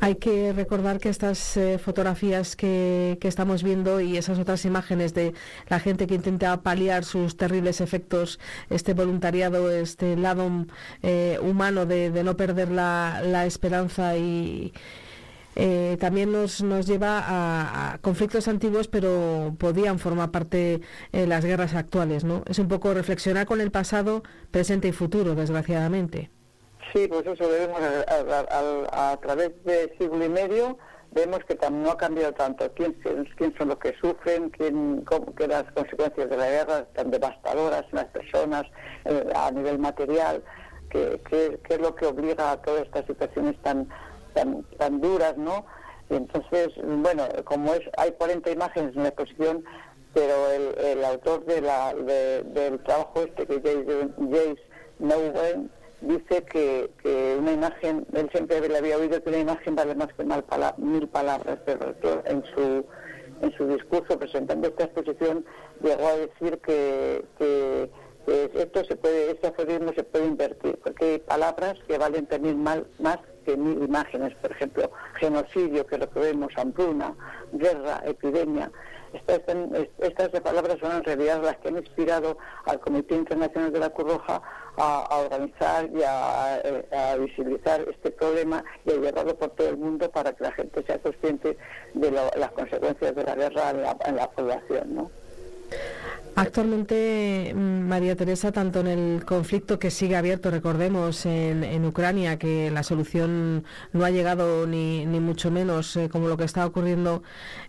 Hay 0.00 0.16
que 0.16 0.52
recordar 0.52 0.98
que 0.98 1.08
estas 1.08 1.56
eh, 1.56 1.78
fotografías 1.78 2.54
que, 2.54 3.16
que, 3.18 3.28
estamos 3.28 3.62
viendo 3.62 3.98
y 4.02 4.18
esas 4.18 4.38
otras 4.38 4.66
imágenes 4.66 5.14
de 5.14 5.32
la 5.68 5.80
gente 5.80 6.06
que 6.06 6.14
intenta 6.14 6.54
paliar 6.60 7.02
sus 7.02 7.38
terribles 7.38 7.80
efectos, 7.80 8.38
este 8.68 8.92
voluntariado, 8.92 9.70
este 9.70 10.16
lado 10.16 10.50
eh, 11.02 11.38
humano 11.40 11.86
de, 11.86 12.10
de, 12.10 12.24
no 12.24 12.36
perder 12.36 12.70
la, 12.70 13.22
la 13.24 13.46
esperanza 13.46 14.18
y, 14.18 14.74
eh, 15.58 15.96
también 15.98 16.30
nos, 16.30 16.62
nos 16.62 16.86
lleva 16.86 17.24
a, 17.26 17.98
conflictos 18.02 18.46
antiguos, 18.46 18.88
pero 18.88 19.54
podían 19.58 19.98
formar 19.98 20.30
parte 20.30 20.82
de 21.12 21.26
las 21.26 21.44
guerras 21.44 21.74
actuales, 21.74 22.24
¿no? 22.24 22.42
Es 22.46 22.58
un 22.58 22.68
poco 22.68 22.92
reflexionar 22.92 23.46
con 23.46 23.62
el 23.62 23.70
pasado, 23.70 24.22
presente 24.50 24.88
y 24.88 24.92
futuro, 24.92 25.34
desgraciadamente. 25.34 26.28
Sí, 26.92 27.08
pues 27.08 27.26
eso 27.26 27.48
vemos 27.48 27.80
a, 27.80 29.12
a, 29.12 29.16
través 29.16 29.64
de 29.64 29.94
siglo 29.98 30.24
y 30.24 30.28
medio 30.28 30.76
vemos 31.12 31.40
que 31.44 31.58
no 31.70 31.90
ha 31.92 31.96
cambiado 31.96 32.34
tanto 32.34 32.70
quién, 32.74 32.94
quién 33.36 33.56
son 33.56 33.68
los 33.68 33.78
que 33.78 33.94
sufren, 33.94 34.50
quién, 34.50 35.02
cómo, 35.02 35.34
que 35.34 35.48
las 35.48 35.64
consecuencias 35.72 36.28
de 36.28 36.36
la 36.36 36.50
guerra 36.50 36.84
tan 36.94 37.10
devastadoras 37.10 37.86
en 37.90 37.96
las 37.96 38.06
personas 38.08 38.66
eh, 39.06 39.24
a 39.34 39.50
nivel 39.50 39.78
material, 39.78 40.42
qué 40.90 41.58
es 41.70 41.80
lo 41.80 41.94
que 41.94 42.04
obliga 42.04 42.52
a 42.52 42.60
todas 42.60 42.82
estas 42.82 43.06
situaciones 43.06 43.56
tan 43.62 43.88
tan, 44.78 45.00
duras, 45.00 45.36
¿no? 45.36 45.64
Entonces, 46.10 46.68
bueno, 46.84 47.24
como 47.44 47.74
es 47.74 47.82
hay 47.96 48.12
40 48.12 48.50
imágenes 48.50 48.94
en 48.94 49.02
la 49.02 49.08
exposición, 49.08 49.64
pero 50.14 50.50
el, 50.50 51.04
autor 51.04 51.44
de 51.44 51.60
la, 51.60 51.92
del 51.94 52.78
trabajo 52.80 53.22
este, 53.22 53.46
que 53.46 53.60
Jace 53.60 54.56
Nowen, 54.98 55.70
dice 56.00 56.42
que, 56.44 56.90
que, 57.02 57.36
una 57.38 57.52
imagen, 57.52 58.06
él 58.12 58.28
siempre 58.30 58.66
le 58.68 58.78
había 58.78 58.96
oído 58.96 59.22
que 59.22 59.28
una 59.28 59.38
imagen 59.38 59.74
vale 59.74 59.94
más 59.94 60.08
que 60.14 60.24
mil 60.78 61.08
palabras, 61.08 61.58
pero 61.64 61.94
en 62.24 62.44
su, 62.54 62.84
en 63.42 63.52
su 63.56 63.66
discurso 63.66 64.18
presentando 64.18 64.68
esta 64.68 64.84
exposición 64.84 65.44
llegó 65.82 66.06
a 66.06 66.16
decir 66.16 66.58
que, 66.58 67.24
que, 67.38 67.90
esto 68.54 68.84
se 68.84 68.96
puede, 68.96 69.30
este 69.30 69.46
aforismo 69.48 69.92
se 69.92 70.02
puede 70.02 70.26
invertir, 70.26 70.78
porque 70.82 71.04
hay 71.04 71.18
palabras 71.18 71.78
que 71.86 71.96
valen 71.96 72.26
también 72.26 72.60
mal, 72.60 72.86
más 72.98 73.18
mil 73.54 73.82
imágenes, 73.82 74.34
por 74.36 74.50
ejemplo, 74.50 74.90
genocidio, 75.16 75.86
que 75.86 75.96
es 75.96 76.00
lo 76.00 76.10
que 76.10 76.20
vemos, 76.20 76.52
hambruna, 76.56 77.14
guerra, 77.52 78.02
epidemia. 78.06 78.70
Estas, 79.12 79.56
estas 79.98 80.40
palabras 80.40 80.78
son 80.80 80.92
en 80.92 81.04
realidad 81.04 81.42
las 81.42 81.56
que 81.58 81.68
han 81.68 81.76
inspirado 81.76 82.36
al 82.64 82.80
Comité 82.80 83.14
Internacional 83.14 83.72
de 83.72 83.78
la 83.78 83.90
Cruz 83.90 84.08
Roja 84.12 84.42
a, 84.76 85.18
organizar 85.18 85.88
y 85.90 86.02
a, 86.02 87.16
visibilizar 87.18 87.80
este 87.88 88.10
problema 88.10 88.64
y 88.84 88.90
a 88.90 88.96
llevarlo 88.96 89.36
por 89.36 89.50
todo 89.50 89.68
el 89.68 89.76
mundo 89.76 90.10
para 90.10 90.32
que 90.32 90.44
la 90.44 90.52
gente 90.52 90.82
sea 90.82 90.98
consciente 90.98 91.56
de 91.94 92.10
las 92.10 92.52
consecuencias 92.52 93.14
de 93.14 93.24
la 93.24 93.34
guerra 93.34 93.70
en 93.70 93.82
la, 93.82 93.96
en 94.06 94.16
la 94.16 94.30
población. 94.30 94.94
¿no? 94.94 95.25
Actualmente, 96.38 97.54
mm, 97.54 97.88
María 97.88 98.14
Teresa, 98.14 98.52
tanto 98.52 98.80
en 98.80 98.88
el 98.88 99.24
conflicto 99.24 99.78
que 99.78 99.90
sigue 99.90 100.16
abierto, 100.16 100.50
recordemos, 100.50 101.24
en, 101.24 101.84
Ucrania, 101.86 102.38
que 102.38 102.70
la 102.70 102.82
solución 102.82 103.64
no 103.94 104.04
ha 104.04 104.10
llegado 104.10 104.66
ni, 104.66 105.06
ni 105.06 105.18
mucho 105.18 105.50
menos, 105.50 105.96
eh, 105.96 106.10
como 106.10 106.28
lo 106.28 106.36
que 106.36 106.44
está 106.44 106.66
ocurriendo 106.66 107.22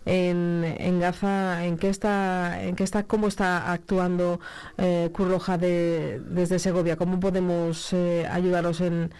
en, 0.04 1.00
Gaza, 1.00 1.64
¿en 1.64 1.78
qué 1.78 1.88
está, 1.88 2.62
en 2.62 2.76
qué 2.76 2.84
está, 2.84 3.04
cómo 3.04 3.28
está 3.28 3.72
actuando 3.72 4.38
eh, 4.76 5.08
Curroja 5.14 5.56
de, 5.56 6.20
desde 6.28 6.58
Segovia? 6.58 6.96
¿Cómo 6.96 7.20
podemos 7.20 7.94
eh, 7.94 8.26
ayudaros 8.30 8.82
en, 8.82 9.10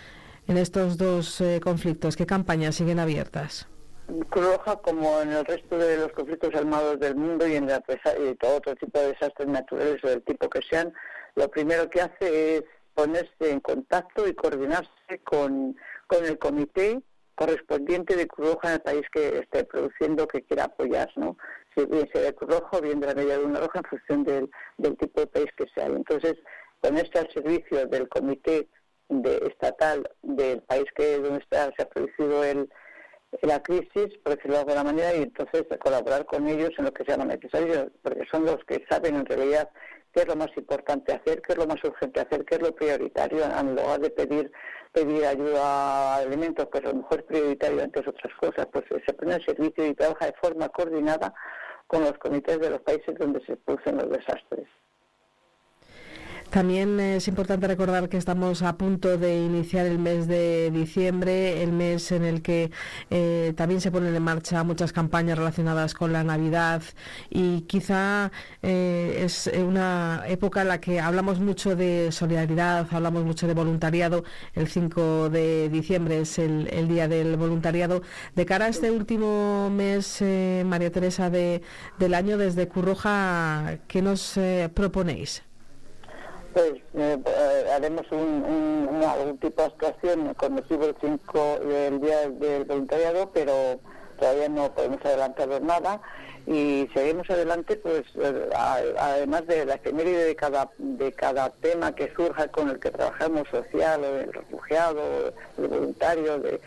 en 0.47 0.59
estos 0.59 0.99
dos 0.99 1.41
eh, 1.41 1.61
conflictos? 1.65 2.17
¿Qué 2.17 2.27
campañas 2.27 2.75
siguen 2.75 2.99
abiertas? 2.99 3.67
Roja, 4.31 4.77
como 4.77 5.21
en 5.21 5.33
el 5.33 5.45
resto 5.45 5.77
de 5.77 5.99
los 5.99 6.13
conflictos 6.13 6.55
armados 6.55 6.99
del 6.99 7.15
mundo 7.15 7.47
y 7.47 7.57
en 7.57 7.67
la, 7.67 7.81
todo 7.81 8.57
otro 8.57 8.75
tipo 8.77 8.99
de 8.99 9.09
desastres 9.09 9.49
naturales 9.49 10.03
o 10.03 10.09
del 10.09 10.23
tipo 10.23 10.49
que 10.49 10.61
sean, 10.69 10.93
lo 11.35 11.49
primero 11.51 11.91
que 11.91 12.01
hace 12.01 12.57
es 12.57 12.65
ponerse 12.95 13.51
en 13.51 13.61
contacto 13.61 14.27
y 14.27 14.35
coordinarse 14.35 15.21
con, 15.25 15.77
con 16.07 16.25
el 16.25 16.39
comité 16.39 17.01
correspondiente 17.35 18.17
de 18.17 18.27
Cruz 18.27 18.55
Roja 18.55 18.69
en 18.69 18.75
el 18.75 18.81
país 18.81 19.03
que 19.13 19.39
esté 19.39 19.65
produciendo, 19.65 20.27
que 20.27 20.43
quiera 20.43 20.65
apoyar, 20.65 21.09
¿no? 21.17 21.37
Si 21.77 21.85
bien 21.87 22.09
sea 22.13 22.23
de 22.23 22.35
Cruz 22.35 22.51
Roja 22.51 22.79
o 22.79 22.81
bien 22.81 23.01
de 23.01 23.07
la 23.07 23.15
media 23.15 23.39
de 23.39 23.45
una 23.45 23.61
roja 23.61 23.79
en 23.79 23.85
función 23.85 24.25
del, 24.25 24.51
del 24.79 24.97
tipo 24.97 25.21
de 25.21 25.27
país 25.29 25.47
que 25.57 25.67
sea. 25.75 25.87
Entonces, 25.87 26.35
ponerse 26.81 27.19
al 27.19 27.31
servicio 27.33 27.87
del 27.87 28.09
comité 28.09 28.69
de, 29.09 29.37
estatal 29.49 30.11
del 30.23 30.63
país 30.63 30.87
que 30.97 31.19
donde 31.19 31.39
está, 31.39 31.73
se 31.77 31.83
ha 31.83 31.89
producido 31.89 32.43
el, 32.43 32.69
la 33.43 33.63
crisis, 33.63 34.17
por 34.23 34.37
decirlo 34.37 34.55
de 34.55 34.61
alguna 34.61 34.85
manera, 34.85 35.15
y 35.15 35.23
entonces 35.23 35.65
colaborar 35.79 36.25
con 36.27 36.47
ellos 36.49 36.71
en 36.79 36.87
lo 36.87 36.93
que 36.93 37.05
sea 37.05 37.17
necesario, 37.17 37.91
porque 38.03 38.25
son 38.31 38.45
los 38.45 38.65
que 38.65 38.85
saben 38.89 39.17
en 39.17 39.27
realidad 39.27 39.69
qué 40.13 40.21
es 40.23 40.29
lo 40.29 40.37
más 40.37 40.49
importante 40.57 41.13
hacer, 41.13 41.43
qué 41.43 41.53
es 41.53 41.59
lo 41.59 41.67
más 41.67 41.83
urgente 41.85 42.21
hacer, 42.21 42.45
qué 42.45 42.57
es 42.57 42.63
lo 42.63 42.75
prioritario, 42.75 43.45
en 43.45 43.77
lugar 43.77 44.01
de 44.01 44.11
pedir 44.11 44.51
pedir 44.93 45.25
ayuda 45.25 45.63
a 45.63 46.17
alimentos, 46.17 46.67
pues 46.71 46.85
a 46.85 46.89
lo 46.89 46.95
mejor 46.95 47.21
es 47.21 47.25
prioritario 47.27 47.83
entre 47.83 48.09
otras 48.09 48.35
cosas, 48.41 48.67
pues 48.73 48.85
se 49.07 49.13
pone 49.15 49.35
en 49.35 49.45
servicio 49.45 49.87
y 49.87 49.95
trabaja 49.95 50.27
de 50.27 50.35
forma 50.41 50.69
coordinada 50.71 51.35
con 51.87 52.03
los 52.03 52.13
comités 52.19 52.59
de 52.59 52.71
los 52.71 52.81
países 52.81 53.15
donde 53.19 53.45
se 53.45 53.57
producen 53.57 53.97
los 53.97 54.11
desastres. 54.11 54.67
También 56.51 56.99
es 56.99 57.29
importante 57.29 57.67
recordar 57.69 58.09
que 58.09 58.17
estamos 58.17 58.63
a 58.63 58.79
punto 58.79 59.19
de 59.19 59.39
iniciar 59.45 59.85
el 59.85 59.99
mes 59.99 60.27
de 60.27 60.71
diciembre, 60.71 61.63
el 61.63 61.73
mes 61.73 62.11
en 62.11 62.25
el 62.25 62.41
que 62.41 62.71
eh, 63.11 63.53
también 63.55 63.83
se 63.83 63.91
ponen 63.91 64.15
en 64.15 64.23
marcha 64.23 64.65
muchas 64.65 64.95
campañas 64.95 65.37
relacionadas 65.37 65.93
con 65.93 66.11
la 66.11 66.25
Navidad 66.25 66.83
y 67.29 67.63
quizá 67.63 68.33
eh, 68.63 69.21
es 69.25 69.51
una 69.59 70.25
época 70.27 70.63
en 70.63 70.69
la 70.69 70.81
que 70.81 71.01
hablamos 71.01 71.39
mucho 71.39 71.77
de 71.77 72.13
solidaridad, 72.13 72.87
hablamos 72.93 73.25
mucho 73.25 73.47
de 73.47 73.53
voluntariado. 73.53 74.25
El 74.55 74.69
5 74.69 75.29
de 75.29 75.69
diciembre 75.69 76.21
es 76.21 76.39
el, 76.39 76.89
Día 76.89 77.09
del 77.09 77.37
Voluntariado. 77.37 78.01
De 78.35 78.47
cara 78.47 78.67
a 78.67 78.69
este 78.69 78.91
último 78.91 79.69
mes, 79.71 80.23
eh, 80.23 80.63
María 80.67 80.91
Teresa, 80.91 81.29
de, 81.29 81.61
del 81.99 82.15
año 82.15 82.39
desde 82.39 82.69
Curroja, 82.69 83.79
¿qué 83.87 84.01
nos 84.01 84.39
proponéis? 84.75 85.43
Eh, 86.59 86.83
eh, 86.95 87.65
haremos 87.75 88.11
un, 88.11 88.19
un, 88.19 89.39
tipo 89.39 89.63
de 89.63 89.69
actuación 89.69 90.35
con 90.35 90.55
motivo 90.55 90.87
del 90.87 90.97
5 91.01 91.59
del 91.61 92.01
Día 92.01 92.29
del 92.29 92.65
Voluntariado, 92.65 93.31
pero 93.33 93.79
todavía 94.19 94.49
no 94.49 94.71
podemos 94.73 95.05
adelantar 95.05 95.63
nada. 95.63 96.01
Y 96.47 96.89
seguimos 96.95 97.29
adelante 97.29 97.77
pues 97.77 98.05
eh, 98.17 98.49
además 98.99 99.47
de 99.47 99.67
la 99.67 99.75
efeméride 99.75 100.25
de 100.25 100.37
cada 100.37 100.71
de 100.79 101.13
cada 101.13 101.51
tema 101.51 101.95
que 101.95 102.11
surja 102.15 102.49
con 102.49 102.71
el 102.71 102.81
que 102.81 102.91
trabajamos 102.91 103.47
social 103.49 104.03
o 104.03 104.13
del 104.15 104.33
refugiado 104.33 105.33
del 105.59 105.69
voluntario 105.69 106.39
de, 106.39 106.59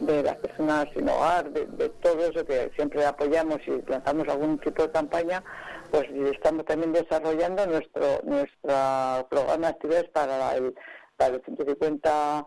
de 0.00 0.22
las 0.22 0.36
personas 0.36 0.88
sin 0.92 1.08
hogar 1.08 1.48
de, 1.50 1.64
de 1.66 1.88
todo 1.88 2.26
eso 2.26 2.44
que 2.44 2.70
siempre 2.76 3.06
apoyamos 3.06 3.60
y 3.66 3.82
lanzamos 3.90 4.28
algún 4.28 4.58
tipo 4.58 4.82
de 4.82 4.90
campaña 4.90 5.42
pues 5.90 6.08
estamos 6.32 6.64
también 6.64 6.92
desarrollando 6.92 7.66
nuestro 7.66 8.20
nuestro 8.24 9.28
programa 9.28 9.66
de 9.66 9.66
actividades 9.66 10.10
para 10.10 10.56
el, 10.56 10.74
para 11.16 11.34
el 11.36 11.42
150 11.44 12.46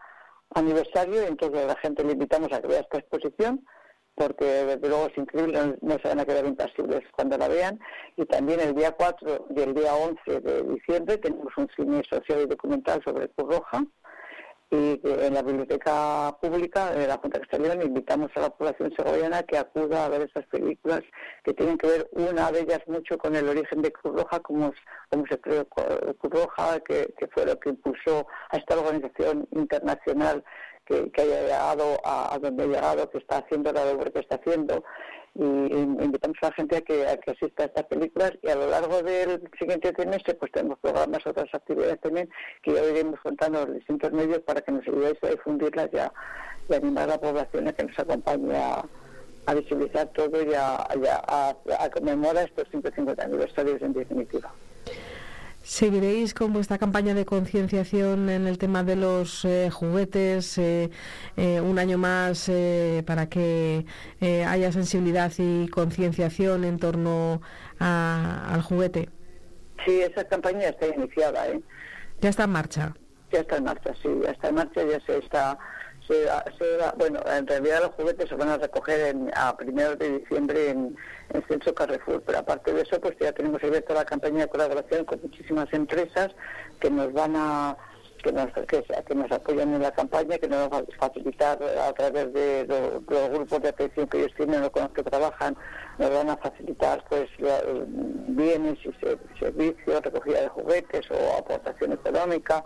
aniversario 0.56 1.22
entonces 1.24 1.64
a 1.64 1.68
la 1.68 1.76
gente 1.78 2.04
le 2.04 2.14
invitamos 2.14 2.52
a 2.52 2.62
que 2.62 2.68
vea 2.68 2.82
esta 2.82 3.00
exposición 3.00 3.66
porque 4.16 4.46
desde 4.46 4.90
luego 4.90 5.08
es 5.08 5.18
increíble, 5.18 5.76
no, 5.82 5.98
se 6.00 6.08
van 6.08 6.20
a 6.20 6.26
quedar 6.26 6.46
impasibles 6.46 7.02
cuando 7.14 7.38
la 7.38 7.48
vean. 7.48 7.80
Y 8.16 8.26
también 8.26 8.60
el 8.60 8.76
día 8.76 8.92
4 8.92 9.48
y 9.56 9.62
el 9.62 9.74
día 9.74 9.96
11 9.96 10.40
de 10.42 10.64
diciembre 10.64 11.18
tenemos 11.18 11.52
un 11.58 11.68
cine 11.76 12.04
social 12.10 12.42
y 12.42 12.46
documental 12.46 13.02
sobre 13.04 13.30
Cruz 13.30 13.56
Roja, 13.56 13.84
y 14.74 15.00
en 15.04 15.34
la 15.36 15.44
biblioteca 15.44 16.36
pública 16.42 16.92
de 16.92 17.08
la 17.08 17.18
Junta 17.18 17.38
de 17.38 17.46
Castellón 17.46 17.84
invitamos 17.84 18.32
a 18.36 18.40
la 18.40 18.50
población 18.50 18.92
segoviana 18.98 19.44
que 19.44 19.58
acuda 19.58 20.06
a 20.06 20.10
ver 20.10 20.24
esas 20.24 20.48
películas 20.48 21.02
que 21.44 21.54
tienen 21.54 21.78
que 21.78 21.88
ver 21.88 22.10
una 22.14 22.52
de 22.52 22.62
ellas 22.62 22.82
mucho 22.88 23.18
con 23.20 23.36
el 23.36 23.48
origen 23.48 23.84
de 23.84 23.92
Cruz 23.92 24.16
Roja, 24.16 24.40
como, 24.40 24.74
como 25.10 25.26
se 25.28 25.40
creó 25.40 25.66
Cruz 25.66 26.34
Roja, 26.34 26.80
que, 26.80 27.14
que 27.20 27.28
fue 27.28 27.46
lo 27.46 27.60
que 27.60 27.70
impulsó 27.70 28.26
a 28.50 28.58
esta 28.58 28.80
organización 28.80 29.48
internacional 29.52 30.44
que, 30.86 31.12
que 31.12 31.22
haya 31.22 31.42
llegado 31.42 32.00
a, 32.04 32.38
donde 32.42 32.64
ha 32.64 32.68
llegado, 32.68 33.10
que 33.10 33.18
está 33.18 33.38
haciendo 33.38 33.72
la 33.72 33.86
labor 33.86 34.12
que 34.12 34.20
está 34.20 34.36
haciendo 34.36 34.84
y 35.36 35.42
invitamos 35.42 36.38
a 36.42 36.48
la 36.48 36.54
gente 36.54 36.78
a 36.78 36.82
que, 36.82 37.08
a 37.08 37.14
asista 37.14 37.64
a 37.64 37.66
estas 37.66 37.86
películas 37.86 38.34
y 38.44 38.50
a 38.50 38.56
lo 38.56 38.68
largo 38.68 39.02
del 39.02 39.42
siguiente 39.58 39.92
trimestre 39.92 40.36
pues 40.36 40.52
tenemos 40.52 40.78
programas, 40.80 41.26
otras 41.26 41.50
actividades 41.54 42.00
también 42.02 42.30
que 42.62 42.74
ya 42.74 42.86
iremos 42.86 43.20
contando 43.20 43.66
los 43.66 43.76
distintos 43.76 44.12
medios 44.12 44.40
para 44.42 44.62
que 44.62 44.72
nos 44.72 44.88
ayudéis 44.88 45.18
a 45.24 45.30
difundirlas 45.30 45.90
y 45.92 45.98
a, 45.98 46.14
animar 46.76 47.06
a 47.06 47.14
la 47.14 47.18
población 47.18 47.68
a 47.68 47.74
que 47.74 47.84
nos 47.84 47.98
acompañe 47.98 48.56
a, 48.56 48.86
visibilizar 49.56 50.08
todo 50.14 50.42
y 50.44 50.54
a, 50.54 50.76
a, 50.76 51.56
a 51.80 51.90
conmemorar 51.90 52.46
estos 52.46 52.70
150 52.70 53.24
aniversarios 53.24 53.82
en 53.82 53.94
definitiva. 53.94 54.52
¿Seguiréis 55.64 56.34
con 56.34 56.52
vuestra 56.52 56.78
campaña 56.78 57.14
de 57.14 57.26
concienciación 57.26 58.30
en 58.30 58.48
el 58.48 58.58
tema 58.58 58.84
de 58.84 58.98
los 58.98 59.46
eh, 59.46 59.70
juguetes 59.72 60.58
eh, 60.58 60.90
eh, 61.38 61.62
un 61.62 61.80
año 61.80 61.98
más 61.98 62.52
para 63.06 63.30
que 63.30 63.86
haya 64.20 64.74
sensibilidad 64.74 65.32
y 65.38 65.70
concienciación 65.70 66.66
en 66.66 66.80
torno 66.80 67.42
al 67.80 68.62
juguete? 68.62 69.08
Sí, 69.86 70.02
esa 70.02 70.26
campaña 70.26 70.68
está 70.68 70.88
iniciada. 70.88 71.46
¿Ya 72.20 72.30
está 72.30 72.44
en 72.44 72.50
marcha? 72.50 72.94
Ya 73.32 73.40
está 73.40 73.56
en 73.56 73.64
marcha, 73.64 73.94
sí, 74.02 74.10
ya 74.22 74.32
está 74.32 74.50
en 74.50 74.56
marcha, 74.56 74.82
ya 74.84 75.00
se 75.00 75.18
está 75.18 75.58
bueno, 76.98 77.20
en 77.26 77.48
realidad 77.48 77.82
los 77.84 77.92
juguetes 77.92 78.30
se 78.30 78.36
van 78.36 78.50
a 78.50 78.58
recoger 78.58 79.16
a 79.36 79.56
primeros 79.56 79.98
de 80.00 80.20
diciembre 80.20 80.70
en, 80.70 80.96
el 81.34 81.44
Censo 81.46 81.74
Carrefour, 81.74 82.22
pero 82.24 82.40
aparte 82.40 82.74
de 82.74 82.82
eso, 82.82 83.00
pues 83.02 83.16
ya 83.20 83.32
tenemos 83.32 83.64
abierta 83.64 83.94
la 83.94 84.06
campaña 84.06 84.42
de 84.42 84.50
colaboración 84.50 85.06
con 85.06 85.20
muchísimas 85.22 85.72
empresas 85.74 86.32
que 86.80 86.92
nos 86.92 87.12
van 87.12 87.36
a 87.36 87.78
que 88.24 88.32
nos, 88.32 88.52
que, 88.54 89.16
nos 89.16 89.32
apoyan 89.32 89.74
en 89.74 89.82
la 89.82 89.92
campaña, 89.92 90.38
que 90.38 90.48
nos 90.48 90.70
van 90.70 90.84
a 90.84 90.98
facilitar 90.98 91.60
a 91.62 91.92
través 91.94 92.32
de 92.34 92.66
los, 92.68 93.30
grupos 93.32 93.62
de 93.62 93.70
atención 93.70 94.08
que 94.08 94.20
ellos 94.20 94.32
tienen 94.38 94.64
o 94.64 94.72
con 94.72 94.84
los 94.84 94.94
que 94.94 95.04
trabajan, 95.04 95.58
nos 95.98 96.10
van 96.10 96.30
a 96.30 96.38
facilitar 96.38 97.04
pues 97.10 97.30
bienes 98.28 98.78
y 98.86 99.40
servicios, 99.40 100.04
recogida 100.04 100.42
de 100.42 100.48
juguetes 100.48 101.12
o 101.12 101.38
aportación 101.38 101.92
económica 101.92 102.64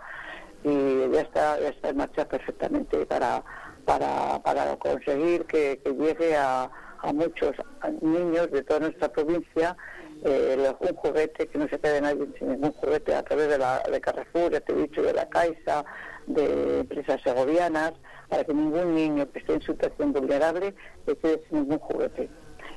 y 0.64 1.10
ya 1.12 1.20
está, 1.20 1.60
ya 1.60 1.68
está 1.68 1.90
en 1.90 1.96
marcha 1.96 2.26
perfectamente 2.26 3.06
para, 3.06 3.42
para, 3.84 4.40
para 4.42 4.76
conseguir 4.76 5.44
que, 5.44 5.80
llegue 5.84 6.36
a, 6.36 6.70
a, 7.00 7.12
muchos 7.12 7.56
niños 8.00 8.50
de 8.50 8.62
toda 8.62 8.80
nuestra 8.80 9.08
provincia 9.08 9.76
eh, 10.24 10.74
un 10.80 10.94
juguete, 10.96 11.46
que 11.46 11.58
no 11.58 11.68
se 11.68 11.78
quede 11.78 12.00
nadie 12.00 12.26
sin 12.38 12.48
ningún 12.48 12.72
juguete 12.72 13.14
a 13.14 13.22
través 13.22 13.48
de, 13.48 13.58
la, 13.58 13.80
de 13.80 14.00
Carrefour, 14.00 14.52
ya 14.52 14.60
te 14.60 14.72
he 14.72 14.76
dicho, 14.76 15.02
de 15.02 15.12
la 15.12 15.28
Caixa, 15.28 15.84
de 16.26 16.80
empresas 16.80 17.20
segovianas, 17.22 17.92
para 18.28 18.44
que 18.44 18.52
ningún 18.52 18.94
niño 18.94 19.30
que 19.30 19.38
esté 19.38 19.54
en 19.54 19.62
situación 19.62 20.12
vulnerable 20.12 20.74
se 21.06 21.16
quede 21.16 21.42
sin 21.48 21.60
ningún 21.60 21.78
juguete. 21.78 22.28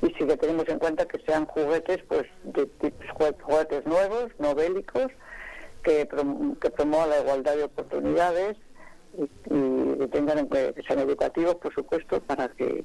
Y 0.02 0.06
si 0.14 0.26
que 0.26 0.36
tenemos 0.36 0.68
en 0.68 0.78
cuenta 0.78 1.06
que 1.06 1.18
sean 1.20 1.46
juguetes, 1.46 2.02
pues 2.08 2.26
de, 2.44 2.68
juguetes 3.12 3.86
nuevos, 3.86 4.32
no 4.38 4.54
bélicos, 4.54 5.12
que, 5.82 6.08
que 6.60 6.70
promueva 6.70 7.06
la 7.06 7.20
igualdad 7.20 7.56
de 7.56 7.64
oportunidades 7.64 8.56
y, 9.18 9.22
y 9.52 10.06
tengan 10.08 10.48
que 10.48 10.74
sean 10.86 11.00
educativos, 11.00 11.56
por 11.56 11.74
supuesto, 11.74 12.20
para 12.20 12.48
que, 12.48 12.84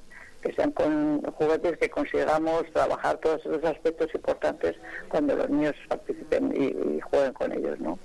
sean 0.56 0.72
con 0.72 1.22
juguetes 1.34 1.78
que 1.78 1.90
consigamos 1.90 2.64
trabajar 2.72 3.18
todos 3.18 3.46
esos 3.46 3.64
aspectos 3.66 4.08
importantes 4.16 4.78
cuando 5.10 5.36
los 5.36 5.50
niños 5.50 5.76
participen 5.90 6.54
y, 6.56 6.96
y 6.96 7.02
jueguen 7.02 7.34
con 7.34 7.52
ellos, 7.52 7.80
¿no? 7.80 8.00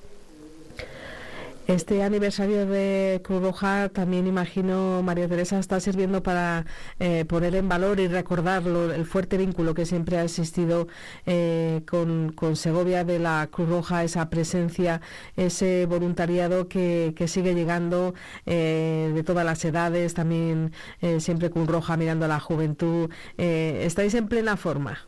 Este 1.73 2.03
aniversario 2.03 2.67
de 2.67 3.23
Cruz 3.25 3.41
Roja 3.41 3.89
también 3.89 4.27
imagino, 4.27 5.03
María 5.03 5.27
Teresa, 5.27 5.59
está 5.59 5.81
sirviendo 5.81 6.23
para 6.23 6.67
eh, 7.01 7.25
poner 7.25 7.55
en 7.55 7.67
valor 7.67 7.99
y 7.99 8.09
recordar 8.09 8.63
el 8.67 9.07
fuerte 9.07 9.39
vínculo 9.39 9.73
que 9.73 9.87
siempre 9.87 10.19
ha 10.19 10.23
existido 10.23 10.89
eh, 11.25 11.81
con, 11.89 12.35
Segovia 12.57 13.05
de 13.05 13.19
la 13.19 13.49
Cruz 13.51 13.71
Roja, 13.71 14.05
esa 14.05 14.29
presencia, 14.29 15.01
ese 15.35 15.87
voluntariado 15.87 16.69
que, 16.69 17.15
sigue 17.27 17.55
llegando 17.55 18.13
eh, 18.45 19.11
de 19.15 19.23
todas 19.23 19.47
las 19.47 19.65
edades, 19.65 20.13
también 20.13 20.73
siempre 21.21 21.49
Cruz 21.49 21.69
Roja 21.69 21.97
mirando 21.97 22.27
a 22.27 22.29
la 22.29 22.39
juventud. 22.39 23.11
¿Estáis 23.39 24.13
en 24.13 24.29
plena 24.29 24.59
forma? 24.59 25.07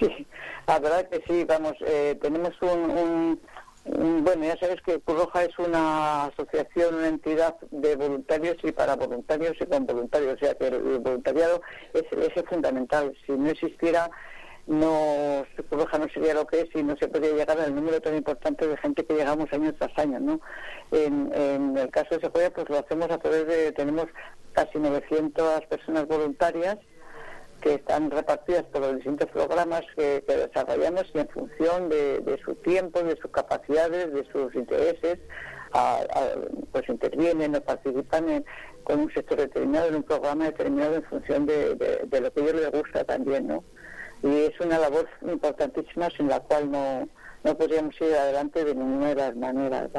Sí, 0.00 0.26
la 0.66 0.80
verdad 0.80 1.08
que 1.08 1.22
sí, 1.28 1.44
vamos, 1.44 1.74
tenemos 2.20 2.54
un 2.60 3.38
Mm, 3.38 3.55
bueno, 3.88 4.44
ya 4.44 4.56
sabes 4.58 4.80
que 4.82 5.00
Cruz 5.00 5.18
Roja 5.18 5.44
es 5.44 5.58
una 5.58 6.24
asociación, 6.24 6.96
una 6.96 7.08
entidad 7.08 7.56
de 7.70 7.94
voluntarios 7.94 8.56
y 8.64 8.72
para 8.72 8.96
voluntarios 8.96 9.56
y 9.60 9.66
con 9.66 9.86
voluntarios, 9.86 10.34
o 10.34 10.38
sea 10.38 10.54
que 10.54 10.66
el, 10.68 10.98
voluntariado 10.98 11.62
es 11.94 12.04
eje 12.12 12.42
fundamental. 12.42 13.16
Si 13.24 13.32
no 13.32 13.48
existiera, 13.48 14.10
no 14.66 15.44
Cruz 15.70 15.86
no 15.98 16.08
sería 16.12 16.34
lo 16.34 16.46
que 16.46 16.62
es 16.62 16.68
y 16.74 16.82
no 16.82 16.96
se 16.96 17.06
podría 17.06 17.32
llegar 17.32 17.60
al 17.60 17.74
número 17.74 18.00
tan 18.00 18.16
importante 18.16 18.66
de 18.66 18.76
gente 18.78 19.04
que 19.04 19.14
llegamos 19.14 19.52
año 19.52 19.72
tras 19.74 19.96
año, 19.98 20.18
¿no? 20.18 20.40
En, 20.90 21.76
el 21.76 21.90
caso 21.90 22.16
de 22.16 22.22
Segovia, 22.22 22.52
pues 22.52 22.68
lo 22.68 22.78
hacemos 22.78 23.10
a 23.10 23.18
través 23.18 23.46
de, 23.46 23.72
tenemos 23.72 24.06
casi 24.52 24.78
900 24.78 25.66
personas 25.66 26.08
voluntarias 26.08 26.78
que 27.66 27.74
están 27.74 28.12
repartidas 28.12 28.64
por 28.66 28.80
los 28.80 28.94
distintos 28.94 29.28
programas 29.30 29.82
que, 29.96 30.22
desarrollamos 30.24 31.10
y 31.12 31.18
en 31.18 31.28
función 31.28 31.88
de, 31.88 32.40
su 32.44 32.54
tiempo, 32.54 33.02
de 33.02 33.16
sus 33.16 33.32
capacidades, 33.32 34.12
de 34.12 34.24
sus 34.30 34.54
intereses, 34.54 35.18
pues 36.70 36.88
intervienen 36.88 37.56
o 37.56 37.60
participan 37.60 38.44
con 38.84 39.00
un 39.00 39.12
sector 39.12 39.38
determinado, 39.38 39.88
en 39.88 39.96
un 39.96 40.04
programa 40.04 40.44
determinado 40.44 40.94
en 40.94 41.02
función 41.02 41.44
de, 41.44 41.76
lo 42.08 42.32
que 42.32 42.40
a 42.40 42.44
ellos 42.44 42.54
les 42.54 42.70
gusta 42.70 43.02
también, 43.02 43.48
¿no? 43.48 43.64
Y 44.22 44.44
es 44.44 44.60
una 44.60 44.78
labor 44.78 45.08
importantísima 45.22 46.08
sin 46.10 46.28
la 46.28 46.38
cual 46.38 46.70
no, 46.70 47.08
no 47.42 47.56
podríamos 47.56 48.00
ir 48.00 48.14
adelante 48.14 48.64
de 48.64 48.76
ninguna 48.76 49.08
de 49.08 49.14
las 49.16 49.34
maneras, 49.34 49.90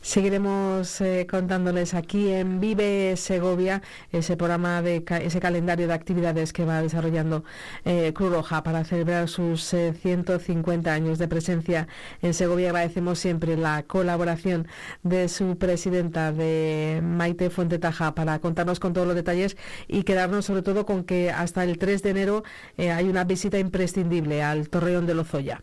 Seguiremos 0.00 1.00
eh, 1.00 1.26
contándoles 1.28 1.92
aquí 1.92 2.30
en 2.30 2.60
Vive 2.60 3.16
Segovia 3.16 3.82
ese 4.12 4.36
programa 4.36 4.80
de 4.80 5.04
ese 5.22 5.40
calendario 5.40 5.88
de 5.88 5.94
actividades 5.94 6.52
que 6.52 6.64
va 6.64 6.80
desarrollando 6.80 7.44
eh, 7.84 8.12
Cruz 8.14 8.30
Roja 8.30 8.62
para 8.62 8.84
celebrar 8.84 9.28
sus 9.28 9.62
150 9.64 10.88
eh, 10.88 10.92
años 10.92 11.18
de 11.18 11.26
presencia 11.26 11.88
en 12.22 12.32
Segovia. 12.32 12.70
Agradecemos 12.70 13.18
siempre 13.18 13.56
la 13.56 13.82
colaboración 13.82 14.68
de 15.02 15.28
su 15.28 15.58
presidenta 15.58 16.32
de 16.32 17.00
Maite 17.02 17.50
Fuentetaja 17.50 18.14
para 18.14 18.38
contarnos 18.38 18.78
con 18.80 18.92
todos 18.92 19.06
los 19.06 19.16
detalles 19.16 19.56
y 19.88 20.04
quedarnos 20.04 20.46
sobre 20.46 20.62
todo 20.62 20.86
con 20.86 21.04
que 21.04 21.30
hasta 21.30 21.64
el 21.64 21.78
3 21.78 22.02
de 22.02 22.10
enero 22.10 22.44
hay 22.78 23.08
una 23.08 23.24
visita 23.24 23.58
imprescindible 23.58 24.42
al 24.42 24.68
Torreón 24.68 25.06
de 25.06 25.14
Lozoya. 25.14 25.60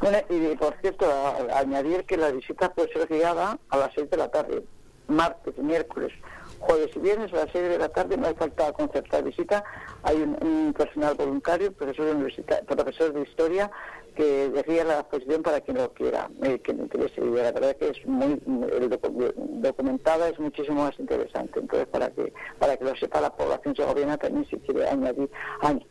Bueno, 0.00 0.18
y 0.28 0.56
por 0.56 0.74
cierto, 0.80 1.06
añadir 1.54 2.04
que 2.04 2.16
la 2.16 2.30
visita 2.30 2.72
puede 2.72 2.92
ser 2.92 3.06
guiada 3.08 3.58
a 3.68 3.76
las 3.76 3.92
6 3.94 4.10
de 4.10 4.16
la 4.16 4.28
tarde, 4.28 4.62
martes, 5.08 5.56
miércoles, 5.58 6.12
jueves 6.58 6.90
y 6.94 6.98
viernes 7.00 7.32
a 7.32 7.36
las 7.36 7.50
6 7.52 7.68
de 7.68 7.78
la 7.78 7.88
tarde, 7.88 8.16
no 8.16 8.26
hay 8.26 8.34
falta 8.34 8.72
concertar 8.72 9.22
visita, 9.24 9.64
hay 10.02 10.16
un, 10.16 10.72
personal 10.76 11.14
voluntario, 11.14 11.72
profesor 11.72 12.06
de, 12.06 12.62
profesor 12.66 13.12
de 13.12 13.22
historia, 13.22 13.70
que 14.14 14.50
decía 14.50 14.84
la 14.84 15.00
exposición 15.00 15.42
para 15.42 15.60
quien 15.60 15.78
lo 15.78 15.92
quiera, 15.92 16.28
eh, 16.42 16.58
que 16.60 16.72
le 16.72 16.82
interese. 16.82 17.20
Y 17.20 17.30
la 17.30 17.52
verdad 17.52 17.76
que 17.76 17.88
es 17.88 18.06
muy 18.06 18.38
documentada, 18.44 20.28
es 20.28 20.38
muchísimo 20.38 20.84
más 20.84 20.98
interesante. 20.98 21.60
Entonces, 21.60 21.88
para 21.88 22.10
que 22.10 22.32
para 22.58 22.76
que 22.76 22.84
lo 22.84 22.94
sepa 22.96 23.20
la 23.20 23.30
población 23.30 23.74
segoviana 23.74 24.18
también 24.18 24.46
si 24.46 24.56
quiere 24.58 24.88
añadir, 24.88 25.30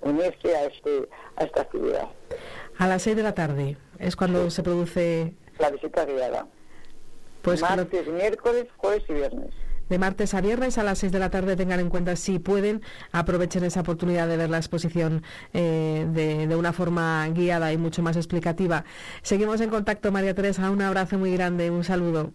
unirse 0.02 0.56
a, 0.56 0.66
este, 0.66 1.10
a 1.36 1.44
esta 1.44 1.62
actividad. 1.62 2.08
A 2.82 2.88
las 2.88 3.04
6 3.04 3.16
de 3.16 3.22
la 3.22 3.36
tarde 3.36 3.78
es 4.00 4.16
cuando 4.16 4.50
se 4.50 4.64
produce... 4.64 5.36
La 5.60 5.70
visita 5.70 6.04
guiada. 6.04 6.48
Pues 7.44 7.62
Martes, 7.62 8.08
miércoles, 8.08 8.66
jueves 8.76 9.04
y 9.08 9.14
viernes 9.14 9.52
de 9.88 10.00
martes 10.00 10.34
a 10.34 10.40
viernes 10.40 10.78
a 10.78 10.84
las 10.84 11.00
6 11.00 11.12
de 11.12 11.20
la 11.20 11.30
tarde. 11.30 11.58
Tengan 11.58 11.82
en 11.82 11.90
cuenta 11.90 12.16
si 12.16 12.40
pueden, 12.40 12.82
aprovechen 13.12 13.66
esa 13.66 13.82
oportunidad 13.82 14.28
de 14.28 14.38
ver 14.38 14.50
la 14.50 14.58
exposición 14.58 15.22
eh, 15.54 16.08
de, 16.10 16.48
de, 16.48 16.56
una 16.56 16.72
forma 16.72 17.28
guiada 17.28 17.74
y 17.74 17.78
mucho 17.78 18.02
más 18.02 18.16
explicativa. 18.16 18.86
Seguimos 19.22 19.60
en 19.60 19.70
contacto, 19.70 20.12
María 20.12 20.34
Teresa. 20.34 20.72
Un 20.72 20.82
abrazo 20.82 21.18
muy 21.18 21.34
grande, 21.34 21.70
un 21.70 21.84
saludo. 21.84 22.32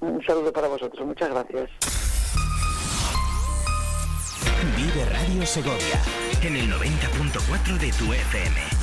Un 0.00 0.22
saludo 0.22 0.52
para 0.52 0.68
vosotros, 0.68 1.04
muchas 1.06 1.30
gracias. 1.30 1.70
Vive 4.76 5.04
Radio 5.06 5.46
Segovia 5.46 6.00
en 6.42 6.56
el 6.56 6.70
90.4 6.70 7.78
de 7.78 7.90
tu 7.92 8.12
FM. 8.12 8.77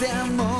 De 0.00 0.06
amor. 0.08 0.59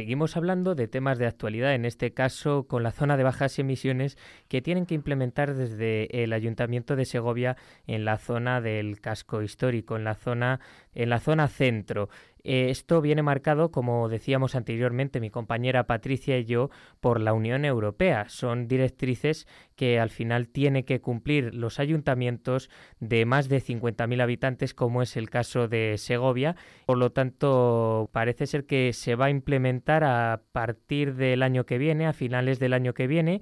Seguimos 0.00 0.38
hablando 0.38 0.74
de 0.74 0.88
temas 0.88 1.18
de 1.18 1.26
actualidad, 1.26 1.74
en 1.74 1.84
este 1.84 2.14
caso 2.14 2.66
con 2.66 2.82
la 2.82 2.90
zona 2.90 3.18
de 3.18 3.22
bajas 3.22 3.58
emisiones 3.58 4.16
que 4.48 4.62
tienen 4.62 4.86
que 4.86 4.94
implementar 4.94 5.52
desde 5.52 6.24
el 6.24 6.32
Ayuntamiento 6.32 6.96
de 6.96 7.04
Segovia 7.04 7.58
en 7.86 8.06
la 8.06 8.16
zona 8.16 8.62
del 8.62 9.02
casco 9.02 9.42
histórico, 9.42 9.96
en 9.96 10.04
la 10.04 10.14
zona 10.14 10.60
en 10.94 11.10
la 11.10 11.20
zona 11.20 11.48
centro. 11.48 12.08
Eh, 12.44 12.70
esto 12.70 13.00
viene 13.00 13.22
marcado, 13.22 13.70
como 13.70 14.08
decíamos 14.08 14.54
anteriormente 14.54 15.20
mi 15.20 15.30
compañera 15.30 15.86
Patricia 15.86 16.38
y 16.38 16.44
yo, 16.44 16.70
por 17.00 17.20
la 17.20 17.32
Unión 17.32 17.64
Europea. 17.64 18.28
Son 18.28 18.68
directrices 18.68 19.46
que 19.76 20.00
al 20.00 20.10
final 20.10 20.48
tiene 20.48 20.84
que 20.84 21.00
cumplir 21.00 21.54
los 21.54 21.80
ayuntamientos 21.80 22.70
de 22.98 23.24
más 23.24 23.48
de 23.48 23.60
50.000 23.60 24.22
habitantes, 24.22 24.74
como 24.74 25.02
es 25.02 25.16
el 25.16 25.30
caso 25.30 25.68
de 25.68 25.96
Segovia. 25.98 26.56
Por 26.86 26.98
lo 26.98 27.12
tanto, 27.12 28.10
parece 28.12 28.46
ser 28.46 28.66
que 28.66 28.92
se 28.92 29.14
va 29.14 29.26
a 29.26 29.30
implementar 29.30 30.04
a 30.04 30.42
partir 30.52 31.14
del 31.14 31.42
año 31.42 31.64
que 31.64 31.78
viene, 31.78 32.06
a 32.06 32.12
finales 32.12 32.58
del 32.58 32.72
año 32.72 32.94
que 32.94 33.06
viene 33.06 33.40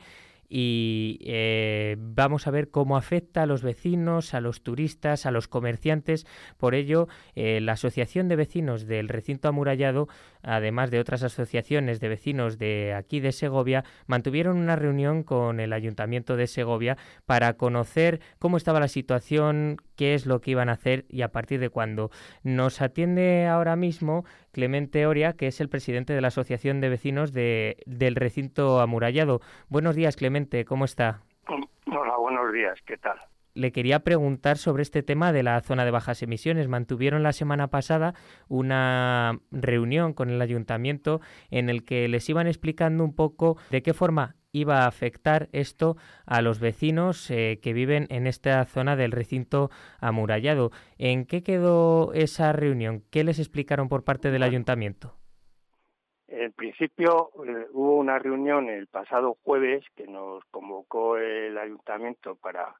y 0.48 1.18
eh, 1.22 1.96
vamos 1.98 2.46
a 2.46 2.50
ver 2.50 2.70
cómo 2.70 2.96
afecta 2.96 3.42
a 3.42 3.46
los 3.46 3.62
vecinos, 3.62 4.34
a 4.34 4.40
los 4.40 4.62
turistas, 4.62 5.26
a 5.26 5.30
los 5.30 5.48
comerciantes. 5.48 6.26
Por 6.56 6.74
ello, 6.74 7.08
eh, 7.34 7.60
la 7.60 7.72
Asociación 7.72 8.28
de 8.28 8.36
Vecinos 8.36 8.86
del 8.86 9.08
Recinto 9.08 9.48
Amurallado, 9.48 10.08
además 10.42 10.90
de 10.90 11.00
otras 11.00 11.22
asociaciones 11.22 12.00
de 12.00 12.08
vecinos 12.08 12.58
de 12.58 12.94
aquí 12.94 13.20
de 13.20 13.32
Segovia, 13.32 13.84
mantuvieron 14.06 14.56
una 14.56 14.76
reunión 14.76 15.22
con 15.22 15.60
el 15.60 15.72
Ayuntamiento 15.72 16.36
de 16.36 16.46
Segovia 16.46 16.96
para 17.26 17.54
conocer 17.54 18.20
cómo 18.38 18.56
estaba 18.56 18.80
la 18.80 18.88
situación, 18.88 19.76
qué 19.98 20.14
es 20.14 20.24
lo 20.24 20.40
que 20.40 20.52
iban 20.52 20.70
a 20.70 20.72
hacer 20.72 21.04
y 21.10 21.22
a 21.22 21.32
partir 21.32 21.58
de 21.60 21.68
cuándo. 21.68 22.10
Nos 22.44 22.80
atiende 22.80 23.46
ahora 23.46 23.76
mismo 23.76 24.24
Clemente 24.52 25.06
Oria, 25.06 25.34
que 25.34 25.48
es 25.48 25.60
el 25.60 25.68
presidente 25.68 26.14
de 26.14 26.20
la 26.20 26.28
Asociación 26.28 26.80
de 26.80 26.88
Vecinos 26.88 27.32
de, 27.32 27.82
del 27.84 28.14
Recinto 28.14 28.80
Amurallado. 28.80 29.40
Buenos 29.68 29.96
días, 29.96 30.16
Clemente, 30.16 30.64
¿cómo 30.64 30.84
está? 30.84 31.22
Hola, 31.86 32.16
buenos 32.16 32.52
días, 32.52 32.78
¿qué 32.86 32.96
tal? 32.96 33.18
le 33.54 33.72
quería 33.72 34.04
preguntar 34.04 34.56
sobre 34.56 34.82
este 34.82 35.02
tema 35.02 35.32
de 35.32 35.42
la 35.42 35.60
zona 35.62 35.84
de 35.84 35.90
bajas 35.90 36.22
emisiones. 36.22 36.68
Mantuvieron 36.68 37.24
la 37.24 37.32
semana 37.32 37.68
pasada 37.68 38.14
una 38.46 39.40
reunión 39.50 40.12
con 40.12 40.30
el 40.30 40.40
ayuntamiento 40.40 41.20
en 41.50 41.68
el 41.68 41.84
que 41.84 42.06
les 42.06 42.28
iban 42.28 42.46
explicando 42.46 43.02
un 43.02 43.16
poco 43.16 43.56
de 43.70 43.82
qué 43.82 43.94
forma 43.94 44.36
iba 44.52 44.82
a 44.82 44.88
afectar 44.88 45.48
esto 45.52 45.96
a 46.26 46.42
los 46.42 46.60
vecinos 46.60 47.30
eh, 47.30 47.58
que 47.62 47.72
viven 47.72 48.06
en 48.10 48.26
esta 48.26 48.64
zona 48.64 48.96
del 48.96 49.12
recinto 49.12 49.70
amurallado. 50.00 50.70
¿En 50.98 51.26
qué 51.26 51.42
quedó 51.42 52.12
esa 52.14 52.52
reunión? 52.52 53.02
¿Qué 53.10 53.24
les 53.24 53.38
explicaron 53.38 53.88
por 53.88 54.04
parte 54.04 54.30
del 54.30 54.42
ayuntamiento? 54.42 55.14
En 56.28 56.52
principio 56.52 57.30
eh, 57.46 57.66
hubo 57.72 57.96
una 57.96 58.18
reunión 58.18 58.68
el 58.68 58.86
pasado 58.86 59.36
jueves 59.44 59.84
que 59.96 60.06
nos 60.06 60.44
convocó 60.50 61.16
el 61.16 61.56
ayuntamiento 61.56 62.36
para 62.36 62.74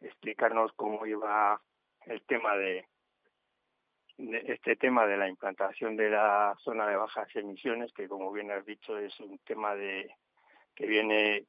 explicarnos 0.00 0.72
cómo 0.74 1.04
iba 1.06 1.60
el 2.06 2.22
tema 2.22 2.56
de, 2.56 2.86
de, 4.18 4.38
este 4.46 4.76
tema 4.76 5.06
de 5.06 5.16
la 5.16 5.28
implantación 5.28 5.96
de 5.96 6.10
la 6.10 6.54
zona 6.62 6.86
de 6.86 6.96
bajas 6.96 7.28
emisiones, 7.34 7.92
que 7.94 8.08
como 8.08 8.30
bien 8.32 8.50
has 8.50 8.64
dicho 8.64 8.96
es 8.98 9.18
un 9.20 9.38
tema 9.38 9.74
de 9.74 10.10
que 10.74 10.86
viene 10.86 11.46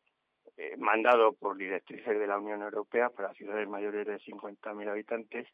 eh, 0.58 0.76
mandado 0.78 1.34
por 1.34 1.58
directrices 1.58 2.18
de 2.18 2.28
la 2.28 2.38
Unión 2.38 2.62
Europea 2.62 3.10
para 3.10 3.34
ciudades 3.34 3.68
mayores 3.68 4.06
de 4.08 4.20
50.000 4.20 4.90
habitantes 4.90 5.48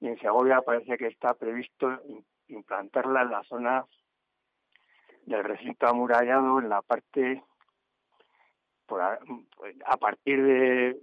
y 0.00 0.08
en 0.08 0.18
Segovia 0.18 0.62
parece 0.62 0.96
que 0.96 1.08
está 1.08 1.34
previsto 1.34 2.00
implantarla 2.48 3.22
en 3.22 3.30
la 3.30 3.42
zona 3.44 3.84
del 5.26 5.44
recinto 5.44 5.86
amurallado 5.86 6.58
en 6.58 6.68
la 6.68 6.80
parte 6.82 7.42
por 8.86 9.02
a, 9.02 9.96
partir 9.98 10.42
de, 10.42 10.96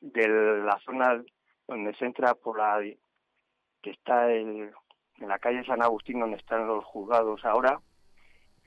de 0.00 0.28
la 0.28 0.78
zona 0.84 1.22
donde 1.68 1.94
se 1.94 2.06
entra 2.06 2.34
por 2.34 2.58
la 2.58 2.80
que 3.82 3.90
está 3.90 4.32
en, 4.32 4.72
en 5.18 5.28
la 5.28 5.38
calle 5.38 5.64
San 5.64 5.82
Agustín 5.82 6.20
donde 6.20 6.38
están 6.38 6.66
los 6.66 6.84
juzgados 6.84 7.44
ahora 7.44 7.80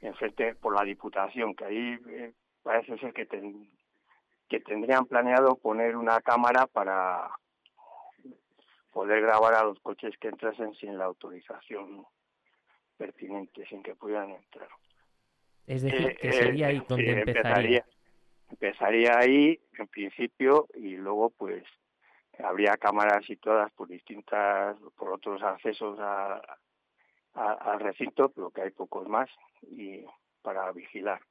enfrente 0.02 0.56
por 0.56 0.76
la 0.76 0.84
Diputación 0.84 1.56
que 1.56 1.66
ahí 1.66 2.00
eh, 2.10 2.34
parece 2.68 2.98
ser 2.98 3.14
que, 3.14 3.26
que 4.50 4.60
tendrían 4.60 5.06
planeado 5.06 5.56
poner 5.56 5.96
una 5.96 6.20
cámara 6.20 6.68
para 6.68 7.30
poder 8.92 9.22
grabar 9.22 9.54
a 9.54 9.64
los 9.64 9.80
coches 9.80 10.18
que 10.20 10.28
entrasen 10.28 10.76
sin 10.76 10.98
la 10.98 11.06
autorización 11.06 12.06
pertinente, 12.98 13.66
sin 13.68 13.82
que 13.82 13.96
pudieran 13.96 14.32
entrar. 14.32 14.68
Es 15.66 15.82
decir, 15.82 16.18
que 16.18 16.34
sería 16.34 16.68
ahí 16.68 16.84
donde 16.86 17.22
empezaría. 17.22 17.86
empezaría 18.50 19.18
ahí 19.18 19.58
en 19.80 19.88
principio 19.88 20.68
y 20.74 20.98
luego 20.98 21.30
pues 21.30 21.64
habría 22.38 22.76
cámaras 22.76 23.26
situadas 23.26 23.72
por 23.72 23.88
distintas, 23.88 24.76
por 24.98 25.14
otros 25.14 25.42
accesos 25.42 25.98
a, 26.02 26.42
al 27.34 27.80
recinto, 27.80 28.28
pero 28.28 28.50
que 28.50 28.62
hay 28.64 28.72
pocos 28.72 29.08
más 29.08 29.30
y 29.62 30.04
para 30.42 30.70
vigilar. 30.74 31.22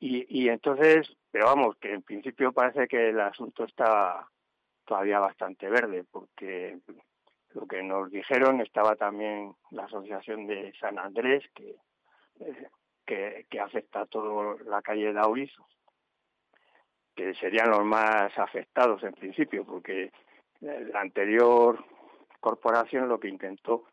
Y, 0.00 0.26
y 0.28 0.48
entonces, 0.48 1.16
pero 1.30 1.46
vamos, 1.46 1.76
que 1.76 1.92
en 1.92 2.02
principio 2.02 2.52
parece 2.52 2.86
que 2.86 3.08
el 3.10 3.20
asunto 3.20 3.64
está 3.64 4.26
todavía 4.84 5.18
bastante 5.18 5.68
verde, 5.68 6.04
porque 6.10 6.78
lo 7.54 7.66
que 7.66 7.82
nos 7.82 8.10
dijeron 8.10 8.60
estaba 8.60 8.94
también 8.96 9.54
la 9.70 9.84
asociación 9.84 10.46
de 10.46 10.72
San 10.80 10.98
Andrés, 10.98 11.44
que, 11.54 11.76
que, 13.04 13.46
que 13.50 13.60
afecta 13.60 14.02
a 14.02 14.06
toda 14.06 14.56
la 14.64 14.82
calle 14.82 15.12
de 15.12 15.20
Auriz, 15.20 15.52
que 17.16 17.34
serían 17.34 17.70
los 17.70 17.84
más 17.84 18.38
afectados 18.38 19.02
en 19.02 19.12
principio, 19.12 19.64
porque 19.64 20.12
la 20.60 21.00
anterior 21.00 21.84
corporación 22.40 23.08
lo 23.08 23.18
que 23.18 23.28
intentó 23.28 23.84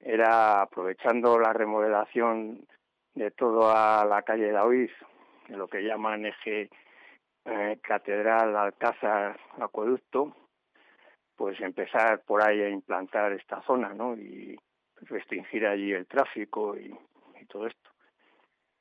era, 0.00 0.62
aprovechando 0.62 1.38
la 1.38 1.52
remodelación 1.52 2.66
de 3.14 3.30
toda 3.30 4.04
la 4.04 4.22
calle 4.22 4.50
de 4.50 4.56
Daoiz, 5.48 5.58
lo 5.58 5.68
que 5.68 5.82
llaman 5.82 6.26
eje 6.26 6.70
eh, 7.44 7.78
Catedral, 7.82 8.56
Alcázar, 8.56 9.38
Acueducto, 9.58 10.34
pues 11.36 11.60
empezar 11.60 12.22
por 12.22 12.42
ahí 12.42 12.60
a 12.62 12.68
implantar 12.68 13.32
esta 13.32 13.62
zona, 13.62 13.92
¿no? 13.92 14.16
Y 14.16 14.58
restringir 14.96 15.66
allí 15.66 15.92
el 15.92 16.06
tráfico 16.06 16.76
y, 16.76 16.94
todo 17.48 17.66
esto. 17.66 17.90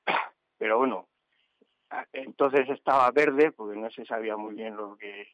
Pero 0.57 0.77
bueno, 0.77 1.07
entonces 2.13 2.69
estaba 2.69 3.11
verde 3.11 3.51
porque 3.51 3.77
no 3.77 3.89
se 3.89 4.05
sabía 4.05 4.37
muy 4.37 4.55
bien 4.55 4.77
lo 4.77 4.95
que 4.95 5.27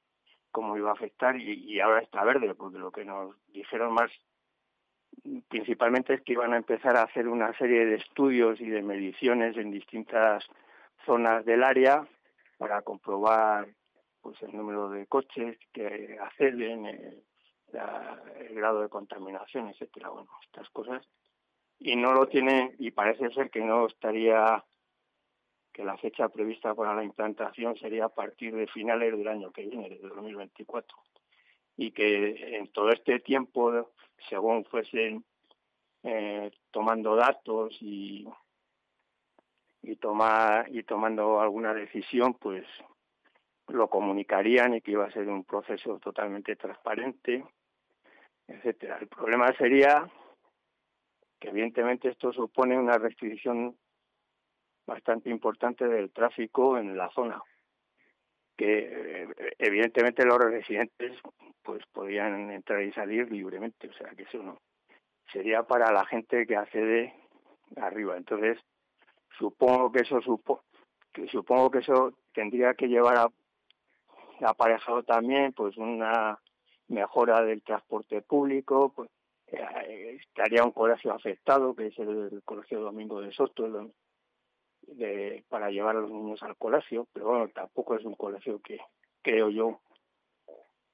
cómo 0.51 0.75
iba 0.75 0.89
a 0.89 0.93
afectar 0.93 1.35
y 1.39 1.79
ahora 1.79 2.01
está 2.01 2.23
verde 2.23 2.55
porque 2.55 2.79
lo 2.79 2.91
que 2.91 3.05
nos 3.05 3.35
dijeron 3.51 3.93
más 3.93 4.11
principalmente 5.47 6.13
es 6.13 6.21
que 6.21 6.33
iban 6.33 6.53
a 6.53 6.57
empezar 6.57 6.95
a 6.95 7.03
hacer 7.03 7.27
una 7.27 7.53
serie 7.57 7.85
de 7.85 7.95
estudios 7.95 8.59
y 8.59 8.69
de 8.69 8.81
mediciones 8.81 9.57
en 9.57 9.71
distintas 9.71 10.45
zonas 11.09 11.43
del 11.43 11.63
área 11.63 12.07
para 12.59 12.83
comprobar 12.83 13.67
pues 14.21 14.39
el 14.43 14.55
número 14.55 14.91
de 14.91 15.07
coches 15.07 15.57
que 15.73 16.19
acceden, 16.21 16.85
el, 16.85 17.23
el 17.73 18.53
grado 18.53 18.83
de 18.83 18.89
contaminación, 18.89 19.69
etcétera, 19.69 20.09
bueno, 20.09 20.29
estas 20.43 20.69
cosas. 20.69 21.03
Y 21.79 21.95
no 21.95 22.13
lo 22.13 22.27
tiene, 22.27 22.75
y 22.77 22.91
parece 22.91 23.31
ser 23.31 23.49
que 23.49 23.61
no 23.61 23.87
estaría, 23.87 24.63
que 25.73 25.83
la 25.83 25.97
fecha 25.97 26.29
prevista 26.29 26.75
para 26.75 26.93
la 26.93 27.03
implantación 27.03 27.75
sería 27.77 28.05
a 28.05 28.13
partir 28.13 28.53
de 28.53 28.67
finales 28.67 29.17
del 29.17 29.29
año 29.29 29.51
que 29.51 29.65
viene, 29.65 29.89
de 29.89 29.97
2024. 29.97 30.95
Y 31.77 31.91
que 31.91 32.55
en 32.55 32.67
todo 32.67 32.91
este 32.91 33.19
tiempo, 33.19 33.93
según 34.29 34.63
fuesen 34.65 35.25
eh, 36.03 36.51
tomando 36.69 37.15
datos 37.15 37.75
y 37.81 38.27
y 39.81 39.95
tomar 39.95 40.67
y 40.69 40.83
tomando 40.83 41.39
alguna 41.39 41.73
decisión 41.73 42.33
pues 42.33 42.65
lo 43.67 43.87
comunicarían 43.87 44.73
y 44.73 44.81
que 44.81 44.91
iba 44.91 45.05
a 45.05 45.11
ser 45.11 45.27
un 45.27 45.43
proceso 45.43 45.99
totalmente 45.99 46.55
transparente 46.55 47.43
etcétera. 48.47 48.97
El 48.99 49.07
problema 49.07 49.53
sería 49.53 50.09
que 51.39 51.49
evidentemente 51.49 52.09
esto 52.09 52.33
supone 52.33 52.77
una 52.77 52.97
restricción 52.97 53.77
bastante 54.85 55.29
importante 55.29 55.87
del 55.87 56.11
tráfico 56.11 56.77
en 56.77 56.97
la 56.97 57.09
zona 57.11 57.41
que 58.57 59.23
eh, 59.23 59.27
evidentemente 59.59 60.25
los 60.25 60.37
residentes 60.39 61.17
pues 61.61 61.85
podían 61.93 62.51
entrar 62.51 62.81
y 62.81 62.91
salir 62.91 63.31
libremente 63.31 63.87
o 63.87 63.93
sea 63.93 64.09
que 64.09 64.23
eso 64.23 64.41
no 64.41 64.57
sería 65.31 65.63
para 65.63 65.91
la 65.91 66.05
gente 66.05 66.45
que 66.45 66.55
accede 66.55 67.13
arriba. 67.77 68.17
Entonces 68.17 68.59
supongo 69.39 69.91
que 69.91 70.01
eso 70.01 70.21
supo, 70.21 70.63
que 71.13 71.27
supongo 71.27 71.71
que 71.71 71.79
eso 71.79 72.13
tendría 72.33 72.73
que 72.73 72.87
llevar 72.87 73.17
a, 73.17 73.29
aparejado 74.45 75.03
también 75.03 75.53
pues 75.53 75.77
una 75.77 76.39
mejora 76.89 77.41
del 77.41 77.63
transporte 77.63 78.21
público 78.21 78.91
pues 78.95 79.09
eh, 79.47 80.17
estaría 80.19 80.63
un 80.63 80.71
colegio 80.71 81.13
afectado 81.13 81.75
que 81.75 81.87
es 81.87 81.99
el, 81.99 82.41
colegio 82.45 82.81
Domingo 82.81 83.21
de 83.21 83.31
Soto 83.31 83.91
de, 84.81 85.43
para 85.49 85.69
llevar 85.69 85.97
a 85.97 86.01
los 86.01 86.11
niños 86.11 86.41
al 86.43 86.55
colegio 86.57 87.07
pero 87.13 87.27
bueno 87.27 87.47
tampoco 87.49 87.95
es 87.95 88.05
un 88.05 88.15
colegio 88.15 88.59
que 88.61 88.79
creo 89.21 89.49
yo 89.49 89.81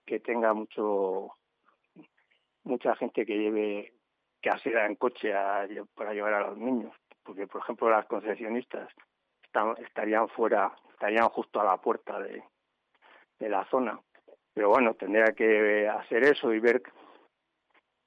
que 0.06 0.20
tenga 0.20 0.54
mucho 0.54 1.36
mucha 2.64 2.96
gente 2.96 3.26
que 3.26 3.38
lleve 3.38 3.93
que 4.41 4.50
hacer 4.50 4.76
en 4.78 4.96
coche 4.96 5.34
para 5.93 6.14
llevar 6.14 6.34
a 6.34 6.48
los 6.50 6.58
niños 6.58 6.93
porque 7.26 7.48
por 7.48 7.62
ejemplo 7.62 7.90
las 7.90 8.06
concesionistas 8.06 8.90
están, 9.44 9.76
estarían 9.80 10.30
fuera, 10.30 10.74
estarían 10.92 11.28
justo 11.30 11.60
a 11.60 11.66
la 11.66 11.78
puerta 11.78 12.20
de, 12.20 12.44
de 13.40 13.50
la 13.50 13.66
zona. 13.66 14.00
Pero 14.54 14.70
bueno, 14.70 14.94
tendría 14.94 15.34
que 15.36 15.90
hacer 15.90 16.24
eso 16.24 16.54
y 16.54 16.60
ver 16.60 16.82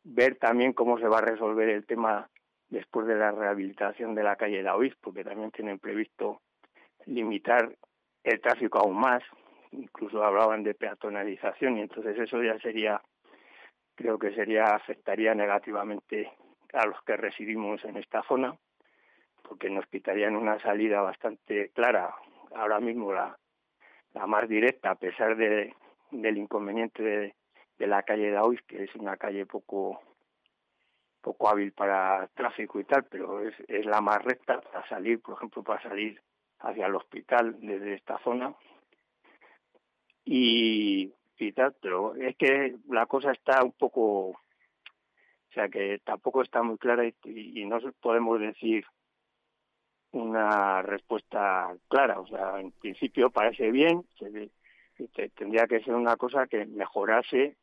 ver 0.04 0.36
también 0.36 0.72
cómo 0.72 0.98
se 0.98 1.06
va 1.06 1.18
a 1.18 1.22
resolver 1.22 1.68
el 1.68 1.84
tema 1.84 2.28
después 2.70 3.06
de 3.06 3.16
la 3.16 3.30
rehabilitación 3.30 4.14
de 4.14 4.22
la 4.22 4.36
calle 4.36 4.62
de 4.62 4.70
Oiz, 4.70 4.94
porque 5.00 5.24
también 5.24 5.50
tienen 5.50 5.78
previsto 5.78 6.40
limitar 7.06 7.74
el 8.24 8.40
tráfico 8.40 8.78
aún 8.78 8.98
más, 8.98 9.22
incluso 9.72 10.22
hablaban 10.22 10.62
de 10.62 10.74
peatonalización 10.74 11.78
y 11.78 11.82
entonces 11.82 12.18
eso 12.18 12.42
ya 12.42 12.58
sería, 12.58 13.00
creo 13.94 14.18
que 14.18 14.34
sería, 14.34 14.64
afectaría 14.64 15.34
negativamente 15.34 16.32
a 16.72 16.86
los 16.86 17.02
que 17.02 17.16
residimos 17.16 17.84
en 17.84 17.96
esta 17.96 18.22
zona 18.22 18.54
porque 19.48 19.70
nos 19.70 19.86
quitarían 19.86 20.36
una 20.36 20.60
salida 20.60 21.00
bastante 21.00 21.70
clara, 21.70 22.14
ahora 22.54 22.80
mismo 22.80 23.12
la, 23.12 23.38
la 24.12 24.26
más 24.26 24.48
directa, 24.48 24.90
a 24.90 24.94
pesar 24.94 25.36
de, 25.36 25.74
del 26.10 26.36
inconveniente 26.36 27.02
de, 27.02 27.34
la 27.86 28.02
calle 28.02 28.30
de 28.30 28.36
Auis, 28.36 28.60
que 28.62 28.84
es 28.84 28.94
una 28.96 29.16
calle 29.16 29.46
poco 29.46 30.00
poco 31.20 31.48
hábil 31.48 31.72
para 31.72 32.28
tráfico 32.34 32.78
y 32.78 32.84
tal, 32.84 33.04
pero 33.04 33.46
es, 33.46 33.54
es 33.66 33.84
la 33.84 34.00
más 34.00 34.22
recta 34.24 34.60
para 34.60 34.86
salir, 34.88 35.20
por 35.20 35.36
ejemplo, 35.36 35.62
para 35.62 35.82
salir 35.82 36.20
hacia 36.60 36.86
el 36.86 36.94
hospital 36.94 37.56
desde 37.60 37.94
esta 37.94 38.18
zona. 38.18 38.54
Y, 40.24 41.12
y 41.38 41.52
tal, 41.52 41.74
pero 41.80 42.14
es 42.14 42.36
que 42.36 42.76
la 42.88 43.06
cosa 43.06 43.32
está 43.32 43.62
un 43.62 43.72
poco, 43.72 44.28
o 44.30 44.38
sea 45.52 45.68
que 45.68 46.00
tampoco 46.04 46.42
está 46.42 46.62
muy 46.62 46.78
clara 46.78 47.04
y, 47.06 47.14
y 47.24 47.66
no 47.66 47.78
podemos 48.00 48.40
decir 48.40 48.84
una 50.12 50.82
respuesta 50.82 51.74
clara. 51.88 52.20
O 52.20 52.26
sea, 52.26 52.60
en 52.60 52.72
principio 52.72 53.30
parece 53.30 53.70
bien, 53.70 54.04
tendría 55.34 55.66
que 55.66 55.80
ser 55.80 55.94
una 55.94 56.16
cosa 56.16 56.46
que 56.46 56.66
mejorase 56.66 57.56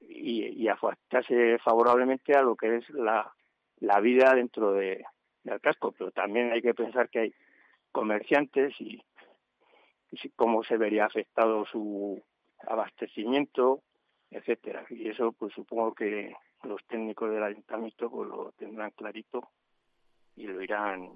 y, 0.00 0.62
y 0.62 0.68
afectase 0.68 1.58
favorablemente 1.58 2.34
a 2.34 2.42
lo 2.42 2.56
que 2.56 2.76
es 2.76 2.90
la, 2.90 3.32
la 3.80 4.00
vida 4.00 4.34
dentro 4.34 4.72
de, 4.72 5.04
del 5.42 5.60
casco. 5.60 5.92
Pero 5.92 6.10
también 6.10 6.52
hay 6.52 6.62
que 6.62 6.74
pensar 6.74 7.08
que 7.08 7.18
hay 7.20 7.34
comerciantes 7.92 8.74
y, 8.80 9.02
y 10.10 10.28
cómo 10.30 10.62
se 10.64 10.76
vería 10.76 11.06
afectado 11.06 11.64
su 11.66 12.22
abastecimiento, 12.66 13.82
etcétera. 14.30 14.84
Y 14.90 15.08
eso, 15.08 15.32
pues 15.32 15.52
supongo 15.54 15.94
que 15.94 16.34
los 16.62 16.84
técnicos 16.86 17.30
del 17.30 17.42
ayuntamiento 17.42 18.10
pues 18.10 18.28
lo 18.28 18.52
tendrán 18.52 18.90
clarito 18.92 19.50
y 20.36 20.46
lo 20.46 20.60
irán 20.62 21.10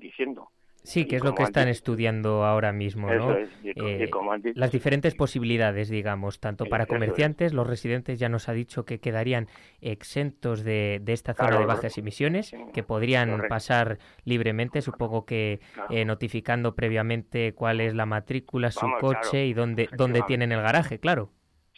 diciendo. 0.00 0.50
Sí, 0.82 1.06
que 1.06 1.16
es 1.16 1.24
lo 1.24 1.34
que 1.34 1.42
están 1.42 1.68
estudiando 1.68 2.44
ahora 2.44 2.72
mismo, 2.72 3.12
¿no? 3.12 3.36
Eh, 3.36 4.10
las 4.54 4.72
diferentes 4.72 5.14
posibilidades, 5.14 5.90
digamos, 5.90 6.40
tanto 6.40 6.66
para 6.66 6.86
comerciantes, 6.86 7.52
los 7.52 7.66
residentes 7.66 8.18
ya 8.18 8.28
nos 8.28 8.48
ha 8.48 8.52
dicho 8.52 8.84
que 8.84 8.98
quedarían 8.98 9.48
exentos 9.82 10.64
de, 10.64 10.98
de 11.02 11.12
esta 11.12 11.34
zona 11.34 11.58
de 11.58 11.66
bajas 11.66 11.98
emisiones, 11.98 12.52
que 12.72 12.82
podrían 12.82 13.42
pasar 13.48 13.98
libremente, 14.24 14.80
supongo 14.80 15.26
que 15.26 15.60
eh, 15.90 16.04
notificando 16.04 16.74
previamente 16.74 17.52
cuál 17.52 17.80
es 17.80 17.94
la 17.94 18.06
matrícula, 18.06 18.70
su 18.70 18.86
coche 19.00 19.46
y 19.46 19.52
dónde, 19.52 19.88
dónde 19.96 20.22
tienen 20.22 20.50
el 20.50 20.62
garaje, 20.62 20.98
claro. 20.98 21.30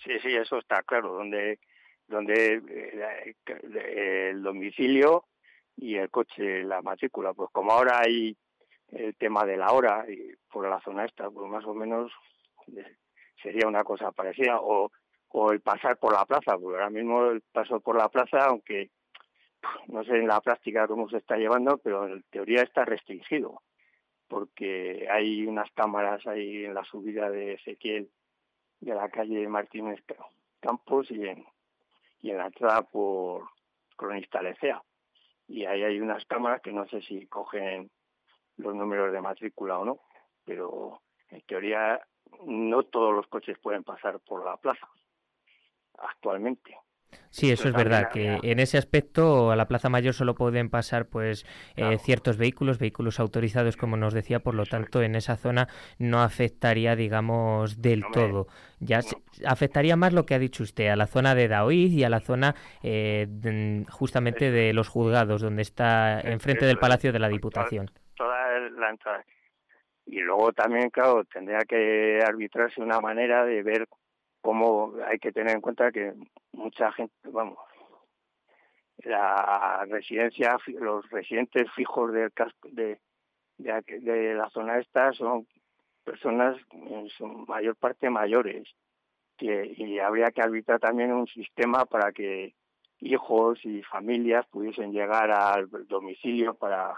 Sí, 0.04 0.12
sí, 0.22 0.34
eso 0.34 0.58
está 0.58 0.82
claro, 0.82 1.12
donde, 1.12 1.58
donde 2.08 2.62
eh, 2.68 4.30
el 4.30 4.42
domicilio 4.42 5.24
y 5.76 5.96
el 5.96 6.10
coche, 6.10 6.62
la 6.64 6.82
matrícula. 6.82 7.32
Pues 7.34 7.50
como 7.52 7.72
ahora 7.72 8.00
hay 8.04 8.36
el 8.88 9.14
tema 9.16 9.44
de 9.44 9.56
la 9.56 9.72
hora 9.72 10.04
y 10.08 10.32
por 10.50 10.68
la 10.68 10.80
zona 10.80 11.04
esta, 11.04 11.30
pues 11.30 11.50
más 11.50 11.64
o 11.64 11.74
menos 11.74 12.12
eh, 12.76 12.96
sería 13.42 13.66
una 13.68 13.84
cosa 13.84 14.12
parecida. 14.12 14.60
O, 14.60 14.90
o 15.34 15.50
el 15.52 15.60
pasar 15.60 15.96
por 15.96 16.12
la 16.12 16.26
plaza, 16.26 16.58
porque 16.58 16.76
ahora 16.76 16.90
mismo 16.90 17.26
el 17.26 17.40
paso 17.40 17.80
por 17.80 17.96
la 17.96 18.08
plaza, 18.08 18.46
aunque 18.46 18.90
no 19.88 20.04
sé 20.04 20.16
en 20.16 20.26
la 20.26 20.40
práctica 20.40 20.86
cómo 20.86 21.08
se 21.08 21.18
está 21.18 21.36
llevando, 21.36 21.78
pero 21.78 22.06
en 22.06 22.22
teoría 22.30 22.62
está 22.62 22.84
restringido. 22.84 23.62
porque 24.32 25.06
hay 25.10 25.46
unas 25.46 25.70
cámaras 25.72 26.26
ahí 26.26 26.64
en 26.64 26.72
la 26.72 26.84
subida 26.84 27.28
de 27.30 27.54
Ezequiel 27.54 28.08
de 28.80 28.94
la 28.94 29.10
calle 29.10 29.46
Martínez 29.46 30.02
Campos 30.60 31.10
y 31.10 31.26
en, 31.28 31.44
y 32.22 32.30
en 32.30 32.38
la 32.38 32.46
entrada 32.46 32.80
por 32.82 33.48
Cronista 33.94 34.40
Lecea. 34.40 34.82
Y 35.52 35.66
ahí 35.66 35.82
hay 35.82 36.00
unas 36.00 36.24
cámaras 36.24 36.62
que 36.62 36.72
no 36.72 36.88
sé 36.88 37.02
si 37.02 37.26
cogen 37.26 37.90
los 38.56 38.74
números 38.74 39.12
de 39.12 39.20
matrícula 39.20 39.78
o 39.78 39.84
no, 39.84 40.00
pero 40.46 41.02
en 41.28 41.42
teoría 41.42 42.00
no 42.46 42.84
todos 42.84 43.14
los 43.14 43.26
coches 43.26 43.58
pueden 43.58 43.84
pasar 43.84 44.18
por 44.20 44.46
la 44.46 44.56
plaza 44.56 44.88
actualmente. 45.98 46.74
Sí, 47.30 47.50
eso 47.50 47.68
es 47.68 47.74
verdad, 47.74 48.10
que 48.12 48.38
en 48.42 48.58
ese 48.58 48.76
aspecto 48.76 49.50
a 49.50 49.56
la 49.56 49.66
Plaza 49.66 49.88
Mayor 49.88 50.12
solo 50.12 50.34
pueden 50.34 50.68
pasar 50.68 51.06
pues 51.06 51.46
eh, 51.76 51.96
ciertos 51.98 52.36
vehículos, 52.36 52.78
vehículos 52.78 53.18
autorizados, 53.20 53.78
como 53.78 53.96
nos 53.96 54.12
decía, 54.12 54.40
por 54.40 54.54
lo 54.54 54.66
tanto 54.66 55.02
en 55.02 55.14
esa 55.14 55.36
zona 55.36 55.66
no 55.98 56.22
afectaría, 56.22 56.94
digamos, 56.94 57.80
del 57.80 58.04
todo. 58.12 58.48
Ya 58.80 59.00
afectaría 59.46 59.96
más 59.96 60.12
lo 60.12 60.26
que 60.26 60.34
ha 60.34 60.38
dicho 60.38 60.62
usted, 60.62 60.88
a 60.88 60.96
la 60.96 61.06
zona 61.06 61.34
de 61.34 61.48
Daoiz 61.48 61.92
y 61.92 62.04
a 62.04 62.10
la 62.10 62.20
zona 62.20 62.54
eh, 62.82 63.26
justamente 63.88 64.50
de 64.50 64.74
los 64.74 64.88
juzgados, 64.88 65.40
donde 65.40 65.62
está 65.62 66.20
enfrente 66.20 66.66
del 66.66 66.76
Palacio 66.78 67.12
de 67.12 67.18
la 67.18 67.28
Diputación. 67.28 67.90
Toda, 68.14 68.60
la 68.78 68.90
entrada. 68.90 69.24
Y 70.04 70.20
luego 70.20 70.52
también, 70.52 70.90
claro, 70.90 71.24
tendría 71.24 71.60
que 71.60 72.20
arbitrarse 72.26 72.82
una 72.82 73.00
manera 73.00 73.44
de 73.46 73.62
ver 73.62 73.86
cómo 74.42 74.94
hay 75.06 75.18
que 75.18 75.32
tener 75.32 75.54
en 75.54 75.60
cuenta 75.62 75.92
que 75.92 76.12
mucha 76.52 76.92
gente, 76.92 77.14
vamos, 77.30 77.58
la 79.04 79.84
residencia, 79.88 80.58
los 80.66 81.08
residentes 81.10 81.70
fijos 81.72 82.12
del 82.12 82.32
casco 82.32 82.68
de, 82.72 83.00
de, 83.58 84.34
la 84.34 84.50
zona 84.50 84.78
esta 84.78 85.12
son 85.12 85.46
personas 86.04 86.56
en 86.72 87.08
su 87.08 87.26
mayor 87.26 87.76
parte 87.76 88.10
mayores 88.10 88.68
que, 89.36 89.72
y 89.76 89.98
habría 89.98 90.30
que 90.30 90.42
arbitrar 90.42 90.80
también 90.80 91.12
un 91.12 91.26
sistema 91.28 91.84
para 91.84 92.12
que 92.12 92.54
hijos 93.00 93.64
y 93.64 93.82
familias 93.82 94.46
pudiesen 94.48 94.92
llegar 94.92 95.30
al 95.30 95.68
domicilio 95.88 96.54
para 96.54 96.94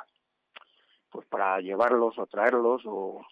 pues 1.11 1.27
para 1.29 1.61
llevarlos 1.61 2.19
o 2.19 2.27
traerlos 2.27 2.83
o 2.87 3.25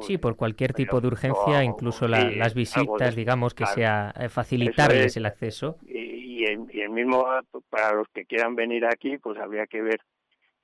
Sí, 0.00 0.18
por 0.18 0.36
cualquier 0.36 0.72
tipo 0.72 1.00
de 1.00 1.08
urgencia, 1.08 1.62
incluso 1.62 2.08
las 2.08 2.54
visitas, 2.54 3.14
digamos, 3.14 3.54
que 3.54 3.66
sea 3.66 4.12
eh, 4.18 4.28
facilitarles 4.28 5.16
el 5.16 5.26
acceso. 5.26 5.76
Y, 5.86 6.44
el, 6.44 6.90
mismo 6.90 7.24
para 7.70 7.94
los 7.94 8.08
que 8.08 8.24
quieran 8.24 8.54
venir 8.54 8.84
aquí, 8.84 9.16
pues 9.18 9.38
habría 9.38 9.66
que 9.66 9.80
ver, 9.80 10.00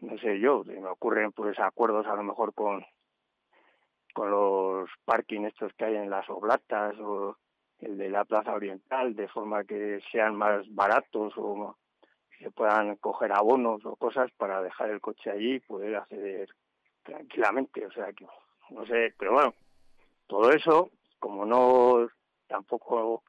no 0.00 0.18
sé 0.18 0.40
yo, 0.40 0.64
me 0.64 0.86
ocurren 0.86 1.32
pues 1.32 1.58
acuerdos 1.58 2.06
a 2.06 2.16
lo 2.16 2.22
mejor 2.22 2.52
con 2.52 2.84
con 4.12 4.30
los 4.32 4.90
parking 5.04 5.42
estos 5.42 5.72
que 5.74 5.84
hay 5.84 5.94
en 5.94 6.10
las 6.10 6.28
oblatas 6.28 6.96
o 6.98 7.36
el 7.78 7.96
de 7.96 8.10
la 8.10 8.24
Plaza 8.24 8.52
Oriental, 8.52 9.14
de 9.14 9.28
forma 9.28 9.62
que 9.62 10.00
sean 10.10 10.34
más 10.34 10.66
baratos 10.74 11.32
o 11.36 11.76
se 12.40 12.50
puedan 12.50 12.96
coger 12.96 13.30
abonos 13.32 13.84
o 13.84 13.94
cosas 13.94 14.30
para 14.36 14.60
dejar 14.60 14.90
el 14.90 15.00
coche 15.00 15.30
allí 15.30 15.54
y 15.54 15.60
poder 15.60 15.96
acceder 15.96 16.48
tranquilamente. 17.04 17.86
O 17.86 17.92
sea 17.92 18.12
que 18.12 18.26
no 18.70 18.86
sé, 18.86 19.14
pero 19.18 19.32
bueno, 19.32 19.54
todo 20.26 20.50
eso, 20.52 20.90
como 21.18 21.44
no 21.44 22.08
tampoco 22.46 23.22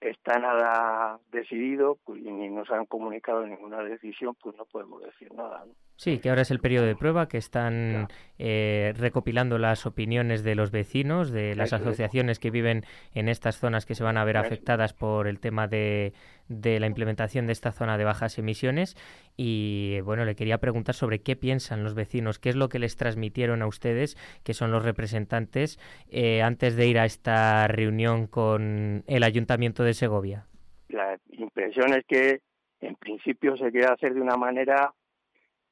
está 0.00 0.38
nada 0.38 1.18
decidido 1.30 1.98
pues, 2.04 2.20
y 2.20 2.30
ni 2.30 2.48
nos 2.48 2.70
han 2.70 2.86
comunicado 2.86 3.46
ninguna 3.46 3.82
decisión, 3.82 4.34
pues 4.42 4.56
no 4.56 4.64
podemos 4.66 5.02
decir 5.02 5.32
nada. 5.34 5.64
Sí, 5.96 6.18
que 6.18 6.28
ahora 6.28 6.42
es 6.42 6.50
el 6.50 6.60
periodo 6.60 6.84
de 6.84 6.94
prueba, 6.94 7.26
que 7.26 7.38
están 7.38 8.08
eh, 8.38 8.92
recopilando 8.98 9.56
las 9.56 9.86
opiniones 9.86 10.44
de 10.44 10.54
los 10.54 10.70
vecinos, 10.70 11.30
de 11.30 11.56
las 11.56 11.72
asociaciones 11.72 12.38
que 12.38 12.50
viven 12.50 12.84
en 13.14 13.30
estas 13.30 13.58
zonas 13.58 13.86
que 13.86 13.94
se 13.94 14.04
van 14.04 14.18
a 14.18 14.24
ver 14.24 14.36
afectadas 14.36 14.92
por 14.92 15.26
el 15.26 15.40
tema 15.40 15.68
de, 15.68 16.12
de 16.48 16.80
la 16.80 16.86
implementación 16.86 17.46
de 17.46 17.52
esta 17.52 17.72
zona 17.72 17.96
de 17.96 18.04
bajas 18.04 18.38
emisiones. 18.38 18.94
Y 19.38 20.00
bueno, 20.02 20.26
le 20.26 20.34
quería 20.34 20.58
preguntar 20.58 20.94
sobre 20.94 21.20
qué 21.20 21.34
piensan 21.34 21.82
los 21.82 21.94
vecinos, 21.94 22.38
qué 22.38 22.50
es 22.50 22.56
lo 22.56 22.68
que 22.68 22.78
les 22.78 22.96
transmitieron 22.96 23.62
a 23.62 23.66
ustedes, 23.66 24.18
que 24.44 24.52
son 24.52 24.70
los 24.72 24.84
representantes, 24.84 25.78
eh, 26.10 26.42
antes 26.42 26.76
de 26.76 26.88
ir 26.88 26.98
a 26.98 27.06
esta 27.06 27.68
reunión 27.68 28.26
con 28.26 29.02
el 29.06 29.22
Ayuntamiento 29.22 29.82
de 29.82 29.94
Segovia. 29.94 30.46
La 30.90 31.18
impresión 31.30 31.94
es 31.94 32.04
que 32.06 32.40
en 32.80 32.96
principio 32.96 33.56
se 33.56 33.70
quiere 33.70 33.86
hacer 33.86 34.12
de 34.12 34.20
una 34.20 34.36
manera 34.36 34.92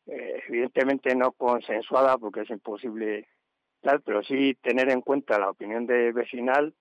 eh, 0.07 0.43
evidentemente 0.49 1.15
no 1.15 1.33
consensuada 1.33 2.19
porque 2.19 2.43
es 2.43 2.51
imposible 2.51 3.27
tal, 3.81 4.03
pero 4.03 4.23
sí 4.23 4.55
tener 4.63 4.91
en 4.91 5.01
cuenta 5.01 5.39
la 5.39 5.51
opinión 5.51 5.87
de 5.87 6.13
vecinal 6.13 6.75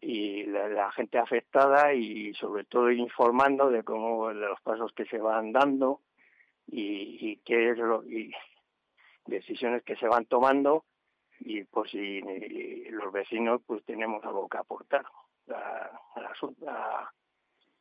y 0.00 0.44
la, 0.44 0.90
gente 0.92 1.18
afectada 1.18 1.92
y 1.94 2.32
sobre 2.34 2.64
todo 2.64 2.90
informando 2.90 3.70
de 3.70 3.82
cómo 3.82 4.28
de 4.28 4.34
los 4.34 4.60
pasos 4.60 4.92
que 4.92 5.04
se 5.06 5.18
van 5.18 5.52
dando 5.52 6.00
y, 6.66 7.36
qué 7.44 7.70
es 7.70 7.78
lo 7.78 8.04
y 8.04 8.32
decisiones 9.26 9.82
que 9.82 9.96
se 9.96 10.08
van 10.08 10.26
tomando 10.26 10.84
y 11.40 11.64
pues 11.64 11.90
si 11.90 12.20
los 12.90 13.12
vecinos 13.12 13.60
pues 13.66 13.84
tenemos 13.84 14.24
algo 14.24 14.48
que 14.48 14.58
aportar 14.58 15.04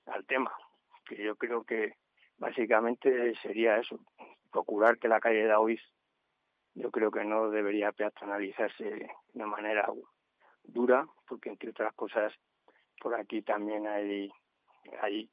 al 0.06 0.26
tema 0.26 0.52
que 1.06 1.24
yo 1.24 1.36
creo 1.36 1.64
que 1.64 1.96
básicamente 2.38 3.34
sería 3.42 3.78
eso 3.78 4.00
procurar 4.52 4.98
que 4.98 5.08
la 5.08 5.20
calle 5.20 5.44
de 5.44 5.52
Aoiz 5.52 5.82
yo 6.74 6.92
creo 6.92 7.12
que 7.12 7.24
no 7.26 7.50
debería 7.50 7.92
peatonalizarse 7.92 9.10
de 9.34 9.46
manera 9.46 9.92
dura, 10.64 11.06
porque 11.28 11.50
entre 11.50 11.72
otras 11.72 11.94
cosas 11.94 12.34
por 13.00 13.16
aquí 13.16 13.42
también 13.42 13.88
hay, 13.88 14.32
hay, 15.02 15.30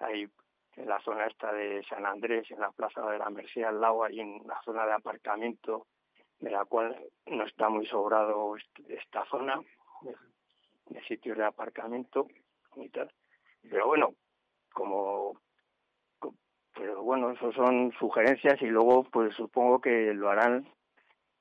hay 0.00 0.28
en 0.76 0.88
la 0.88 1.00
zona 1.00 1.26
esta 1.26 1.52
de 1.52 1.84
San 1.84 2.04
Andrés, 2.06 2.50
en 2.50 2.60
la 2.60 2.70
plaza 2.72 3.08
de 3.10 3.18
la 3.18 3.30
Merced 3.30 3.62
al 3.62 3.80
lado, 3.80 4.04
hay 4.04 4.20
una 4.20 4.60
zona 4.62 4.86
de 4.86 4.92
aparcamiento 4.92 5.86
de 6.40 6.50
la 6.50 6.64
cual 6.64 6.98
no 7.26 7.44
está 7.44 7.68
muy 7.68 7.86
sobrado 7.86 8.54
esta 8.88 9.24
zona 9.26 9.60
de, 10.86 11.02
sitios 11.04 11.38
de 11.38 11.44
aparcamiento 11.44 12.26
y 12.76 12.88
tal. 12.88 13.12
Pero 13.62 13.86
bueno, 13.86 14.14
como 14.72 15.40
pero 16.74 17.02
bueno, 17.02 17.30
eso 17.30 17.52
son 17.52 17.92
sugerencias 17.98 18.60
y 18.62 18.66
luego 18.66 19.04
pues 19.04 19.34
supongo 19.34 19.80
que 19.80 20.14
lo 20.14 20.30
harán 20.30 20.66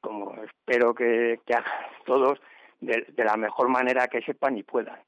como 0.01 0.34
espero 0.43 0.93
que, 0.93 1.39
que 1.45 1.53
hagan 1.53 1.71
todos 2.05 2.39
de, 2.79 3.05
la 3.17 3.38
mejor 3.38 3.69
manera 3.69 4.07
que 4.07 4.21
sepan 4.21 4.57
y 4.57 4.63
puedan. 4.63 4.99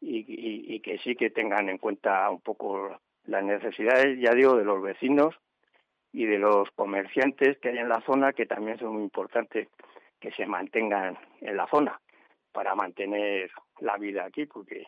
Y, 0.00 0.74
y, 0.74 0.80
que 0.80 0.98
sí 0.98 1.16
que 1.16 1.30
tengan 1.30 1.70
en 1.70 1.78
cuenta 1.78 2.28
un 2.28 2.40
poco 2.42 3.00
las 3.24 3.42
necesidades, 3.42 4.18
ya 4.20 4.34
digo, 4.34 4.54
de 4.54 4.64
los 4.64 4.82
vecinos 4.82 5.34
y 6.12 6.26
de 6.26 6.38
los 6.38 6.70
comerciantes 6.72 7.58
que 7.58 7.70
hay 7.70 7.78
en 7.78 7.88
la 7.88 8.02
zona 8.02 8.34
que 8.34 8.44
también 8.44 8.78
son 8.78 8.94
muy 8.94 9.02
importantes 9.02 9.68
que 10.20 10.30
se 10.32 10.44
mantengan 10.44 11.16
en 11.40 11.56
la 11.56 11.66
zona 11.68 11.98
para 12.52 12.74
mantener 12.74 13.50
la 13.80 13.96
vida 13.96 14.24
aquí 14.24 14.44
porque 14.44 14.86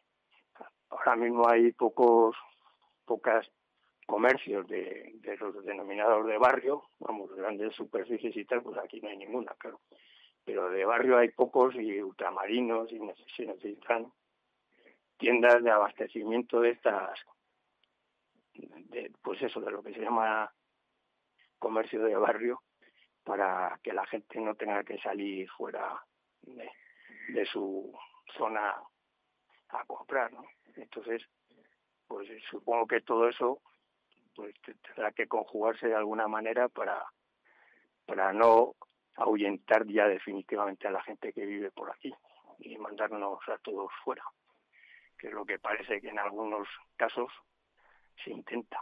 ahora 0.90 1.16
mismo 1.16 1.48
hay 1.48 1.72
pocos 1.72 2.36
pocas 3.06 3.50
comercios 4.06 4.66
de, 4.68 5.12
de 5.16 5.36
los 5.36 5.64
denominados 5.64 6.26
de 6.26 6.38
barrio, 6.38 6.84
vamos, 7.00 7.34
grandes 7.34 7.74
superficies 7.74 8.36
y 8.36 8.44
tal, 8.44 8.62
pues 8.62 8.78
aquí 8.78 9.00
no 9.00 9.08
hay 9.08 9.16
ninguna, 9.16 9.52
claro. 9.58 9.80
Pero 10.44 10.70
de 10.70 10.84
barrio 10.84 11.18
hay 11.18 11.30
pocos 11.30 11.74
y 11.74 12.00
ultramarinos 12.00 12.90
y 12.92 13.00
se 13.36 13.46
necesitan 13.46 14.12
tiendas 15.16 15.62
de 15.62 15.70
abastecimiento 15.70 16.60
de 16.60 16.70
estas, 16.70 17.18
de, 18.54 19.12
pues 19.22 19.42
eso, 19.42 19.60
de 19.60 19.72
lo 19.72 19.82
que 19.82 19.92
se 19.92 20.00
llama 20.00 20.52
comercio 21.58 22.02
de 22.04 22.14
barrio, 22.16 22.62
para 23.24 23.80
que 23.82 23.92
la 23.92 24.06
gente 24.06 24.40
no 24.40 24.54
tenga 24.54 24.84
que 24.84 24.98
salir 24.98 25.48
fuera 25.50 26.00
de, 26.42 26.70
de 27.30 27.46
su 27.46 27.92
zona 28.36 28.76
a 29.70 29.84
comprar, 29.84 30.32
¿no? 30.32 30.44
Entonces, 30.76 31.22
pues 32.06 32.28
supongo 32.48 32.86
que 32.86 33.00
todo 33.00 33.28
eso 33.28 33.62
pues 34.36 34.54
tendrá 34.60 35.10
que 35.12 35.26
conjugarse 35.26 35.88
de 35.88 35.96
alguna 35.96 36.28
manera 36.28 36.68
para, 36.68 37.02
para 38.04 38.32
no 38.32 38.74
ahuyentar 39.16 39.86
ya 39.86 40.06
definitivamente 40.06 40.86
a 40.86 40.90
la 40.90 41.02
gente 41.02 41.32
que 41.32 41.46
vive 41.46 41.70
por 41.70 41.90
aquí 41.90 42.14
y 42.58 42.76
mandarnos 42.76 43.38
a 43.48 43.58
todos 43.58 43.90
fuera, 44.04 44.22
que 45.18 45.28
es 45.28 45.32
lo 45.32 45.44
que 45.44 45.58
parece 45.58 46.00
que 46.00 46.10
en 46.10 46.18
algunos 46.18 46.68
casos 46.96 47.32
se 48.22 48.30
intenta. 48.30 48.78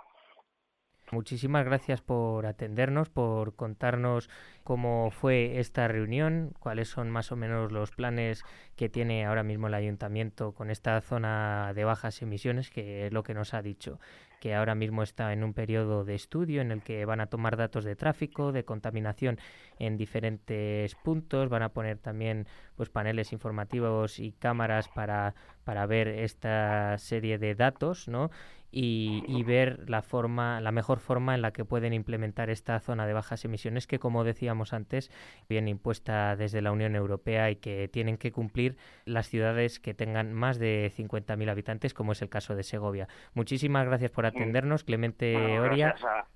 Muchísimas 1.13 1.65
gracias 1.67 2.01
por 2.01 2.47
atendernos, 2.47 3.11
por 3.11 3.55
contarnos 3.55 4.31
cómo 4.65 5.11
fue 5.11 5.59
esta 5.61 5.87
reunión, 5.87 6.55
cuáles 6.59 6.89
son 6.89 7.11
más 7.11 7.31
o 7.31 7.37
menos 7.37 7.71
los 7.71 7.93
planes 7.93 8.43
que 8.75 8.89
tiene 8.89 9.27
ahora 9.27 9.43
mismo 9.43 9.67
el 9.67 9.75
ayuntamiento 9.75 10.55
con 10.55 10.71
esta 10.71 11.01
zona 11.03 11.73
de 11.75 11.85
bajas 11.85 12.23
emisiones, 12.23 12.71
que 12.71 13.07
es 13.07 13.13
lo 13.13 13.23
que 13.23 13.35
nos 13.35 13.53
ha 13.53 13.61
dicho 13.61 14.01
que 14.45 14.55
ahora 14.55 14.75
mismo 14.75 15.03
está 15.03 15.33
en 15.33 15.43
un 15.43 15.55
periodo 15.55 16.05
de 16.05 16.15
estudio 16.15 16.61
en 16.61 16.71
el 16.71 16.83
que 16.83 17.07
van 17.07 17.23
a 17.23 17.29
tomar 17.29 17.57
datos 17.57 17.83
de 17.83 17.97
tráfico, 17.97 18.53
de 18.53 18.63
contaminación 18.63 19.39
en 19.79 19.97
diferentes 19.97 20.95
puntos, 20.97 21.49
van 21.49 21.63
a 21.63 21.71
poner 21.71 21.97
también 21.97 22.47
pues 22.77 22.91
paneles 22.91 23.33
informativos 23.33 24.19
y 24.19 24.33
cámaras 24.33 24.91
para, 24.91 25.35
para 25.65 25.87
ver 25.87 26.09
esta 26.09 26.99
serie 26.99 27.39
de 27.39 27.55
datos, 27.55 28.07
¿no? 28.07 28.31
Y, 28.77 29.43
ver 29.45 29.89
la 29.89 30.03
forma, 30.03 30.61
la 30.61 30.73
mejor 30.73 30.99
forma 30.99 31.35
en 31.35 31.43
la 31.43 31.53
que 31.53 31.65
pueden 31.65 31.93
implementar 31.93 32.51
esta 32.51 32.81
zona 32.81 33.07
de 33.07 33.13
bajas 33.13 33.45
emisiones 33.45 33.87
que, 33.87 34.01
como 34.01 34.25
decíamos 34.25 34.73
antes, 34.73 35.11
viene 35.49 35.71
impuesta 35.71 36.35
desde 36.35 36.61
la 36.61 36.73
Unión 36.73 36.97
Europea 36.97 37.51
y 37.51 37.57
que 37.57 37.89
tienen 37.89 38.19
que 38.19 38.33
cumplir 38.33 38.77
las 39.05 39.29
ciudades 39.29 39.79
que 39.79 39.95
tengan 39.95 40.33
más 40.33 40.59
de 40.59 40.91
50.000 40.91 41.51
habitantes, 41.51 41.95
como 41.95 42.13
es 42.13 42.23
el 42.23 42.29
caso 42.29 42.57
de 42.57 42.65
Segovia. 42.65 43.07
Muchísimas 43.35 43.87
gracias 43.87 44.11
por 44.11 44.27
atendernos, 44.27 44.83
Clemente 44.83 45.37
Oria. 45.61 45.91
Gracias 45.91 46.11
a, 46.11 46.27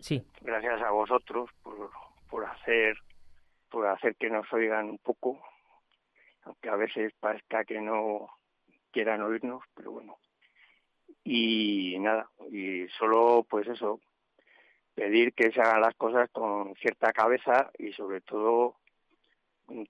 sí. 0.00 0.26
Gracias 0.40 0.82
a 0.82 0.90
vosotros 0.90 1.48
por, 1.62 1.90
por 2.28 2.44
hacer 2.44 2.96
por 3.70 3.86
hacer 3.88 4.14
que 4.14 4.30
nos 4.30 4.50
oigan 4.52 4.88
un 4.88 4.98
poco, 4.98 5.40
aunque 6.44 6.68
a 6.68 6.76
veces 6.76 7.12
parezca 7.18 7.64
que 7.64 7.80
no 7.80 8.28
quieran 8.92 9.20
oírnos, 9.20 9.64
pero 9.74 9.90
bueno, 9.90 10.16
y 11.24 11.98
nada, 12.00 12.28
y 12.50 12.86
solo 12.98 13.46
pues 13.48 13.66
eso, 13.66 14.00
pedir 14.94 15.32
que 15.32 15.50
se 15.50 15.60
hagan 15.60 15.80
las 15.80 15.94
cosas 15.94 16.30
con 16.30 16.74
cierta 16.76 17.12
cabeza 17.12 17.70
y 17.78 17.92
sobre 17.92 18.20
todo 18.20 18.76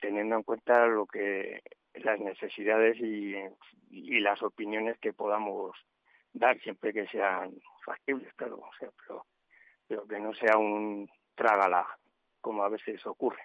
teniendo 0.00 0.36
en 0.36 0.44
cuenta 0.44 0.86
lo 0.86 1.06
que 1.06 1.62
las 1.94 2.20
necesidades 2.20 2.96
y, 3.00 3.34
y 3.90 4.20
las 4.20 4.40
opiniones 4.42 4.96
que 5.00 5.12
podamos 5.12 5.76
dar 6.32 6.58
siempre 6.60 6.92
que 6.92 7.06
sean 7.08 7.52
factibles, 7.84 8.32
claro, 8.34 8.58
o 8.58 8.70
sea, 8.78 8.88
pero, 9.00 9.26
pero 9.88 10.06
que 10.06 10.20
no 10.20 10.32
sea 10.34 10.56
un 10.56 11.10
trágala 11.34 11.86
como 12.40 12.62
a 12.62 12.68
veces 12.68 13.04
ocurre. 13.06 13.42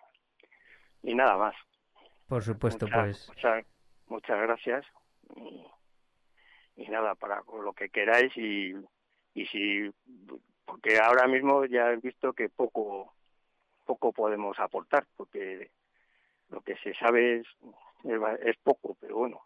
Y 1.01 1.15
nada 1.15 1.37
más. 1.37 1.55
Por 2.27 2.43
supuesto, 2.43 2.85
muchas, 2.85 3.01
pues. 3.01 3.27
Muchas, 3.29 3.65
muchas 4.07 4.41
gracias 4.41 4.85
y 6.79 6.87
nada, 6.87 7.13
para 7.15 7.43
lo 7.61 7.73
que 7.73 7.89
queráis 7.89 8.35
y, 8.37 8.73
y 9.33 9.45
si, 9.47 9.91
porque 10.65 10.97
ahora 10.97 11.27
mismo 11.27 11.65
ya 11.65 11.91
he 11.91 11.97
visto 11.97 12.31
que 12.31 12.47
poco, 12.47 13.13
poco 13.85 14.13
podemos 14.13 14.57
aportar, 14.59 15.05
porque 15.17 15.71
lo 16.49 16.61
que 16.61 16.77
se 16.77 16.93
sabe 16.93 17.39
es, 17.39 17.47
es 18.45 18.57
poco, 18.63 18.95
pero 18.99 19.17
bueno, 19.17 19.41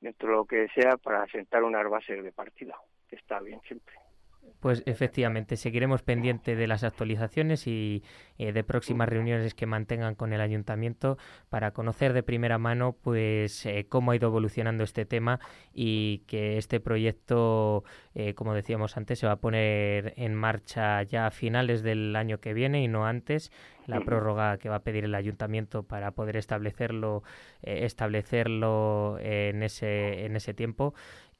dentro 0.00 0.30
de 0.30 0.34
lo 0.34 0.44
que 0.44 0.68
sea 0.74 0.96
para 0.96 1.26
sentar 1.28 1.62
unas 1.62 1.88
bases 1.88 2.24
de 2.24 2.32
partida, 2.32 2.76
que 3.08 3.16
está 3.16 3.38
bien 3.38 3.60
siempre. 3.62 4.01
Pues 4.62 4.84
efectivamente, 4.86 5.56
seguiremos 5.56 6.02
pendiente 6.02 6.54
de 6.54 6.68
las 6.68 6.84
actualizaciones 6.84 7.66
y 7.66 8.04
eh, 8.38 8.52
de 8.52 8.62
próximas 8.62 9.08
reuniones 9.08 9.54
que 9.54 9.66
mantengan 9.66 10.14
con 10.14 10.32
el 10.32 10.40
ayuntamiento 10.40 11.18
para 11.50 11.72
conocer 11.72 12.12
de 12.12 12.22
primera 12.22 12.58
mano 12.58 12.94
pues 13.02 13.66
eh, 13.66 13.86
cómo 13.88 14.12
ha 14.12 14.16
ido 14.16 14.28
evolucionando 14.28 14.84
este 14.84 15.04
tema 15.04 15.40
y 15.74 16.18
que 16.28 16.58
este 16.58 16.78
proyecto, 16.78 17.82
eh, 18.14 18.34
como 18.34 18.54
decíamos 18.54 18.96
antes, 18.96 19.18
se 19.18 19.26
va 19.26 19.32
a 19.32 19.40
poner 19.40 20.14
en 20.16 20.36
marcha 20.36 21.02
ya 21.02 21.26
a 21.26 21.32
finales 21.32 21.82
del 21.82 22.14
año 22.14 22.38
que 22.38 22.54
viene 22.54 22.84
y 22.84 22.86
no 22.86 23.04
antes. 23.04 23.50
La 23.88 24.00
prórroga 24.00 24.58
que 24.58 24.68
va 24.68 24.76
a 24.76 24.84
pedir 24.84 25.04
el 25.04 25.14
ayuntamiento 25.16 25.82
para 25.82 26.12
poder 26.12 26.36
establecerlo, 26.36 27.24
establecerlo 27.62 29.18
en 29.18 29.64
ese 29.64 30.24
en 30.24 30.36
ese 30.36 30.54
tiempo 30.54 30.94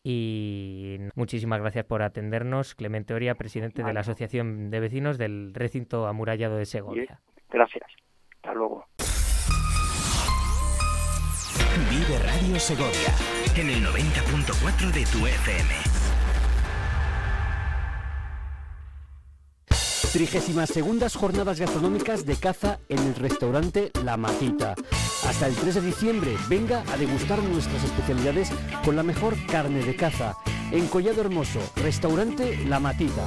y 0.05 0.99
muchísimas 1.15 1.61
gracias 1.61 1.85
por 1.85 2.03
atendernos, 2.03 2.75
Clemente 2.75 3.15
Oria, 3.15 3.35
presidente 3.37 3.83
de 3.83 3.93
la 3.93 4.01
Asociación 4.01 4.71
de 4.71 4.81
Vecinos 4.81 5.19
del 5.19 5.55
Recinto 5.55 6.07
Amurallado 6.07 6.57
de 6.57 6.67
Segovia. 6.67 7.21
Gracias. 7.51 7.85
Hasta 8.37 8.55
luego. 8.55 8.87
Vive 11.91 12.19
Radio 12.19 12.59
Segovia 12.59 13.15
en 13.57 13.69
el 13.71 13.85
90.4 13.85 14.93
de 14.93 15.05
tu 15.07 15.27
FM. 15.27 16.02
32 20.13 21.17
Jornadas 21.17 21.59
Gastronómicas 21.59 22.27
de 22.27 22.37
Caza 22.37 22.81
en 22.91 22.99
el 22.99 23.15
restaurante 23.15 23.91
La 24.05 24.19
Matita. 24.19 24.75
Hasta 25.27 25.47
el 25.47 25.55
3 25.55 25.77
de 25.77 25.81
diciembre, 25.81 26.37
venga 26.51 26.85
a 26.93 26.99
degustar 26.99 27.43
nuestras 27.43 27.83
especialidades 27.83 28.51
con 28.85 28.95
la 28.95 29.03
mejor 29.03 29.35
carne 29.47 29.83
de 29.83 29.97
caza. 29.97 30.37
En 30.71 30.87
Collado 30.89 31.23
Hermoso, 31.23 31.61
restaurante 31.77 32.63
La 32.67 32.79
Matita. 32.79 33.27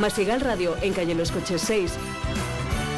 Masigal 0.00 0.40
Radio 0.40 0.76
en 0.82 0.92
calle 0.92 1.14
Los 1.14 1.30
Coches 1.30 1.62
6. 1.62 1.92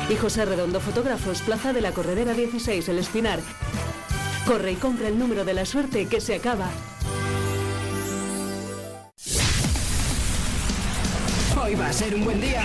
Y 0.08 0.16
José 0.16 0.44
Redondo 0.44 0.80
Fotógrafos, 0.80 1.42
Plaza 1.42 1.72
de 1.72 1.80
la 1.80 1.92
Corredera 1.92 2.32
16, 2.32 2.88
El 2.88 2.98
Espinar. 2.98 3.40
Corre 4.46 4.72
y 4.72 4.76
compra 4.76 5.08
el 5.08 5.18
número 5.18 5.44
de 5.44 5.54
la 5.54 5.66
suerte 5.66 6.06
que 6.06 6.20
se 6.20 6.36
acaba. 6.36 6.70
Hoy 11.62 11.74
va 11.74 11.88
a 11.88 11.92
ser 11.92 12.14
un 12.14 12.24
buen 12.24 12.40
día. 12.40 12.62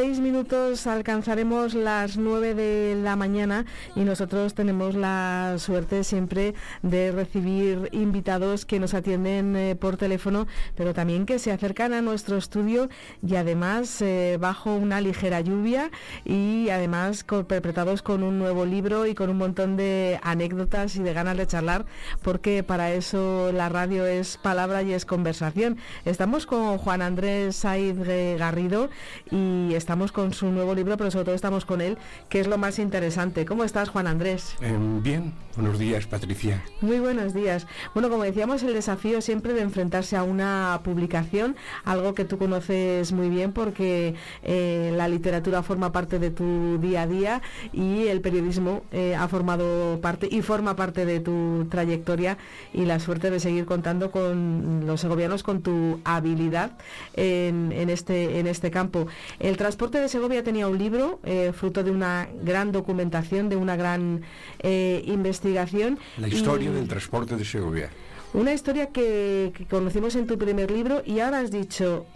Seis 0.00 0.20
minutos 0.20 0.86
alcanzaremos 0.86 1.74
las 1.74 2.18
nueve 2.18 2.54
de 2.54 2.94
la 2.94 3.16
mañana 3.16 3.66
y 3.96 4.04
nosotros 4.04 4.54
tenemos 4.54 4.94
la 4.94 5.56
suerte 5.58 6.04
siempre 6.04 6.54
de 6.82 7.10
recibir 7.10 7.88
invitados 7.90 8.64
que 8.64 8.78
nos 8.78 8.94
atienden 8.94 9.56
eh, 9.56 9.74
por 9.74 9.96
teléfono, 9.96 10.46
pero 10.76 10.94
también 10.94 11.26
que 11.26 11.40
se 11.40 11.50
acercan 11.50 11.92
a 11.94 12.00
nuestro 12.00 12.36
estudio 12.36 12.88
y 13.26 13.34
además 13.34 14.00
eh, 14.00 14.38
bajo 14.40 14.72
una 14.72 15.00
ligera 15.00 15.40
lluvia 15.40 15.90
y 16.24 16.68
además 16.68 17.24
interpretados 17.28 18.00
con 18.00 18.22
un 18.22 18.38
nuevo 18.38 18.66
libro 18.66 19.04
y 19.04 19.16
con 19.16 19.30
un 19.30 19.38
montón 19.38 19.76
de 19.76 20.20
anécdotas 20.22 20.94
y 20.94 21.02
de 21.02 21.12
ganas 21.12 21.36
de 21.36 21.48
charlar, 21.48 21.86
porque 22.22 22.62
para 22.62 22.92
eso 22.92 23.50
la 23.50 23.68
radio 23.68 24.06
es 24.06 24.36
palabra 24.36 24.84
y 24.84 24.92
es 24.92 25.04
conversación. 25.04 25.76
Estamos 26.04 26.46
con 26.46 26.78
Juan 26.78 27.02
Andrés 27.02 27.56
Said 27.56 28.38
Garrido 28.38 28.90
y 29.32 29.74
estamos 29.74 29.87
con 29.88 30.34
su 30.34 30.50
nuevo 30.50 30.74
libro, 30.74 30.98
pero 30.98 31.10
sobre 31.10 31.24
todo 31.24 31.34
estamos 31.34 31.64
con 31.64 31.80
él, 31.80 31.96
que 32.28 32.40
es 32.40 32.46
lo 32.46 32.58
más 32.58 32.78
interesante. 32.78 33.46
¿Cómo 33.46 33.64
estás, 33.64 33.88
Juan 33.88 34.06
Andrés? 34.06 34.54
Em, 34.60 35.02
bien, 35.02 35.32
buenos 35.56 35.78
días, 35.78 36.06
Patricia. 36.06 36.62
Muy 36.82 37.00
buenos 37.00 37.32
días. 37.32 37.66
Bueno, 37.94 38.10
como 38.10 38.22
decíamos, 38.24 38.62
el 38.62 38.74
desafío 38.74 39.22
siempre 39.22 39.54
de 39.54 39.62
enfrentarse 39.62 40.14
a 40.14 40.24
una 40.24 40.82
publicación, 40.84 41.56
algo 41.86 42.12
que 42.12 42.26
tú 42.26 42.36
conoces 42.36 43.12
muy 43.12 43.30
bien 43.30 43.52
porque 43.52 44.14
eh, 44.42 44.92
la 44.94 45.08
literatura 45.08 45.62
forma 45.62 45.90
parte 45.90 46.18
de 46.18 46.30
tu 46.30 46.78
día 46.78 47.02
a 47.02 47.06
día 47.06 47.42
y 47.72 48.08
el 48.08 48.20
periodismo 48.20 48.82
eh, 48.92 49.14
ha 49.14 49.26
formado 49.26 50.02
parte 50.02 50.28
y 50.30 50.42
forma 50.42 50.76
parte 50.76 51.06
de 51.06 51.20
tu 51.20 51.66
trayectoria 51.70 52.36
y 52.74 52.84
la 52.84 53.00
suerte 53.00 53.30
de 53.30 53.40
seguir 53.40 53.64
contando 53.64 54.10
con 54.10 54.86
los 54.86 55.00
segovianos 55.00 55.42
con 55.42 55.62
tu 55.62 55.98
habilidad 56.04 56.72
en, 57.14 57.72
en 57.72 57.88
este, 57.88 58.38
en 58.38 58.46
este 58.46 58.70
campo. 58.70 59.06
El 59.38 59.56
transporte 59.78 60.00
de 60.00 60.08
Segovia 60.08 60.42
tenía 60.42 60.66
un 60.66 60.76
libro, 60.76 61.20
eh, 61.22 61.52
fruto 61.54 61.84
de 61.84 61.92
una 61.92 62.26
gran 62.42 62.72
documentación, 62.72 63.48
de 63.48 63.54
una 63.54 63.76
gran 63.76 64.22
eh, 64.58 65.04
investigación. 65.06 66.00
La 66.16 66.26
historia 66.26 66.68
y- 66.68 66.72
del 66.74 66.88
transporte 66.88 67.36
de 67.36 67.44
Segovia. 67.44 67.88
una 68.34 68.52
historia 68.52 68.86
que, 68.86 69.52
que 69.56 69.66
conocimos 69.66 70.16
en 70.16 70.26
tu 70.26 70.36
primer 70.36 70.72
libro 70.72 71.00
y 71.06 71.20
ahora 71.20 71.38
has 71.38 71.52
dicho, 71.52 72.06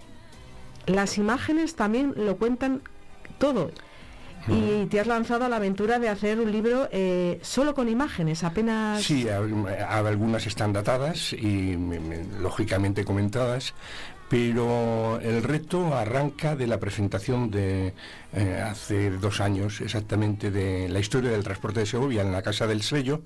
las 0.87 1.19
imágenes 1.19 1.77
también 1.77 2.15
lo 2.17 2.37
cuentan 2.37 2.83
todo. 3.39 3.71
Y 4.49 4.87
te 4.87 4.99
has 4.99 5.07
lanzado 5.07 5.45
a 5.45 5.49
la 5.49 5.55
aventura 5.55 6.01
de 6.01 6.09
hacer 6.09 6.41
un 6.41 6.51
libro 6.51 6.89
eh, 6.91 7.39
solo 7.43 7.75
con 7.77 7.89
imágenes, 7.89 8.43
apenas... 8.43 9.01
Sí, 9.01 9.29
a- 9.29 9.99
algunas 9.99 10.49
están 10.49 10.73
datadas 10.73 11.33
y 11.33 11.77
me- 11.77 12.01
me- 12.01 12.25
lógicamente 12.41 13.05
comentadas, 13.05 13.73
pero 14.33 15.21
el 15.21 15.43
reto 15.43 15.95
arranca 15.95 16.57
de 16.57 16.67
la 16.67 16.81
presentación 16.81 17.51
de 17.51 17.93
eh, 18.33 18.65
hace 18.65 19.11
dos 19.11 19.43
años 19.43 19.83
exactamente 19.83 20.51
de 20.51 20.89
la 20.89 21.01
historia 21.01 21.31
del 21.31 21.45
transporte 21.45 21.81
de 21.81 21.87
Segovia 21.87 22.23
en 22.23 22.33
la 22.33 22.41
Casa 22.41 22.67
del 22.67 22.81
Sello. 22.81 23.25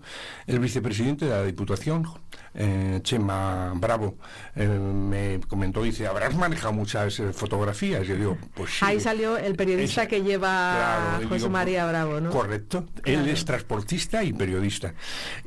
El 0.49 0.59
vicepresidente 0.59 1.27
de 1.27 1.31
la 1.31 1.45
Diputación, 1.45 2.09
eh, 2.57 3.01
Chema 3.03 3.73
Bravo, 3.77 4.17
eh, 4.55 4.67
me 4.67 5.41
comentó, 5.49 5.83
dice, 5.83 6.07
habrás 6.07 6.35
manejado 6.35 6.73
muchas 6.73 7.21
eh, 7.21 7.33
fotografías. 7.33 8.03
Y 8.05 8.09
yo 8.09 8.17
digo, 8.17 8.39
pues 8.55 8.71
sí. 8.71 8.79
Ahí 8.85 8.99
salió 8.99 9.37
el 9.37 9.55
periodista 9.57 10.07
que 10.09 10.23
lleva 10.23 10.75
Claro, 10.77 11.29
José 11.29 11.35
digo, 11.41 11.51
María 11.51 11.87
Bravo, 11.87 12.21
¿no? 12.21 12.31
Correcto. 12.31 12.87
Él 13.05 13.29
es 13.29 13.45
transportista 13.45 14.25
y 14.25 14.33
periodista. 14.33 14.95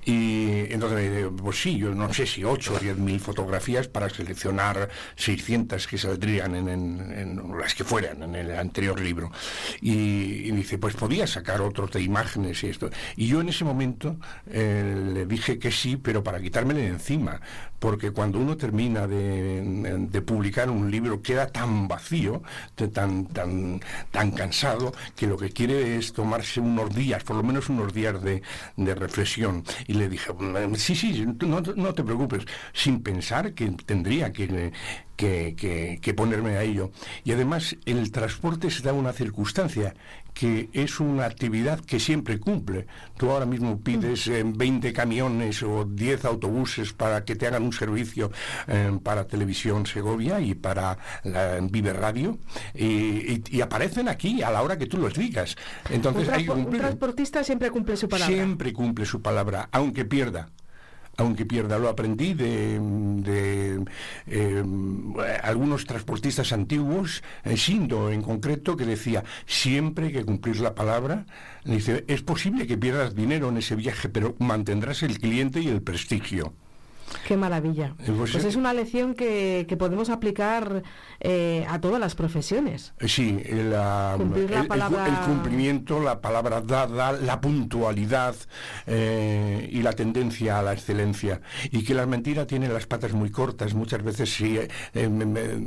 Y 0.06 0.72
entonces 0.72 0.98
me 0.98 1.10
dice, 1.10 1.30
pues 1.30 1.62
sí, 1.62 1.78
yo 1.78 1.94
no 1.94 2.14
sé 2.14 2.26
si 2.26 2.44
8 2.44 2.74
o 2.76 2.80
10 2.80 2.98
mil 2.98 3.20
fotografías 3.20 3.88
para 3.88 4.10
seleccionar 4.10 4.90
600 5.16 5.88
que 5.88 5.98
saldrían 5.98 6.56
en, 6.56 6.70
en- 6.70 7.12
en 7.12 7.58
las 7.60 7.74
que 7.76 7.84
fueran 7.84 8.24
en 8.24 8.36
el 8.36 8.56
anterior 8.58 9.00
libro. 9.00 9.32
Y, 9.82 9.92
y 10.48 10.52
dice, 10.52 10.78
pues 10.78 10.96
podía 10.96 11.28
sacar 11.28 11.62
otros 11.62 11.92
de 11.92 12.02
imágenes 12.02 12.64
y 12.64 12.68
esto. 12.68 12.90
Y 13.16 13.28
yo 13.28 13.42
en 13.42 13.50
ese 13.50 13.66
momento 13.66 14.18
eh, 14.48 14.96
le 15.14 15.26
dije 15.26 15.60
que 15.60 15.72
sí, 15.72 15.98
pero 15.98 16.24
para 16.24 16.40
quitármele 16.40 16.99
encima. 17.00 17.40
Porque 17.80 18.12
cuando 18.12 18.40
uno 18.40 18.58
termina 18.58 19.08
de, 19.08 19.62
de 20.10 20.22
publicar 20.22 20.70
un 20.70 20.92
libro 20.92 21.22
queda 21.22 21.48
tan 21.48 21.88
vacío, 21.88 22.44
tan, 22.94 23.26
tan, 23.28 23.80
tan 24.12 24.32
cansado, 24.32 24.92
que 25.16 25.28
lo 25.28 25.38
que 25.38 25.50
quiere 25.52 25.96
es 25.98 26.12
tomarse 26.12 26.60
unos 26.60 26.94
días, 26.94 27.24
por 27.24 27.38
lo 27.38 27.44
menos 27.44 27.70
unos 27.70 27.94
días 27.94 28.22
de, 28.22 28.42
de 28.76 28.96
reflexión. 28.96 29.64
Y 29.88 29.94
le 29.94 30.10
dije, 30.10 30.34
"Mm, 30.34 30.76
sí, 30.76 30.94
sí, 30.94 31.26
no, 31.40 31.62
no 31.62 31.94
te 31.94 32.04
preocupes, 32.04 32.44
sin 32.74 33.02
pensar 33.02 33.54
que 33.54 33.70
tendría 33.86 34.34
que, 34.34 34.74
que, 35.16 35.56
que- 35.58 36.00
que 36.02 36.14
ponerme 36.14 36.58
a 36.58 36.64
ello. 36.64 36.92
Y 37.24 37.32
además 37.32 37.78
el 37.86 38.12
transporte 38.12 38.70
se 38.72 38.84
da 38.84 38.92
una 38.94 39.14
circunstancia 39.14 39.94
que 40.40 40.70
es 40.72 41.02
una 41.02 41.26
actividad 41.26 41.82
que 41.82 42.00
siempre 42.00 42.40
cumple. 42.40 42.88
Tú 43.18 43.30
ahora 43.30 43.46
mismo 43.46 43.78
pides 43.82 44.26
eh, 44.30 44.42
20 44.46 44.94
camiones 44.94 45.62
o 45.64 45.84
10 45.84 46.24
autobuses 46.24 46.94
para 46.94 47.26
que 47.26 47.36
te 47.36 47.46
hagan 47.46 47.64
un 47.64 47.74
servicio 47.74 48.32
eh, 48.68 48.98
para 49.04 49.28
Televisión 49.28 49.86
Segovia 49.86 50.40
y 50.40 50.56
para 50.56 50.98
la 51.24 51.60
Vive 51.62 51.92
Radio 51.92 52.38
y, 52.74 52.86
y- 52.86 53.44
y 53.50 53.60
aparecen 53.60 54.08
aquí 54.08 54.42
a 54.42 54.50
la 54.50 54.62
hora 54.62 54.78
que 54.78 54.86
tú 54.86 54.98
los 54.98 55.14
digas. 55.14 55.58
Entonces 55.90 56.30
un, 56.30 56.34
hay 56.34 56.46
que 56.46 56.52
un 56.52 56.70
transportista 56.70 57.44
siempre 57.44 57.70
cumple 57.70 57.98
su 57.98 58.08
palabra. 58.08 58.34
Siempre 58.34 58.72
cumple 58.72 59.06
su 59.06 59.22
palabra, 59.22 59.68
aunque 59.74 60.06
pierda. 60.06 60.48
Aunque 61.20 61.46
pierda, 61.46 61.78
lo 61.78 61.90
aprendí 61.90 62.34
de, 62.34 62.80
eh, 64.26 64.64
algunos 65.44 65.84
transportistas 65.86 66.54
antiguos, 66.54 67.24
eh, 67.44 67.58
Sindo 67.58 68.10
en 68.10 68.22
concreto, 68.22 68.78
que 68.78 68.86
decía, 68.86 69.26
siempre 69.46 70.08
hay 70.08 70.14
que 70.14 70.24
cumplir 70.24 70.62
la 70.62 70.76
palabra. 70.76 71.26
Dice, 71.66 72.06
es 72.08 72.22
posible 72.22 72.68
que 72.68 72.78
pierdas 72.78 73.16
dinero 73.16 73.50
en 73.50 73.58
ese 73.58 73.76
viaje, 73.76 74.08
pero 74.08 74.36
mantendrás 74.40 75.04
el 75.04 75.20
cliente 75.20 75.60
y 75.60 75.68
el 75.68 75.82
prestigio. 75.82 76.54
Qué 77.28 77.38
maravilla. 77.38 77.94
Eh, 78.00 78.12
pues, 78.18 78.32
Pues 78.32 78.44
es 78.46 78.56
una 78.56 78.74
lección 78.74 79.14
que, 79.14 79.66
que 79.68 79.78
podemos 79.78 80.10
aplicar 80.10 80.84
eh, 81.20 81.66
a 81.70 81.80
todas 81.82 82.00
las 82.00 82.16
profesiones. 82.16 82.94
Eh, 83.00 83.08
Sí, 83.08 83.42
el, 83.46 83.74
ah, 83.76 84.16
Cumplir 84.18 84.50
la 84.52 84.62
el- 84.62 84.68
palabra- 84.68 85.06
el 85.08 85.16
cumplimiento, 85.26 86.00
la 86.00 86.22
palabra 86.22 86.62
dada, 86.62 87.12
la 87.12 87.42
puntualidad 87.42 88.36
eh, 88.88 89.68
y 89.72 89.82
la 89.82 89.94
tendencia 89.94 90.60
a 90.60 90.64
la 90.64 90.74
excelencia. 90.74 91.42
Y 91.72 91.84
que 91.84 91.94
la 91.94 92.06
mentira 92.06 92.46
tiene 92.48 92.68
las 92.70 92.86
patas 92.86 93.14
muy 93.14 93.30
cortas. 93.32 93.74
Muchas 93.74 94.04
veces 94.04 94.34
si 94.34 94.58
eh, 94.58 94.68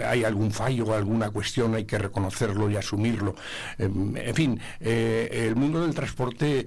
hay 0.07 0.25
algún 0.25 0.51
fallo 0.53 0.85
o 0.87 0.95
alguna 0.95 1.31
cuestión 1.31 1.75
hay 1.75 1.85
que 1.85 1.99
reconocerlo 1.99 2.71
y 2.71 2.77
asumirlo. 2.77 3.35
Eh, 3.79 3.89
en 4.27 4.35
fin, 4.35 4.61
el 4.81 5.57
mundo 5.57 5.83
del 5.83 5.95
transporte 5.95 6.67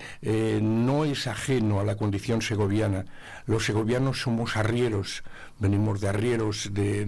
no 0.62 1.06
es 1.06 1.28
ajeno 1.28 1.80
a 1.80 1.84
la 1.84 1.96
condición 1.96 2.42
segoviana. 2.42 3.06
Los 3.48 3.66
segovianos 3.66 4.22
somos 4.22 4.58
arrieros, 4.66 5.24
venimos 5.60 6.02
de 6.02 6.10
arrieros 6.10 6.70
de, 6.74 7.06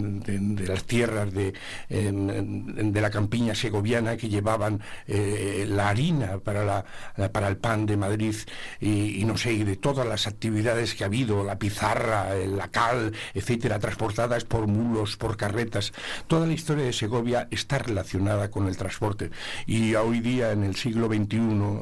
las 0.66 0.84
tierras 0.84 1.32
de, 1.32 1.54
de 1.88 3.00
la 3.00 3.10
campiña 3.10 3.54
segoviana 3.54 4.16
que 4.16 4.28
llevaban 4.28 4.80
eh, 5.06 5.66
la 5.68 5.88
harina 5.88 6.38
para, 6.38 6.64
la, 6.64 6.84
para 7.32 7.48
el 7.48 7.56
pan 7.56 7.86
de 7.86 7.96
Madrid 7.96 8.34
y, 8.80 9.24
no 9.24 9.36
sé, 9.36 9.52
y 9.52 9.64
de 9.64 9.76
todas 9.76 10.06
las 10.06 10.26
actividades 10.26 10.94
que 10.94 11.04
ha 11.04 11.06
habido, 11.06 11.44
la 11.44 11.58
pizarra, 11.58 12.36
eh, 12.36 12.46
la 12.46 12.68
cal, 12.68 13.12
etcétera, 13.34 13.78
transportadas 13.78 14.44
por 14.44 14.66
mulos, 14.66 15.16
por 15.16 15.36
carretas. 15.36 15.92
Toda 16.26 16.46
la 16.46 16.52
historia 16.52 16.84
de 16.84 16.92
Segovia 16.92 17.48
está 17.50 17.78
relacionada 17.78 18.50
con 18.50 18.66
el 18.68 18.76
transporte 18.76 19.30
y 19.66 19.94
hoy 19.94 20.20
día, 20.20 20.52
en 20.52 20.64
el 20.64 20.76
siglo 20.76 21.08
XXI 21.08 21.38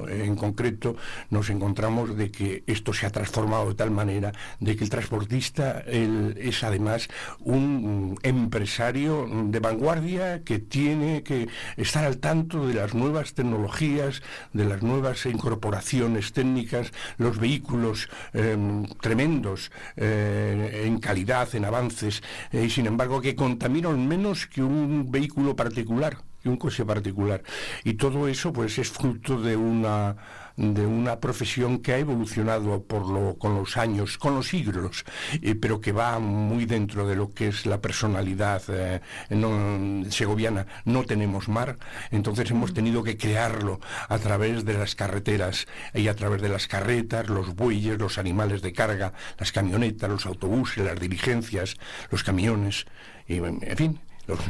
en 0.09 0.37
concreto, 0.37 0.97
nos 1.31 1.51
encontramos 1.51 2.17
de 2.17 2.31
que 2.31 2.65
esto 2.67 2.93
se 2.93 3.07
ha 3.07 3.11
transformado 3.11 3.69
de 3.69 3.75
tal 3.75 3.91
manera 3.91 4.33
de 4.61 4.77
que 4.77 4.85
el 4.85 4.91
transportista 4.91 5.81
es 5.87 6.56
además 6.65 7.09
un 7.41 8.19
empresario 8.23 9.29
de 9.31 9.61
vanguardia 9.61 10.43
que 10.43 10.59
tiene 10.59 11.23
que 11.23 11.49
estar 11.77 12.05
al 12.05 12.19
tanto 12.19 12.67
de 12.67 12.75
las 12.75 12.95
nuevas 12.95 13.35
tecnologías, 13.35 14.23
de 14.53 14.65
las 14.65 14.83
nuevas 14.83 15.27
incorporaciones 15.27 16.33
técnicas, 16.33 16.93
los 17.19 17.39
vehículos 17.39 18.09
em, 18.33 18.87
tremendos 19.01 19.71
eh, 19.97 20.85
en 20.87 20.99
calidad, 20.99 21.55
en 21.55 21.65
avances, 21.65 22.23
eh, 22.53 22.65
y 22.67 22.71
sin 22.71 22.87
embargo 22.87 23.21
que 23.21 23.35
contaminan 23.35 24.07
menos 24.07 24.47
que 24.47 24.63
un 24.63 25.11
vehículo 25.11 25.57
particular 25.57 26.19
que 26.43 26.49
un 26.49 26.57
coche 26.57 26.85
particular. 26.85 27.43
Y 27.83 27.95
todo 27.95 28.29
eso 28.29 28.53
pues 28.53 28.79
es 28.79 28.91
fruto 28.91 29.41
de 29.41 29.57
una 29.57 30.17
de 30.57 30.87
una 30.87 31.21
profesión 31.21 31.79
que 31.79 31.93
ha 31.93 31.99
evolucionado 31.99 32.83
por 32.83 33.07
lo, 33.09 33.37
con 33.39 33.55
los 33.55 33.77
años, 33.77 34.19
con 34.19 34.35
los 34.35 34.49
siglos, 34.49 35.05
eh, 35.43 35.55
pero 35.55 35.81
que 35.81 35.93
va 35.93 36.19
muy 36.19 36.65
dentro 36.67 37.07
de 37.07 37.15
lo 37.17 37.33
que 37.33 37.49
es 37.49 37.67
la 37.67 37.81
personalidad 37.81 38.63
eh, 38.69 39.01
no- 39.31 40.11
segoviana. 40.11 40.67
No 40.85 41.05
tenemos 41.05 41.49
mar, 41.49 41.79
entonces 42.11 42.51
hemos 42.51 42.73
tenido 42.73 43.03
que 43.03 43.17
crearlo 43.17 43.81
a 44.09 44.19
través 44.19 44.65
de 44.65 44.75
las 44.75 44.95
carreteras 44.95 45.67
y 45.95 46.09
a 46.09 46.15
través 46.15 46.41
de 46.41 46.49
las 46.49 46.67
carretas, 46.69 47.29
los 47.29 47.55
bueyes, 47.55 47.99
los 47.99 48.19
animales 48.19 48.63
de 48.63 48.73
carga, 48.73 49.13
las 49.39 49.53
camionetas, 49.53 50.09
los 50.11 50.27
autobuses, 50.27 50.85
las 50.85 50.99
diligencias, 50.99 51.77
los 52.11 52.23
camiones, 52.25 52.87
y 53.29 53.37
en 53.37 53.61
fin. 53.77 54.01
los- 54.27 54.41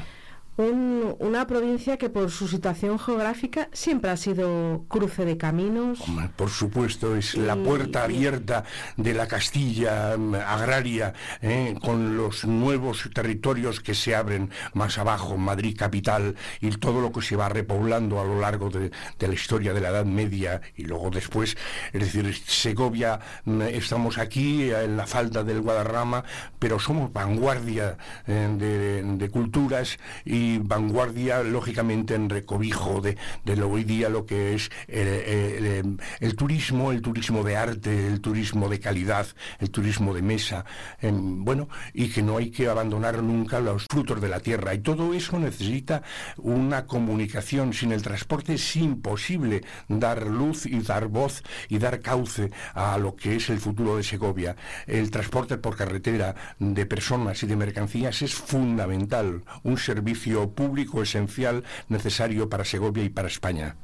un- 0.57 1.15
una 1.19 1.47
provincia 1.47 1.97
que 1.99 2.09
por 2.09 2.31
su 2.31 2.49
situación 2.49 2.99
geográfica 2.99 3.69
siempre 3.73 4.11
ha 4.11 4.17
sido 4.17 4.85
cruce 4.89 5.25
de 5.25 5.37
caminos. 5.37 6.01
Hombre, 6.01 6.31
Por 6.37 6.51
supuesto, 6.51 7.15
es 7.17 7.35
la 7.37 7.57
puerta 7.57 8.05
abierta 8.05 8.65
de 8.97 9.13
la 9.15 9.27
Castilla 9.29 10.17
mm, 10.17 10.35
agraria, 10.35 11.13
¿eh? 11.43 11.75
con 11.83 12.17
los 12.17 12.45
nuevos 12.45 13.09
territorios 13.15 13.81
que 13.81 13.95
se 13.95 14.15
abren 14.15 14.51
más 14.75 14.99
abajo, 14.99 15.37
Madrid 15.37 15.77
capital, 15.77 16.37
y 16.61 16.71
todo 16.71 17.01
lo 17.01 17.13
que 17.13 17.23
se 17.23 17.37
va 17.37 17.49
repoblando 17.49 18.21
a 18.21 18.25
lo 18.25 18.41
largo 18.41 18.71
de, 18.71 18.91
de 19.19 19.29
la 19.29 19.35
historia 19.35 19.73
de 19.75 19.81
la 19.81 19.91
Edad 19.91 20.05
Media 20.07 20.61
y 20.77 20.85
luego 20.85 21.11
después, 21.11 21.57
es 21.93 22.01
decir, 22.01 22.35
Segovia, 22.47 23.21
mm, 23.45 23.63
estamos 23.63 24.19
aquí 24.19 24.63
eh, 24.71 24.85
en 24.85 24.97
la 24.97 25.07
falda 25.07 25.45
del 25.45 25.61
Guadarrama, 25.61 26.25
pero 26.59 26.79
somos 26.79 27.13
vanguardia 27.13 27.97
eh, 28.27 28.49
de, 28.59 29.03
de 29.03 29.29
culturas 29.31 29.99
y 30.25 30.46
vanguardia, 30.63 31.43
lógicamente, 31.43 32.15
en 32.15 32.29
recobijo 32.31 33.01
de, 33.01 33.17
de 33.45 33.63
hoy 33.63 33.85
día 33.85 34.09
lo 34.09 34.25
que 34.27 34.55
es 34.55 34.71
el, 34.89 35.09
el- 35.09 35.97
el 36.21 36.37
turismo, 36.37 36.93
el 36.93 37.03
turismo 37.03 37.43
de 37.43 37.57
arte, 37.57 38.07
el 38.07 38.21
turismo 38.21 38.69
de 38.69 38.81
calidad, 38.81 39.27
el 39.59 39.71
turismo 39.71 40.15
de 40.15 40.23
mesa, 40.23 40.65
bueno, 41.03 41.69
y 41.93 42.09
que 42.09 42.23
no 42.23 42.37
hay 42.39 42.51
que 42.51 42.69
abandonar 42.69 43.23
nunca 43.23 43.61
los 43.61 43.87
frutos 43.91 44.21
de 44.21 44.29
la 44.29 44.41
tierra. 44.41 44.75
Y 44.75 44.79
todo 44.81 45.15
eso 45.15 45.39
necesita 45.39 46.03
una 46.37 46.87
comunicación. 46.87 47.73
Sin 47.73 47.93
el 47.93 48.03
transporte 48.03 48.55
es 48.55 48.77
imposible 48.77 49.63
dar 49.89 50.27
luz 50.27 50.67
y 50.67 50.79
dar 50.81 51.09
voz 51.09 51.43
y 51.69 51.79
dar 51.79 52.01
cauce 52.01 52.51
a 52.75 52.99
lo 52.99 53.17
que 53.17 53.37
es 53.37 53.49
el 53.51 53.59
futuro 53.59 53.97
de 53.97 54.03
Segovia. 54.03 54.57
El 54.87 55.11
transporte 55.11 55.57
por 55.59 55.77
carretera 55.77 56.35
de 56.59 56.87
personas 56.87 57.43
y 57.43 57.47
de 57.47 57.57
mercancías 57.57 58.23
es 58.23 58.35
fundamental, 58.35 59.43
un 59.63 59.79
servicio 59.79 60.36
público 60.51 61.03
esencial 61.03 61.65
necesario 61.89 62.49
para 62.49 62.65
Segovia 62.65 63.05
y 63.05 63.09
para 63.09 63.29
España. 63.29 63.77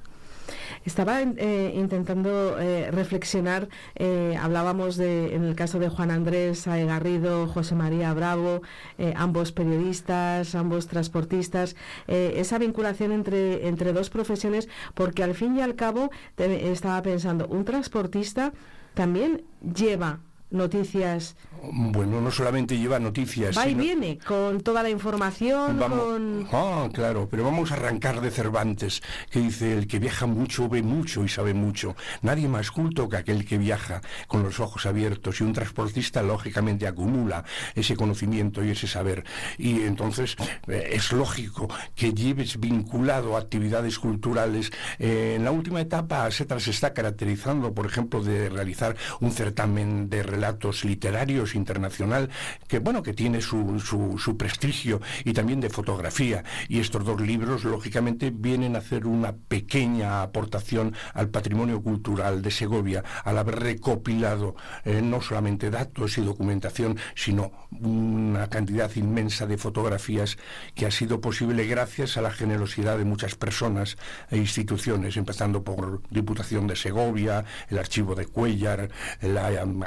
Estaba 0.85 1.23
eh, 1.23 1.73
intentando 1.77 2.59
eh, 2.59 2.91
reflexionar, 2.91 3.69
eh, 3.95 4.37
hablábamos 4.41 4.97
de, 4.97 5.35
en 5.35 5.45
el 5.45 5.55
caso 5.55 5.79
de 5.79 5.89
Juan 5.89 6.11
Andrés 6.11 6.67
Garrido, 6.67 7.47
José 7.47 7.75
María 7.77 8.13
Bravo, 8.15 8.63
eh, 8.99 9.15
ambos 9.17 9.53
periodistas, 9.53 10.55
ambos 10.55 10.89
transportistas, 10.89 11.77
eh, 12.09 12.35
esa 12.37 12.59
vinculación 12.59 13.13
entre, 13.13 13.69
entre 13.69 13.93
dos 13.93 14.11
profesiones, 14.11 14.69
porque 14.95 15.23
al 15.23 15.35
fin 15.35 15.57
y 15.57 15.61
al 15.61 15.77
cabo 15.77 16.11
estaba 16.37 17.01
pensando, 17.03 17.47
un 17.47 17.65
transportista 17.65 18.53
también 18.95 19.45
lleva 19.63 20.21
noticias, 20.53 21.37
Bueno, 21.65 22.21
no 22.21 22.33
solamente 22.33 22.77
lleva 22.77 22.99
noticias, 22.99 23.57
va 23.57 23.67
y 23.67 23.71
sino- 23.71 23.83
viene 23.83 24.19
con 24.19 24.61
toda 24.63 24.83
la 24.83 24.91
información, 24.91 25.79
Vamos- 25.79 26.01
con... 26.01 26.49
Ah, 26.53 26.89
claro, 26.93 27.29
pero 27.31 27.45
vamos 27.45 27.71
a 27.71 27.75
arrancar 27.75 28.21
de 28.21 28.33
Cervantes, 28.33 29.01
que 29.31 29.39
dice, 29.39 29.73
el 29.79 29.87
que 29.87 30.01
viaja 30.01 30.27
mucho 30.27 30.69
ve 30.69 30.83
mucho 30.83 31.23
y 31.25 31.29
sabe 31.29 31.55
mucho. 31.55 31.95
Nadie 32.23 32.49
más 32.49 32.73
culto 32.73 33.09
que 33.09 33.17
aquel 33.17 33.45
que 33.47 33.59
viaja 33.59 34.01
con 34.27 34.43
los 34.43 34.59
ojos 34.59 34.87
abiertos 34.87 35.41
y 35.41 35.45
un 35.45 35.53
transportista 35.53 36.21
lógicamente 36.23 36.87
acumula 36.89 37.45
ese 37.77 37.95
conocimiento 37.97 38.65
y 38.65 38.71
ese 38.71 38.89
saber. 38.89 39.25
Y 39.57 39.83
entonces 39.83 40.35
eh, 40.67 40.91
es 40.95 41.13
lógico 41.13 41.69
que 41.95 42.13
lleves 42.13 42.59
vinculado 42.59 43.37
a 43.37 43.39
actividades 43.41 44.01
culturales. 44.01 44.73
Eh, 44.99 45.35
en 45.37 45.45
la 45.45 45.53
última 45.53 45.81
etapa, 45.81 46.29
Setra 46.33 46.59
se 46.59 46.71
está 46.73 46.93
caracterizando, 46.93 47.73
por 47.73 47.87
ejemplo, 47.87 48.21
de 48.23 48.49
realizar 48.49 48.97
un 49.21 49.31
certamen 49.31 50.11
de 50.11 50.25
relatos 50.43 50.85
literarios 50.85 51.55
internacional 51.55 52.29
que, 52.67 52.81
bueno, 52.81 53.01
que 53.05 53.13
tiene 53.13 53.41
su, 53.41 53.79
su- 53.79 54.37
prestigio 54.37 55.01
y 55.25 55.35
también 55.35 55.61
de 55.61 55.71
fotografía. 55.71 56.43
Y 56.69 56.81
estos 56.81 57.05
dos 57.05 57.21
libros, 57.21 57.63
lógicamente, 57.63 58.33
vienen 58.35 58.75
a 58.75 58.81
hacer 58.81 59.07
una 59.07 59.33
pequeña 59.37 60.23
aportación 60.23 60.95
al 61.15 61.29
patrimonio 61.29 61.81
cultural 61.81 62.43
de 62.43 62.51
Segovia, 62.51 63.05
al 63.25 63.39
haber 63.39 63.61
recopilado 63.61 64.57
eh, 64.85 65.01
no 65.01 65.21
solamente 65.21 65.71
datos 65.71 66.19
y 66.19 66.23
documentación, 66.23 66.99
sino 67.15 67.53
una 67.71 68.49
cantidad 68.49 68.91
inmensa 68.97 69.47
de 69.47 69.59
fotografías 69.59 70.39
que 70.75 70.87
ha 70.87 70.91
sido 70.91 71.21
posible 71.21 71.67
gracias 71.67 72.17
a 72.17 72.23
la 72.23 72.33
generosidad 72.33 72.99
de 72.99 73.05
muchas 73.05 73.37
personas 73.37 73.97
e 74.31 74.39
instituciones, 74.39 75.17
empezando 75.17 75.63
por 75.63 76.03
Diputación 76.11 76.67
de 76.67 76.75
Segovia, 76.75 77.45
el 77.69 77.79
Archivo 77.79 78.17
de 78.17 78.27
Cuellar, 78.27 78.91
la 79.21 79.63
um, 79.63 79.85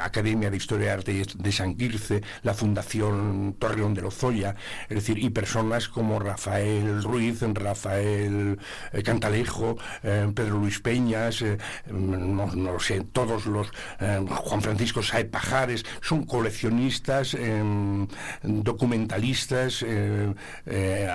De 0.50 0.56
Historia 0.56 0.86
y 0.86 0.90
Arte 0.90 1.22
de 1.36 1.52
San 1.52 1.74
Quirce, 1.74 2.22
la 2.42 2.54
Fundación 2.54 3.56
Torreón 3.58 3.94
de 3.94 4.02
Lozoya, 4.02 4.54
es 4.88 4.96
decir, 4.96 5.18
y 5.18 5.30
personas 5.30 5.88
como 5.88 6.18
Rafael 6.18 7.02
Ruiz, 7.02 7.42
Rafael 7.42 8.58
eh, 8.92 9.02
Cantalejo, 9.02 9.76
eh, 10.02 10.30
Pedro 10.34 10.58
Luis 10.58 10.80
Peñas, 10.80 11.42
eh, 11.42 11.58
no, 11.90 12.46
no 12.46 12.72
lo 12.72 12.80
sé, 12.80 13.02
todos 13.12 13.46
los, 13.46 13.70
Juan 13.98 14.62
Francisco 14.62 15.02
Sae 15.02 15.24
Pajares, 15.24 15.84
son 16.00 16.24
coleccionistas, 16.24 17.36
documentalistas, 18.42 19.84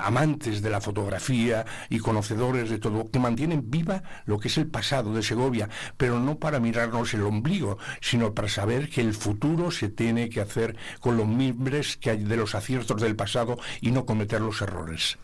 amantes 0.01 0.61
de 0.61 0.69
la 0.69 0.81
fotografía 0.81 1.65
y 1.89 1.99
conocedores 1.99 2.69
de 2.69 2.79
todo, 2.79 3.09
que 3.09 3.19
mantienen 3.19 3.69
viva 3.69 4.03
lo 4.25 4.39
que 4.39 4.47
es 4.47 4.57
el 4.57 4.67
pasado 4.67 5.13
de 5.13 5.23
Segovia, 5.23 5.69
pero 5.97 6.19
no 6.19 6.37
para 6.37 6.59
mirarnos 6.59 7.13
el 7.13 7.23
ombligo, 7.23 7.77
sino 8.01 8.33
para 8.33 8.49
saber 8.49 8.89
que 8.89 9.01
el 9.01 9.13
futuro 9.21 9.71
se 9.71 9.87
tiene 9.87 10.29
que 10.29 10.41
hacer 10.41 10.75
con 10.99 11.15
los 11.15 11.27
mimbres 11.27 11.95
que 11.95 12.09
hay 12.09 12.23
de 12.23 12.35
los 12.35 12.55
aciertos 12.55 13.01
del 13.01 13.15
pasado 13.15 13.57
y 13.79 13.91
no 13.91 14.05
cometer 14.05 14.41
los 14.41 14.61
errores. 14.61 15.17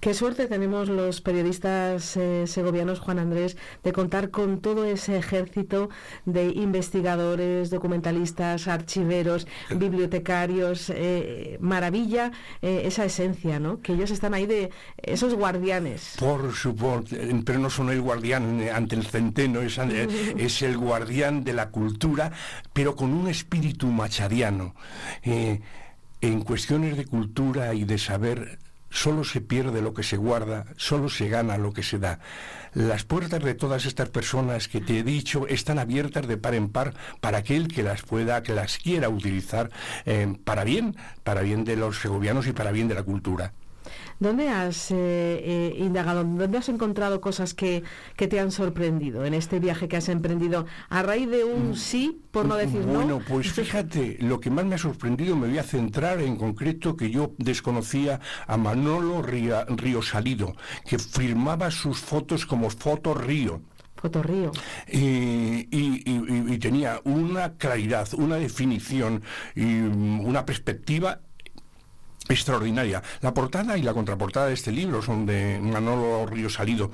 Qué 0.00 0.14
suerte 0.14 0.46
tenemos 0.46 0.88
los 0.88 1.20
periodistas 1.20 2.16
eh, 2.16 2.46
segovianos, 2.46 3.00
Juan 3.00 3.18
Andrés, 3.18 3.56
de 3.82 3.92
contar 3.92 4.30
con 4.30 4.60
todo 4.60 4.84
ese 4.84 5.16
ejército 5.16 5.88
de 6.26 6.48
investigadores, 6.48 7.70
documentalistas, 7.70 8.68
archiveros, 8.68 9.48
bibliotecarios. 9.74 10.90
eh, 10.90 11.56
maravilla 11.60 12.30
eh, 12.62 12.82
esa 12.84 13.04
esencia, 13.04 13.58
¿no? 13.58 13.80
Que 13.80 13.94
ellos 13.94 14.10
están 14.10 14.34
ahí 14.34 14.46
de 14.46 14.70
esos 14.98 15.34
guardianes. 15.34 16.14
Por 16.18 16.54
supuesto, 16.54 17.16
pero 17.44 17.58
no 17.58 17.70
son 17.70 17.90
el 17.90 18.00
guardián 18.00 18.60
ante 18.72 18.94
el 18.94 19.06
centeno, 19.06 19.60
es, 19.62 19.78
es 20.38 20.62
el 20.62 20.76
guardián 20.76 21.42
de 21.42 21.54
la 21.54 21.70
cultura, 21.70 22.30
pero 22.72 22.94
con 22.94 23.12
un 23.12 23.28
espíritu 23.28 23.88
machadiano. 23.88 24.74
En 26.20 26.40
cuestiones 26.42 26.96
de 26.96 27.04
cultura 27.04 27.74
y 27.74 27.84
de 27.84 27.98
saber, 27.98 28.58
solo 28.96 29.24
se 29.24 29.42
pierde 29.42 29.82
lo 29.82 29.92
que 29.92 30.02
se 30.02 30.16
guarda, 30.16 30.64
solo 30.76 31.08
se 31.10 31.28
gana 31.28 31.58
lo 31.58 31.72
que 31.72 31.82
se 31.82 31.98
da. 31.98 32.18
Las 32.72 33.04
puertas 33.04 33.42
de 33.42 33.54
todas 33.54 33.84
estas 33.84 34.08
personas 34.08 34.68
que 34.68 34.80
te 34.80 34.98
he 34.98 35.02
dicho 35.02 35.46
están 35.46 35.78
abiertas 35.78 36.26
de 36.26 36.38
par 36.38 36.54
en 36.54 36.70
par 36.70 36.94
para 37.20 37.38
aquel 37.38 37.68
que 37.68 37.82
las 37.82 38.02
pueda, 38.02 38.42
que 38.42 38.54
las 38.54 38.78
quiera 38.78 39.08
utilizar 39.08 39.70
eh, 40.06 40.34
para 40.44 40.64
bien, 40.64 40.96
para 41.24 41.42
bien 41.42 41.64
de 41.64 41.76
los 41.76 42.00
segovianos 42.00 42.46
y 42.46 42.52
para 42.52 42.72
bien 42.72 42.88
de 42.88 42.94
la 42.94 43.02
cultura. 43.02 43.52
¿Dónde 44.18 44.48
has 44.48 44.90
eh, 44.90 44.94
eh, 44.96 45.74
indagado? 45.78 46.24
¿Dónde 46.24 46.58
has 46.58 46.68
encontrado 46.68 47.20
cosas 47.20 47.52
que, 47.54 47.82
que 48.16 48.26
te 48.28 48.40
han 48.40 48.50
sorprendido 48.50 49.24
en 49.26 49.34
este 49.34 49.58
viaje 49.60 49.88
que 49.88 49.96
has 49.96 50.08
emprendido 50.08 50.66
a 50.88 51.02
raíz 51.02 51.28
de 51.28 51.44
un 51.44 51.76
sí, 51.76 52.22
por 52.30 52.46
no 52.46 52.54
decir 52.56 52.86
no? 52.86 52.94
Bueno, 52.94 53.20
pues 53.28 53.52
fíjate, 53.52 54.16
lo 54.20 54.40
que 54.40 54.50
más 54.50 54.64
me 54.64 54.74
ha 54.74 54.78
sorprendido, 54.78 55.36
me 55.36 55.48
voy 55.48 55.58
a 55.58 55.62
centrar 55.62 56.20
en 56.20 56.36
concreto 56.36 56.96
que 56.96 57.10
yo 57.10 57.32
desconocía 57.38 58.20
a 58.46 58.56
Manolo 58.56 59.22
Ría- 59.22 59.66
Río 59.68 60.00
Salido, 60.00 60.54
que 60.88 60.98
firmaba 60.98 61.70
sus 61.70 61.98
fotos 61.98 62.46
como 62.46 62.70
Foto 62.70 63.12
Río. 63.14 63.60
Fotorrío. 63.96 64.52
Y, 64.92 64.98
y- 65.70 66.02
y- 66.04 66.52
y 66.54 66.58
tenía 66.58 67.00
una 67.04 67.54
claridad, 67.54 68.06
una 68.14 68.36
definición 68.36 69.22
y 69.54 69.64
mm, 69.64 70.20
una 70.20 70.44
perspectiva 70.44 71.20
extraordinaria. 72.28 73.02
La 73.20 73.34
portada 73.34 73.76
y 73.76 73.82
la 73.82 73.94
contraportada 73.94 74.46
de 74.46 74.54
este 74.54 74.72
libro 74.72 75.02
son 75.02 75.26
de 75.26 75.58
Manolo 75.60 76.26
Río 76.26 76.50
Salido. 76.50 76.90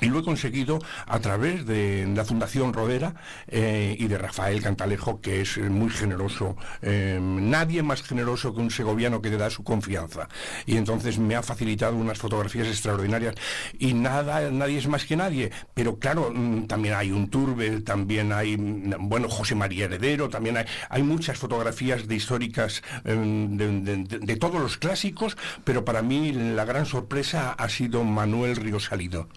Y 0.00 0.06
lo 0.06 0.20
he 0.20 0.24
conseguido 0.24 0.78
a 1.06 1.18
través 1.20 1.66
de 1.66 2.06
la 2.14 2.24
Fundación 2.24 2.72
Rodera 2.72 3.14
eh, 3.46 3.96
y 3.98 4.06
de 4.06 4.18
Rafael 4.18 4.62
Cantalejo, 4.62 5.20
que 5.20 5.40
es 5.40 5.58
muy 5.58 5.90
generoso. 5.90 6.56
Eh, 6.82 7.18
nadie 7.20 7.82
más 7.82 8.02
generoso 8.02 8.54
que 8.54 8.60
un 8.60 8.70
segoviano 8.70 9.20
que 9.20 9.30
te 9.30 9.36
da 9.36 9.50
su 9.50 9.64
confianza. 9.64 10.28
Y 10.66 10.76
entonces 10.76 11.18
me 11.18 11.34
ha 11.34 11.42
facilitado 11.42 11.96
unas 11.96 12.18
fotografías 12.18 12.68
extraordinarias. 12.68 13.34
Y 13.78 13.94
nada, 13.94 14.50
nadie 14.50 14.78
es 14.78 14.88
más 14.88 15.04
que 15.04 15.16
nadie. 15.16 15.50
Pero 15.74 15.98
claro, 15.98 16.30
mm, 16.32 16.66
también 16.66 16.94
hay 16.94 17.10
un 17.10 17.28
Turbe, 17.28 17.80
también 17.80 18.32
hay, 18.32 18.56
mm, 18.56 19.08
bueno, 19.08 19.28
José 19.28 19.54
María 19.54 19.86
Heredero, 19.86 20.28
también 20.28 20.56
hay, 20.58 20.64
hay 20.88 21.02
muchas 21.02 21.38
fotografías 21.38 22.06
de 22.06 22.14
históricas 22.14 22.82
eh, 23.04 23.46
de, 23.48 24.36
todos 24.36 24.60
los 24.60 24.76
clásicos, 24.76 25.36
pero 25.64 25.84
para 25.84 26.02
mí 26.02 26.32
la 26.32 26.64
gran 26.64 26.86
sorpresa 26.86 27.52
ha 27.52 27.68
sido 27.68 28.04
Manuel 28.04 28.56
Río 28.56 28.80
Salido. 28.80 29.28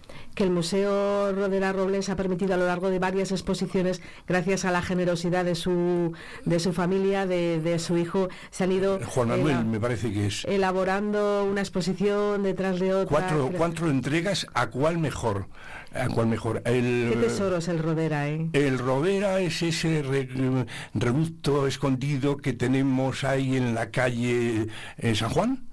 Museo 0.52 1.32
Rodera 1.32 1.72
Robles 1.72 2.08
ha 2.08 2.16
permitido 2.16 2.54
a 2.54 2.56
lo 2.56 2.66
largo 2.66 2.90
de 2.90 2.98
varias 2.98 3.32
exposiciones, 3.32 4.00
gracias 4.26 4.64
a 4.64 4.70
la 4.70 4.82
generosidad 4.82 5.44
de 5.44 5.54
su, 5.54 6.12
de 6.44 6.60
su 6.60 6.72
familia, 6.72 7.26
de, 7.26 7.60
de 7.60 7.78
su 7.78 7.96
hijo, 7.98 8.28
se 8.50 8.64
han 8.64 8.72
ido 8.72 9.00
Juan 9.06 9.28
Manuel, 9.28 9.64
me 9.64 9.80
parece 9.80 10.12
que 10.12 10.26
es. 10.28 10.44
elaborando 10.44 11.44
una 11.44 11.60
exposición 11.60 12.42
detrás 12.42 12.78
de 12.80 12.94
otra. 12.94 13.06
Cuatro, 13.08 13.50
cuatro 13.56 13.90
entregas, 13.90 14.46
¿a 14.54 14.68
cuál 14.68 14.98
mejor? 14.98 15.46
¿A 15.94 16.08
cuál 16.08 16.26
mejor? 16.28 16.62
El, 16.64 17.10
Qué 17.12 17.16
tesoro 17.20 17.58
es 17.58 17.68
el 17.68 17.78
Rodera, 17.78 18.28
¿eh? 18.28 18.48
El 18.54 18.78
Rodera 18.78 19.40
es 19.40 19.60
ese 19.62 20.02
re- 20.02 20.28
reducto 20.94 21.66
escondido 21.66 22.38
que 22.38 22.52
tenemos 22.54 23.24
ahí 23.24 23.56
en 23.56 23.74
la 23.74 23.90
calle 23.90 24.68
eh, 24.96 25.14
San 25.14 25.28
Juan 25.30 25.64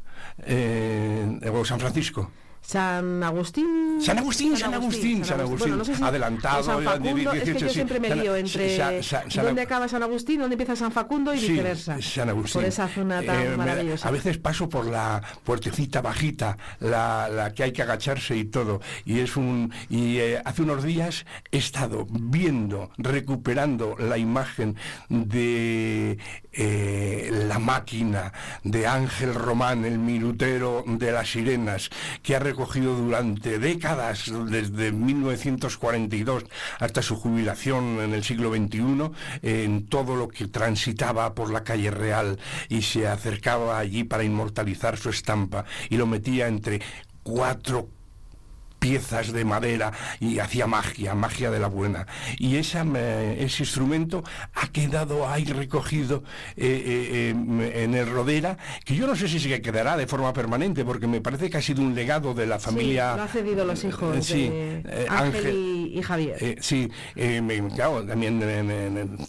eh, 0.46 1.40
o 1.54 1.64
San 1.66 1.80
Francisco. 1.80 2.32
San 2.70 3.24
Agustín. 3.24 3.98
San 4.00 4.20
Agustín, 4.20 4.56
San 4.56 4.74
Agustín, 4.76 5.26
San 5.26 5.40
Agustín, 5.42 5.74
adelantado, 6.04 6.60
o 6.60 6.64
San 6.64 6.76
ya 6.76 6.80
de 6.80 6.86
Facundo, 7.00 7.32
es 7.34 7.40
que 7.40 7.46
18, 7.54 7.66
yo 7.66 7.70
siempre 7.74 8.00
me 8.00 8.16
lío 8.16 8.36
entre 8.36 8.78
San- 9.02 9.28
dónde 9.44 9.62
acaba 9.64 9.88
San 9.88 10.04
Agustín, 10.04 10.40
dónde 10.40 10.54
empieza 10.54 10.76
San 10.76 10.92
Facundo 10.92 11.34
y 11.34 11.40
Sí, 11.40 11.50
viceversa. 11.50 12.00
San 12.00 12.30
Agustín. 12.30 12.54
Por 12.62 12.66
esa 12.66 12.88
zona 12.88 13.24
tan 13.24 13.42
Eh, 13.42 13.50
me- 13.50 13.58
maravillosa. 13.58 14.08
A 14.08 14.12
veces 14.12 14.38
paso 14.38 14.70
por 14.70 14.86
la 14.86 15.20
puertecita 15.44 16.02
bajita, 16.02 16.58
la, 16.80 17.28
la 17.28 17.54
que 17.56 17.64
hay 17.64 17.72
que 17.72 17.82
agacharse 17.82 18.38
y 18.38 18.46
todo. 18.46 18.82
Y 19.04 19.20
es 19.20 19.36
un 19.36 19.74
y 19.90 20.18
eh, 20.20 20.40
hace 20.46 20.62
unos 20.62 20.84
días 20.84 21.26
he 21.52 21.58
estado 21.58 22.06
viendo, 22.12 22.92
recuperando 23.00 23.96
la 23.98 24.20
imagen 24.20 24.76
de 25.10 26.20
eh, 26.54 27.46
la 27.48 27.58
máquina 27.58 28.32
de 28.64 28.86
Ángel 28.86 29.34
Román, 29.34 29.86
el 29.86 29.98
minutero 29.98 30.84
de 30.86 31.12
las 31.12 31.32
sirenas, 31.32 31.90
que 32.22 32.36
ha 32.36 32.40
recogido 32.60 32.94
durante 32.94 33.58
décadas, 33.58 34.30
desde 34.50 34.92
1942 34.92 36.44
hasta 36.80 37.02
su 37.02 37.16
jubilación 37.16 38.02
en 38.02 38.14
el 38.14 38.26
siglo 38.26 38.54
XXI, 38.54 39.12
en 39.44 39.88
todo 39.88 40.18
lo 40.18 40.28
que 40.28 40.48
transitaba 40.48 41.34
por 41.34 41.54
la 41.54 41.64
calle 41.64 41.90
real 41.90 42.38
y 42.68 42.82
se 42.82 43.08
acercaba 43.08 43.80
allí 43.80 44.04
para 44.04 44.26
inmortalizar 44.26 44.98
su 44.98 45.10
estampa 45.10 45.64
y 45.90 45.96
lo 45.96 46.06
metía 46.06 46.50
entre 46.50 46.82
cuatro 47.24 47.88
piezas 48.80 49.34
de 49.34 49.46
madera 49.46 49.92
y 50.20 50.40
hacía 50.40 50.66
magia, 50.68 51.14
magia 51.16 51.52
de 51.52 51.60
la 51.60 51.68
buena. 51.68 52.08
Y 52.38 52.56
esa, 52.56 52.86
ese 53.38 53.64
instrumento 53.64 54.24
ha 54.54 54.68
quedado 54.70 55.28
ahí 55.30 55.46
recogido 55.46 56.24
eh, 56.56 56.66
eh, 56.66 57.36
eh, 57.36 57.84
en 57.84 57.94
el 57.94 58.10
Rodera, 58.10 58.58
que 58.86 58.96
yo 58.96 59.06
no 59.06 59.16
sé 59.16 59.28
si 59.28 59.40
se 59.40 59.62
quedará 59.62 59.98
de 59.98 60.08
forma 60.08 60.32
permanente, 60.34 60.86
porque 60.86 61.08
me 61.08 61.20
parece 61.22 61.50
que 61.50 61.58
ha 61.58 61.62
sido 61.62 61.82
un 61.82 61.94
legado 61.94 62.34
de 62.34 62.48
la 62.48 62.60
familia... 62.60 63.12
Sí, 63.12 63.18
lo 63.18 63.24
ha 63.24 63.28
cedido 63.28 63.66
los 63.66 63.84
hijos 63.84 64.26
sí, 64.26 64.50
de 64.50 65.06
Ángel, 65.10 65.56
y, 65.56 66.00
y 66.00 66.02
Javier. 66.02 66.58
Sí, 66.62 66.90
claro, 67.76 68.06
también 68.06 68.40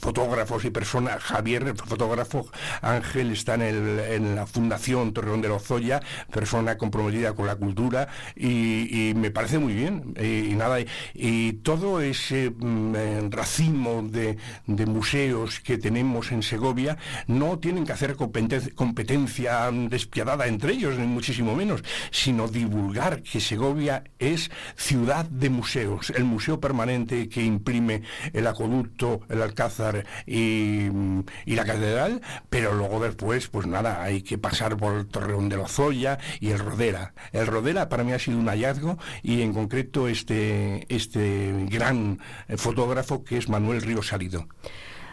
fotógrafos 0.00 0.64
y 0.64 0.70
personas, 0.70 1.22
Javier, 1.22 1.74
fotógrafo, 1.76 2.46
Ángel 2.82 3.32
está 3.32 3.54
en, 3.54 3.62
el- 3.62 3.98
en 4.00 4.36
la 4.36 4.46
Fundación 4.46 5.12
Torreón 5.12 5.40
de 5.40 5.48
Lozoya, 5.48 6.00
persona 6.30 6.76
comprometida 6.78 7.32
con 7.34 7.46
la 7.46 7.56
cultura 7.56 8.08
y, 8.36 9.10
y 9.10 9.14
me 9.14 9.30
parece 9.30 9.39
muy 9.58 9.74
bien. 9.74 10.14
y 10.20 10.54
nada, 10.54 10.78
y, 11.14 11.52
todo 11.62 12.00
ese 12.00 12.50
mm, 12.50 12.94
eh, 12.96 13.20
racimo 13.30 14.02
de, 14.02 14.36
de 14.66 14.86
museos 14.86 15.60
que 15.60 15.78
tenemos 15.78 16.30
en 16.32 16.42
Segovia 16.42 16.96
no 17.26 17.58
tienen 17.58 17.84
que 17.86 17.92
hacer 17.92 18.16
competen- 18.16 18.74
competencia 18.74 19.70
despiadada 19.72 20.46
entre 20.46 20.72
ellos, 20.72 20.98
ni 20.98 21.06
muchísimo 21.06 21.54
menos, 21.56 21.82
sino 22.10 22.48
divulgar 22.48 23.22
que 23.22 23.40
Segovia 23.40 24.04
es 24.18 24.50
ciudad 24.76 25.24
de 25.26 25.50
museos, 25.50 26.10
el 26.10 26.24
museo 26.24 26.60
permanente 26.60 27.28
que 27.28 27.42
imprime 27.42 28.02
el 28.32 28.46
acueducto, 28.46 29.22
el 29.28 29.42
alcázar 29.42 30.04
y, 30.26 30.88
mm, 30.92 31.20
y 31.46 31.54
la 31.54 31.64
catedral, 31.64 32.20
pero 32.48 32.74
luego 32.74 33.00
después, 33.00 33.48
pues 33.48 33.66
nada, 33.66 34.02
hay 34.02 34.22
que 34.22 34.38
pasar 34.38 34.76
por 34.76 34.94
el 34.96 35.06
Torreón 35.06 35.48
de 35.48 35.56
Lozoya 35.56 36.18
y 36.40 36.50
el 36.50 36.58
Rodera. 36.58 37.14
El 37.32 37.46
Rodera 37.46 37.88
para 37.88 38.04
mí 38.04 38.12
ha 38.12 38.18
sido 38.18 38.38
un 38.38 38.46
hallazgo 38.48 38.98
en 39.38 39.52
concreto 39.52 40.08
este, 40.08 40.84
este 40.94 41.66
gran 41.68 42.18
eh, 42.48 42.56
fotógrafo 42.56 43.22
que 43.24 43.38
es 43.38 43.48
Manuel 43.48 43.82
Río 43.82 44.02
Salido. 44.02 44.48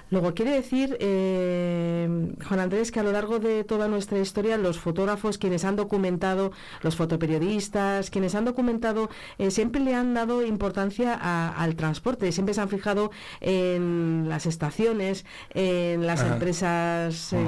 Luego, 0.10 0.34
quiere 0.34 0.52
decir, 0.52 0.96
eh, 1.02 2.08
Juan 2.48 2.60
Andrés, 2.62 2.92
que 2.92 3.00
a 3.02 3.04
lo 3.04 3.12
largo 3.12 3.40
de 3.40 3.66
toda 3.66 3.90
nuestra 3.90 4.18
historia, 4.20 4.56
los 4.58 4.80
fotógrafos, 4.80 5.38
quienes 5.38 5.66
han 5.66 5.76
documentado, 5.76 6.54
los 6.82 6.96
fotoperiodistas, 6.96 8.10
quienes 8.10 8.34
han 8.34 8.46
documentado, 8.46 9.10
eh, 9.38 9.52
siempre 9.52 9.82
le 9.82 9.96
han 9.96 10.14
dado 10.14 10.46
importancia 10.46 11.14
a- 11.22 11.50
al 11.62 11.76
transporte, 11.76 12.32
siempre 12.32 12.54
se 12.54 12.62
han 12.62 12.70
fijado 12.70 13.12
en 13.42 14.28
las 14.30 14.46
estaciones, 14.46 15.26
en 15.54 16.08
las 16.08 16.22
Ajá. 16.22 16.34
empresas, 16.34 17.34
eh, 17.34 17.46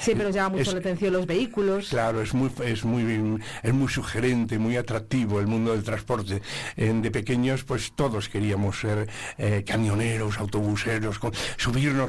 siempre 0.00 0.26
nos 0.26 0.34
llama 0.34 0.50
mucho 0.56 0.62
Es- 0.70 0.72
la 0.74 0.80
atención 0.80 1.12
los 1.12 1.26
vehículos. 1.26 1.88
Claro, 1.90 2.20
es 2.20 2.34
muy, 2.34 2.50
es 2.64 2.84
muy, 2.84 3.40
es 3.62 3.72
muy 3.74 3.88
sugerente, 3.88 4.58
muy 4.58 4.76
atractivo 4.76 5.38
el 5.38 5.46
mundo 5.46 5.72
del 5.72 5.84
transporte. 5.84 6.42
En- 6.76 7.00
de 7.02 7.10
pequeños, 7.12 7.62
pues 7.62 7.92
todos 7.94 8.28
queríamos 8.28 8.80
ser 8.80 9.08
eh, 9.38 9.62
camioneros, 9.66 10.38
autobuseros, 10.38 11.18
con- 11.20 11.32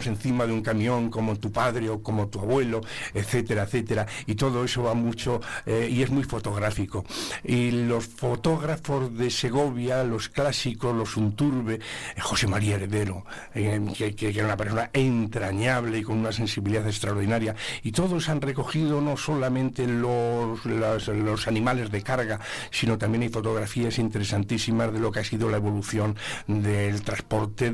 encima 0.05 0.45
de 0.45 0.53
un 0.53 0.61
camión 0.61 1.09
como 1.09 1.35
tu 1.37 1.51
padre 1.51 1.89
o 1.89 2.01
como 2.01 2.27
tu 2.27 2.39
abuelo, 2.39 2.81
etcétera, 3.13 3.63
etcétera. 3.63 4.05
Y 4.25 4.35
todo 4.35 4.63
eso 4.63 4.83
va 4.83 4.93
mucho 4.93 5.41
eh, 5.65 5.89
y 5.91 6.01
es 6.01 6.09
muy 6.09 6.23
fotográfico. 6.23 7.05
Y 7.43 7.71
los 7.71 8.07
fotógrafos 8.07 9.15
de 9.17 9.29
Segovia, 9.29 10.03
los 10.03 10.29
clásicos, 10.29 10.95
los 10.95 11.17
Unturbe, 11.17 11.75
eh, 11.75 12.21
José 12.21 12.47
María 12.47 12.75
Heredero, 12.75 13.25
eh, 13.53 13.79
que, 14.17 14.29
era 14.29 14.45
una 14.45 14.57
persona 14.57 14.89
entrañable 14.93 15.99
y 15.99 16.03
con 16.03 16.17
una 16.17 16.31
sensibilidad 16.31 16.87
extraordinaria. 16.87 17.55
Y 17.83 17.91
todos 17.91 18.29
han 18.29 18.41
recogido 18.41 19.01
no 19.01 19.17
solamente 19.17 19.87
los, 19.87 20.65
los 20.65 21.47
animales 21.47 21.91
de 21.91 22.01
carga, 22.01 22.39
sino 22.71 22.97
también 22.97 23.23
hay 23.23 23.29
fotografías 23.29 23.99
interesantísimas 23.99 24.91
de 24.91 24.99
lo 24.99 25.11
que 25.11 25.19
ha 25.19 25.23
sido 25.23 25.49
la 25.49 25.57
evolución 25.57 26.15
del 26.47 27.01
transporte 27.01 27.73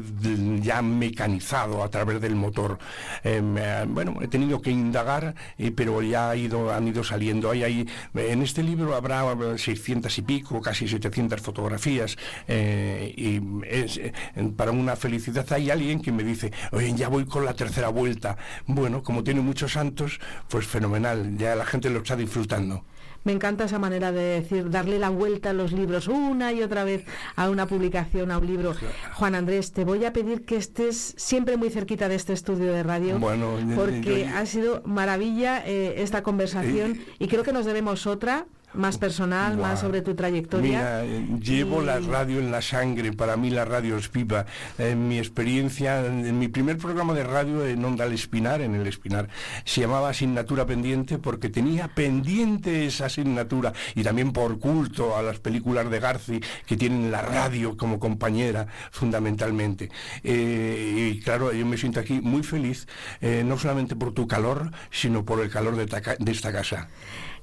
ya 0.62 0.82
mecanizado 0.82 1.84
a 1.84 1.90
del 2.06 2.36
motor. 2.36 2.80
Eh, 3.24 3.42
bueno, 3.88 4.18
he 4.22 4.28
tenido 4.28 4.62
que 4.62 4.72
indagar, 4.72 5.36
eh, 5.58 5.72
pero 5.72 6.02
ya 6.02 6.30
ha 6.30 6.36
ido, 6.36 6.74
han 6.74 6.88
ido 6.88 7.04
saliendo. 7.04 7.52
Hay, 7.52 7.64
hay, 7.64 7.88
en 8.16 8.42
este 8.42 8.64
libro 8.64 8.96
habrá 8.96 9.24
eh, 9.32 9.58
600 9.58 10.18
y 10.18 10.22
pico, 10.22 10.62
casi 10.62 10.88
700 10.88 11.42
fotografías, 11.42 12.18
eh, 12.48 13.14
y 13.16 13.42
es, 13.68 13.98
eh, 13.98 14.14
para 14.56 14.72
una 14.72 14.96
felicidad 14.96 15.52
hay 15.54 15.70
alguien 15.70 16.02
que 16.02 16.12
me 16.12 16.24
dice, 16.24 16.52
oye, 16.72 16.94
ya 16.96 17.10
voy 17.10 17.26
con 17.26 17.46
la 17.46 17.54
tercera 17.54 17.90
vuelta. 17.90 18.38
Bueno, 18.68 19.04
como 19.04 19.24
tiene 19.24 19.42
muchos 19.42 19.74
santos, 19.74 20.20
pues 20.48 20.66
fenomenal, 20.68 21.38
ya 21.38 21.56
la 21.56 21.66
gente 21.66 21.90
lo 21.90 22.00
está 22.00 22.16
disfrutando. 22.16 22.84
Me 23.24 23.34
encanta 23.34 23.66
esa 23.66 23.80
manera 23.80 24.12
de 24.12 24.22
decir, 24.42 24.70
darle 24.70 24.98
la 25.00 25.10
vuelta 25.10 25.50
a 25.50 25.54
los 25.54 25.72
libros 25.72 26.08
una 26.08 26.54
y 26.54 26.62
otra 26.64 26.84
vez 26.84 27.06
a 27.36 27.50
una 27.50 27.66
publicación, 27.68 28.32
a 28.32 28.38
un 28.38 28.48
libro. 28.48 28.74
Juan 29.14 29.36
Andrés, 29.36 29.72
te 29.74 29.84
voy 29.84 30.06
a 30.06 30.14
pedir 30.14 30.46
que 30.46 30.56
estés 30.56 31.14
siempre 31.18 31.58
muy 31.58 31.70
cerquita 31.70 32.08
de 32.10 32.16
este 32.16 32.34
estudio 32.34 32.72
de 32.74 32.84
radio, 32.84 33.20
Bueno, 33.20 33.60
yo- 33.60 33.76
porque 33.76 34.26
yo- 34.30 34.38
ha 34.38 34.46
sido 34.46 34.82
maravilla 34.86 35.64
eh, 35.66 35.96
esta 36.02 36.24
conversación 36.24 37.00
y 37.20 37.28
creo 37.28 37.44
que 37.44 37.52
nos 37.52 37.66
debemos 37.66 38.08
otra, 38.08 38.46
más 38.74 38.98
personal, 38.98 39.56
Buah. 39.58 39.70
más 39.70 39.80
sobre 39.80 40.02
tu 40.02 40.16
trayectoria. 40.16 40.70
Mira, 40.80 41.06
eh, 41.06 41.26
llevo 41.42 41.82
Y- 41.82 41.86
la 41.86 42.00
radio 42.00 42.40
en 42.40 42.52
la 42.52 42.62
sangre, 42.62 43.12
para 43.14 43.36
mí 43.36 43.50
la 43.50 43.66
radio 43.66 43.98
es 43.98 44.12
viva. 44.12 44.46
En 44.78 45.08
mi 45.08 45.18
experiencia, 45.18 46.06
en 46.06 46.38
mi 46.38 46.48
primer 46.50 46.78
programa 46.78 47.14
de 47.14 47.24
radio 47.24 47.66
en 47.66 47.84
Onda 47.84 48.06
El 48.06 48.14
Espinar, 48.14 48.62
en 48.62 48.76
El 48.76 48.86
Espinar, 48.88 49.28
se 49.66 49.82
llamaba 49.82 50.10
Asignatura 50.10 50.66
Pendiente 50.66 51.18
porque 51.18 51.50
tenía 51.50 51.88
pendiente 51.88 52.86
esa 52.86 53.06
asignatura 53.08 53.74
y 53.96 54.04
también 54.04 54.32
por 54.34 54.60
culto 54.60 55.16
a 55.18 55.24
las 55.24 55.40
películas 55.40 55.90
de 55.90 56.00
Garci 56.00 56.40
que 56.66 56.78
tienen 56.78 57.12
la 57.12 57.22
radio 57.22 57.76
como 57.76 58.00
compañera 58.00 58.68
fundamentalmente. 58.92 59.90
Eh, 60.24 61.12
y 61.16 61.20
claro, 61.22 61.52
yo 61.52 61.66
me 61.66 61.78
siento 61.78 62.00
aquí 62.00 62.22
muy 62.22 62.44
feliz, 62.44 62.88
eh, 63.22 63.44
no 63.46 63.58
solamente 63.58 63.96
por 63.96 64.14
tu 64.14 64.28
calor, 64.28 64.72
sino 64.92 65.26
por 65.26 65.40
el 65.42 65.50
calor 65.50 65.76
de 65.76 65.88
ca- 66.02 66.16
de 66.20 66.32
esta 66.32 66.52
casa. 66.52 66.88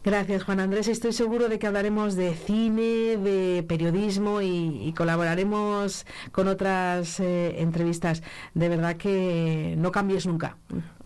Gracias, 0.06 0.44
Juan 0.44 0.60
Andrés. 0.60 0.86
Estoy 0.86 1.12
seguro 1.12 1.48
de 1.48 1.58
que 1.58 1.66
hablaremos 1.66 2.14
de 2.14 2.32
cine, 2.32 3.16
de 3.16 3.64
periodismo 3.66 4.40
y, 4.40 4.80
y 4.86 4.92
colaboraremos 4.92 6.06
con 6.30 6.46
otras 6.46 7.18
eh, 7.18 7.56
entrevistas. 7.60 8.22
De 8.54 8.68
verdad 8.68 8.96
que 8.96 9.74
no 9.76 9.90
cambies 9.90 10.24
nunca. 10.28 10.58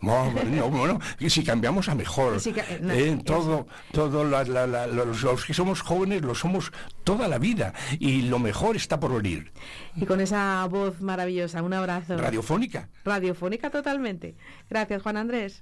No, 0.03 0.31
no, 0.45 0.69
bueno, 0.71 0.99
si 1.29 1.43
cambiamos 1.43 1.89
a 1.89 1.95
mejor. 1.95 2.41
Si 2.41 2.53
no, 2.83 2.93
Eh, 2.93 3.19
todo, 3.25 3.67
todo 3.93 4.23
la- 4.25 4.45
la- 4.45 4.67
la- 4.67 4.87
los, 4.87 5.23
los 5.23 5.47
que 5.47 5.55
somos 5.55 5.81
jóvenes 5.81 6.21
lo 6.21 6.35
somos 6.35 6.71
toda 7.03 7.27
la 7.27 7.39
vida 7.39 7.73
y 7.99 8.23
lo 8.23 8.39
mejor 8.39 8.77
está 8.77 9.01
por 9.01 9.15
venir. 9.23 9.51
Y 9.97 10.05
con 10.05 10.21
esa 10.21 10.67
voz 10.71 11.01
maravillosa, 11.01 11.63
un 11.63 11.73
abrazo. 11.73 12.19
Radiofónica. 12.19 12.91
Radiofónica 13.07 13.71
totalmente. 13.71 14.37
Gracias, 14.69 15.03
Juan 15.03 15.17
Andrés. 15.17 15.59